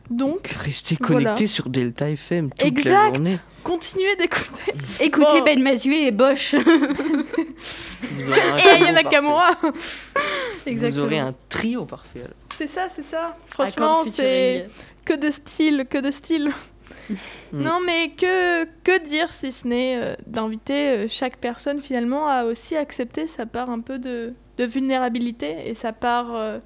Donc, 0.09 0.47
Restez 0.47 0.97
Voilà. 0.99 1.15
connectés 1.31 1.47
sur 1.47 1.69
Delta 1.69 2.09
FM 2.09 2.49
toute 2.51 2.61
la 2.61 2.67
exact. 2.67 3.15
journée. 3.15 3.37
Continuez 3.63 4.15
d'écouter. 4.15 4.73
Écoutez 4.99 5.39
Bon. 5.39 5.43
Ben 5.43 5.61
Mazué 5.61 6.07
et 6.07 6.11
Bosch. 6.11 6.55
Vous 8.01 8.29
aurez 8.29 8.41
un 8.41 8.55
Et 8.57 8.59
trio 8.59 8.71
Ayana 8.73 9.01
parfait. 9.03 9.09
Kamura. 9.15 9.49
Vous 10.67 10.99
aurez 10.99 11.19
un 11.19 11.33
trio 11.49 11.85
parfait. 11.85 12.19
alors. 12.19 12.35
C'est 12.57 12.67
ça, 12.67 12.89
c'est 12.89 13.01
ça. 13.01 13.37
Franchement, 13.47 14.03
c'est 14.05 14.67
que 15.05 15.13
de 15.13 15.29
style, 15.31 15.85
que 15.89 15.97
de 15.97 16.11
style. 16.11 16.51
Mm. 17.09 17.61
Non, 17.63 17.79
mais 17.85 18.11
que, 18.11 18.65
que 18.83 19.03
dire 19.03 19.33
si 19.33 19.51
ce 19.51 19.67
n'est 19.67 19.97
euh, 20.01 20.15
d'inviter 20.27 20.89
euh, 20.89 21.07
chaque 21.09 21.37
personne 21.37 21.81
finalement 21.81 22.27
à 22.29 22.45
aussi 22.45 22.75
accepter 22.75 23.27
sa 23.27 23.45
part 23.45 23.69
un 23.69 23.79
peu 23.81 23.99
de, 23.99 24.33
de 24.57 24.63
vulnérabilité 24.63 25.67
et 25.67 25.73
sa 25.73 25.91
part 25.91 26.33
euh, 26.35 26.59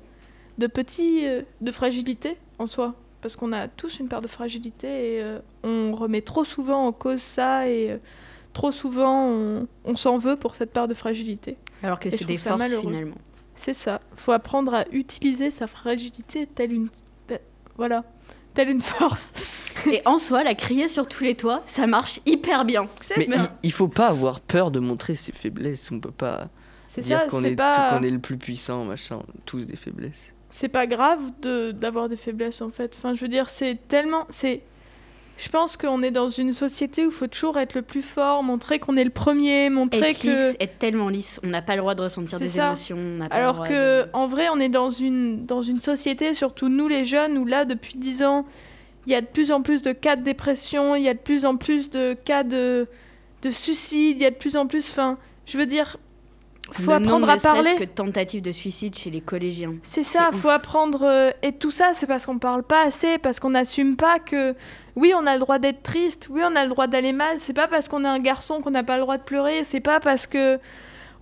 de 0.57 0.67
petit, 0.67 1.25
euh, 1.25 1.41
de 1.61 1.71
fragilité 1.71 2.37
en 2.59 2.67
soi. 2.67 2.95
Parce 3.21 3.35
qu'on 3.35 3.51
a 3.51 3.67
tous 3.67 3.99
une 3.99 4.07
part 4.07 4.21
de 4.21 4.27
fragilité 4.27 4.87
et 5.15 5.21
euh, 5.23 5.39
on 5.63 5.93
remet 5.95 6.21
trop 6.21 6.43
souvent 6.43 6.85
en 6.85 6.91
cause 6.91 7.21
ça 7.21 7.67
et 7.67 7.91
euh, 7.91 7.97
trop 8.53 8.71
souvent, 8.71 9.25
on, 9.27 9.67
on 9.85 9.95
s'en 9.95 10.17
veut 10.17 10.35
pour 10.35 10.55
cette 10.55 10.71
part 10.71 10.87
de 10.87 10.93
fragilité. 10.93 11.57
Alors 11.83 11.99
que 11.99 12.09
c'est 12.09 12.25
des 12.25 12.37
forces 12.37 12.57
malheureux. 12.59 12.81
finalement. 12.89 13.15
C'est 13.55 13.73
ça. 13.73 14.01
Faut 14.15 14.31
apprendre 14.33 14.73
à 14.73 14.85
utiliser 14.91 15.49
sa 15.51 15.65
fragilité 15.67 16.45
telle 16.45 16.71
une. 16.73 16.89
Voilà. 17.75 18.03
Telle 18.53 18.69
une 18.69 18.81
force. 18.81 19.31
Et 19.91 20.01
en 20.05 20.17
soi, 20.19 20.43
la 20.43 20.55
crier 20.55 20.87
sur 20.87 21.07
tous 21.07 21.23
les 21.23 21.35
toits, 21.35 21.61
ça 21.65 21.85
marche 21.87 22.19
hyper 22.25 22.65
bien. 22.65 22.87
C'est 23.01 23.17
Mais 23.27 23.35
ça. 23.37 23.55
il, 23.63 23.71
faut 23.71 23.87
pas 23.87 24.07
avoir 24.07 24.39
peur 24.41 24.71
de 24.71 24.79
montrer 24.79 25.15
ses 25.15 25.31
faiblesses. 25.31 25.89
On 25.91 25.99
peut 25.99 26.11
pas 26.11 26.49
C'est 26.89 27.01
dire 27.01 27.21
ça, 27.21 27.27
qu'on 27.27 27.41
c'est 27.41 27.51
est, 27.51 27.55
pas. 27.55 27.97
qu'on 27.97 28.03
est 28.03 28.09
le 28.11 28.19
plus 28.19 28.37
puissant, 28.37 28.83
machin. 28.85 29.21
Tous 29.45 29.65
des 29.65 29.75
faiblesses. 29.75 30.33
C'est 30.51 30.69
pas 30.69 30.87
grave 30.87 31.21
de 31.41 31.71
d'avoir 31.71 32.07
des 32.09 32.15
faiblesses 32.15 32.61
en 32.61 32.69
fait. 32.69 32.93
Enfin, 32.97 33.13
je 33.15 33.21
veux 33.21 33.27
dire, 33.27 33.49
c'est 33.49 33.77
tellement, 33.87 34.25
c'est. 34.29 34.61
Je 35.39 35.49
pense 35.49 35.77
qu'on 35.77 36.01
est 36.01 36.09
dans 36.09 36.29
une 36.29 36.51
société 36.51 37.05
où 37.05 37.09
il 37.09 37.13
faut 37.13 37.27
toujours 37.27 37.59
être 37.59 37.75
le 37.75 37.83
plus 37.83 38.01
fort, 38.01 38.41
montrer 38.41 38.79
qu'on 38.79 38.97
est 38.97 39.03
le 39.03 39.11
premier, 39.11 39.69
montrer 39.69 40.09
Être 40.09 40.21
que. 40.23 40.27
lisse, 40.47 40.55
être 40.59 40.79
tellement 40.79 41.09
lisse, 41.09 41.39
on 41.43 41.47
n'a 41.47 41.61
pas 41.61 41.75
le 41.75 41.81
droit 41.81 41.93
de 41.93 42.01
ressentir 42.01 42.39
des 42.39 42.47
ça. 42.47 42.67
émotions. 42.67 42.97
on 42.97 43.19
le 43.23 43.27
Alors 43.29 43.53
droit 43.55 43.67
que, 43.67 44.01
de- 44.03 44.09
en 44.13 44.25
vrai, 44.25 44.47
on 44.51 44.59
est 44.59 44.69
dans 44.69 44.89
une 44.89 45.45
dans 45.45 45.61
une 45.61 45.79
société, 45.79 46.33
surtout 46.33 46.69
nous 46.69 46.87
les 46.87 47.05
jeunes, 47.05 47.37
où 47.37 47.45
là, 47.45 47.65
depuis 47.65 47.97
10 47.99 48.23
ans, 48.23 48.47
il 49.05 49.11
y 49.11 49.15
a 49.15 49.21
de 49.21 49.27
plus 49.27 49.51
en 49.51 49.61
plus 49.61 49.83
de 49.83 49.91
cas 49.91 50.15
de 50.15 50.23
dépression, 50.23 50.95
il 50.95 51.03
y 51.03 51.07
a 51.09 51.13
de 51.13 51.19
plus 51.19 51.45
en 51.45 51.55
plus 51.55 51.91
de 51.91 52.15
cas 52.25 52.41
de 52.43 52.87
de 53.43 53.51
suicide, 53.51 54.17
il 54.17 54.23
y 54.23 54.25
a 54.25 54.31
de 54.31 54.35
plus 54.35 54.57
en 54.57 54.65
plus. 54.65 54.89
Enfin, 54.89 55.19
je 55.45 55.59
veux 55.59 55.67
dire, 55.67 55.97
faut 56.71 56.91
Le 56.91 56.97
apprendre 56.97 57.29
à 57.29 57.35
ne 57.35 57.39
parler. 57.39 57.75
que 57.75 57.83
de 57.85 57.89
tentatives 57.89 58.41
de 58.41 58.51
suicide 58.51 58.95
chez 58.95 59.09
les 59.09 59.21
collégiens. 59.21 59.75
C'est 59.83 60.03
ça, 60.03 60.29
faut 60.33 60.49
apprendre. 60.49 61.03
euh, 61.03 61.31
et 61.41 61.53
tout 61.53 61.71
ça, 61.71 61.91
c'est 61.93 62.07
parce 62.07 62.25
qu'on 62.25 62.39
parle 62.39 62.63
pas 62.63 62.83
assez, 62.85 63.17
parce 63.17 63.39
qu'on 63.39 63.51
n'assume 63.51 63.95
pas 63.95 64.19
que. 64.19 64.53
Oui, 64.95 65.13
on 65.15 65.25
a 65.27 65.33
le 65.33 65.39
droit 65.39 65.59
d'être 65.59 65.83
triste, 65.83 66.27
oui, 66.29 66.41
on 66.43 66.55
a 66.55 66.63
le 66.63 66.69
droit 66.69 66.87
d'aller 66.87 67.13
mal. 67.13 67.39
C'est 67.39 67.53
pas 67.53 67.67
parce 67.67 67.87
qu'on 67.87 68.03
est 68.03 68.07
un 68.07 68.19
garçon 68.19 68.61
qu'on 68.61 68.71
n'a 68.71 68.83
pas 68.83 68.95
le 68.97 69.01
droit 69.03 69.17
de 69.17 69.23
pleurer, 69.23 69.63
c'est 69.63 69.79
pas 69.79 69.99
parce 69.99 70.27
que 70.27 70.59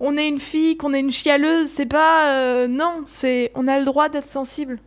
on 0.00 0.16
est 0.16 0.28
une 0.28 0.38
fille 0.40 0.76
qu'on 0.76 0.92
est 0.92 1.00
une 1.00 1.10
chialeuse, 1.12 1.68
c'est 1.68 1.86
pas. 1.86 2.30
euh, 2.34 2.66
non, 2.68 3.04
c'est. 3.06 3.52
On 3.54 3.66
a 3.68 3.78
le 3.78 3.84
droit 3.84 4.08
d'être 4.08 4.26
sensible. 4.26 4.78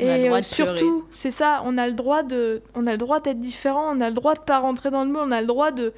On 0.00 0.02
a 0.02 0.16
le 0.18 0.24
et 0.24 0.26
droit 0.26 0.36
euh, 0.36 0.40
de 0.40 0.44
surtout, 0.44 1.04
c'est 1.10 1.30
ça, 1.32 1.62
on 1.64 1.76
a 1.78 1.86
le 1.88 1.94
droit 1.94 2.22
de. 2.22 2.62
On 2.74 2.86
a 2.86 2.92
le 2.92 2.98
droit 2.98 3.20
d'être 3.20 3.40
différent, 3.40 3.96
on 3.96 4.00
a 4.00 4.08
le 4.08 4.14
droit 4.14 4.34
de 4.34 4.40
pas 4.40 4.58
rentrer 4.58 4.90
dans 4.90 5.02
le 5.04 5.10
moule, 5.10 5.22
on 5.24 5.32
a 5.32 5.40
le 5.40 5.46
droit 5.48 5.70
de, 5.72 5.92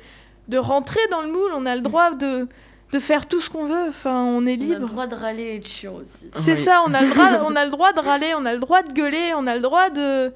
de 0.48 0.59
rentrer 0.59 1.00
dans 1.11 1.20
le 1.22 1.29
moule, 1.33 1.50
on 1.55 1.66
a 1.66 1.74
le 1.76 1.83
droit 1.83 2.12
de, 2.12 2.48
de 2.92 2.98
faire 2.98 3.26
tout 3.26 3.40
ce 3.40 3.48
qu'on 3.50 3.66
veut. 3.66 3.88
Enfin, 3.88 4.22
on 4.24 4.46
est 4.46 4.53
On 4.59 4.61
a 4.61 4.64
libre. 4.64 4.81
le 4.81 4.87
droit 4.87 5.07
de 5.07 5.14
râler 5.14 5.55
et 5.57 5.59
de 5.61 5.66
chiant 5.66 5.94
aussi. 5.94 6.31
C'est 6.35 6.53
Oui. 6.53 6.57
ça, 6.59 6.83
on 6.87 6.92
a, 6.94 7.03
le 7.03 7.11
droit, 7.11 7.29
on 7.48 7.55
a 7.57 7.64
le 7.64 7.70
droit 7.70 7.92
de 7.92 8.00
râler, 8.00 8.33
on 8.37 8.44
a 8.46 8.53
le 8.55 8.59
droit 8.61 8.83
de 8.83 8.92
gueuler, 8.92 9.33
on 9.37 9.46
a 9.46 9.55
le 9.55 9.61
droit 9.61 9.90
de 9.90 10.33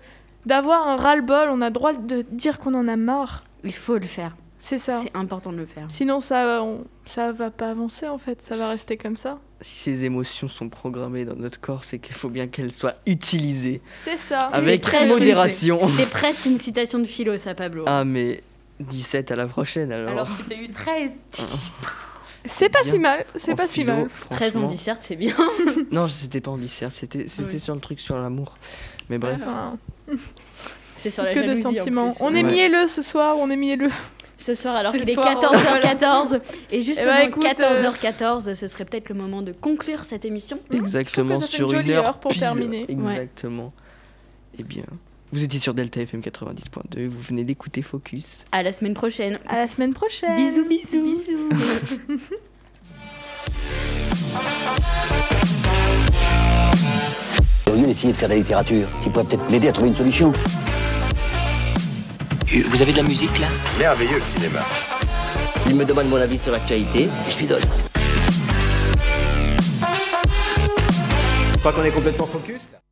d'avoir 0.47 0.87
un 0.89 0.97
ras-le-bol, 0.97 1.49
on 1.51 1.63
a 1.63 1.67
le 1.67 1.73
droit 1.73 1.95
de 1.95 2.23
dire 2.31 2.59
qu'on 2.59 2.75
en 2.75 2.87
a 2.87 2.97
marre. 2.97 3.45
Il 3.65 3.73
faut 3.73 3.97
le 3.97 4.07
faire. 4.07 4.37
C'est 4.59 4.77
ça. 4.79 5.01
C'est 5.03 5.15
important 5.17 5.53
de 5.53 5.57
le 5.59 5.67
faire. 5.67 5.85
Sinon, 5.89 6.21
ça, 6.21 6.63
on- 6.63 6.85
ça 7.07 7.33
va 7.33 7.51
pas 7.51 7.71
avancer 7.71 8.07
en 8.09 8.19
fait, 8.19 8.41
ça 8.43 8.55
va 8.55 8.69
rester 8.69 8.97
comme 8.99 9.17
ça. 9.17 9.39
Si 9.61 9.75
ces 9.77 10.05
émotions 10.05 10.49
sont 10.49 10.69
programmées 10.69 11.25
dans 11.25 11.35
notre 11.37 11.61
corps, 11.61 11.85
c'est 11.85 11.99
qu'il 11.99 12.15
faut 12.15 12.29
bien 12.29 12.47
qu'elles 12.47 12.73
soient 12.73 12.95
utilisées 13.07 13.81
C'est 14.03 14.17
ça. 14.19 14.43
avec 14.53 14.87
modération. 15.09 15.79
C'était 15.97 16.11
presque 16.11 16.45
une 16.47 16.59
citation 16.59 16.99
de 16.99 17.05
philo, 17.07 17.37
ça, 17.39 17.55
Pablo. 17.55 17.85
Ah, 17.87 18.05
mais 18.05 18.43
17 18.81 19.31
à 19.33 19.37
la 19.37 19.47
prochaine 19.47 19.93
alors. 19.93 20.11
Alors 20.13 20.29
que 20.39 20.43
t'as 20.49 20.57
eu 20.57 20.71
13. 20.71 21.11
C'est 22.47 22.69
pas 22.69 22.83
Bien. 22.83 22.93
si 22.93 22.99
mal, 22.99 23.25
c'est 23.37 23.53
En 23.53 23.57
pas 23.57 23.69
si 23.69 23.85
mal. 23.85 24.09
13 24.31 24.57
ans 24.57 24.61
franchement. 24.61 24.69
disserte, 24.71 24.99
c'est 25.03 25.17
bien. 25.17 25.35
Non, 25.91 26.09
c'était 26.09 26.41
pas 26.41 26.51
en 26.51 26.59
dissert, 26.59 26.91
c'était 26.93 27.27
c'était 27.27 27.55
Oui. 27.55 27.61
sur 27.61 27.75
le 27.75 27.81
truc 27.81 28.01
sur 28.01 28.19
l'amour. 28.19 28.57
Mais 29.09 29.19
bref. 29.19 29.41
C'est 30.97 31.11
sur 31.11 31.23
la 31.23 31.35
que 31.35 31.41
de 31.41 31.53
en 31.53 31.57
sentiments. 31.57 32.11
plus. 32.13 32.23
On 32.23 32.35
est 32.35 32.43
Ouais. 32.43 32.51
mielleux 32.51 32.89
ce 32.89 33.03
soir, 33.03 33.37
on 33.39 33.51
est 33.51 33.57
mielleux. 33.57 33.91
Ce 34.39 34.55
soir, 34.55 34.75
alors 34.77 34.93
Ce 34.93 34.99
qu'il 34.99 35.09
est 35.11 35.15
soir, 35.15 35.27
14h14. 35.39 36.41
Et 36.71 36.81
justement, 36.83 37.13
Eh 37.15 37.21
ben, 37.25 37.29
écoute, 37.29 37.45
14h14, 37.45 38.55
ce 38.55 38.67
serait 38.69 38.85
peut-être 38.87 39.09
le 39.11 39.15
moment 39.15 39.43
de 39.43 39.53
conclure 39.53 40.05
cette 40.05 40.25
émission. 40.25 40.59
Exactement, 40.73 41.41
ça 41.41 41.47
fait 41.47 41.57
sur 41.59 41.73
une 41.73 41.91
heure, 41.91 42.05
heure 42.07 42.19
pour 42.19 42.31
pile. 42.33 42.41
terminer. 42.41 42.87
Exactement. 42.89 43.73
Eh 44.59 44.63
bien, 44.63 44.85
vous 45.35 45.43
étiez 45.43 45.59
sur 45.59 45.75
Delta 45.75 46.01
FM 46.01 46.21
90.2, 46.21 47.09
vous 47.09 47.21
venez 47.21 47.43
d'écouter 47.43 47.83
Focus. 47.83 48.45
À 48.53 48.63
la 48.63 48.71
semaine 48.71 48.95
prochaine. 48.95 49.41
À 49.49 49.57
la 49.57 49.67
semaine 49.67 49.93
prochaine. 49.93 50.37
Bisous, 50.37 50.65
bisous. 50.69 51.03
Bisous. 51.03 51.49
Au 57.73 57.75
lieu 57.77 57.87
d'essayer 57.87 58.13
de 58.13 58.17
faire 58.17 58.29
de 58.29 58.35
la 58.35 58.39
littérature, 58.39 58.87
qui 59.03 59.11
pourrait 59.11 59.25
peut-être 59.25 59.51
m'aider 59.51 59.67
à 59.67 59.73
trouver 59.73 59.89
une 59.89 59.97
solution. 59.97 60.33
Vous 62.69 62.81
avez 62.81 62.93
de 62.93 62.99
la 62.99 63.03
musique 63.03 63.37
là? 63.41 63.49
Merveilleux 63.77 64.21
le 64.21 64.25
cinéma. 64.25 64.61
Il 65.67 65.75
me 65.75 65.85
demande 65.85 66.07
mon 66.11 66.19
avis 66.19 66.39
sur 66.39 66.53
l'actualité 66.53 67.07
et 67.07 67.31
je 67.31 67.39
lui 67.39 67.49
donne. 67.49 67.65
Je 71.51 71.59
crois 71.59 71.73
qu'on 71.73 71.83
est 71.83 71.91
complètement 71.91 72.27
focus 72.27 72.69
là. 72.73 72.79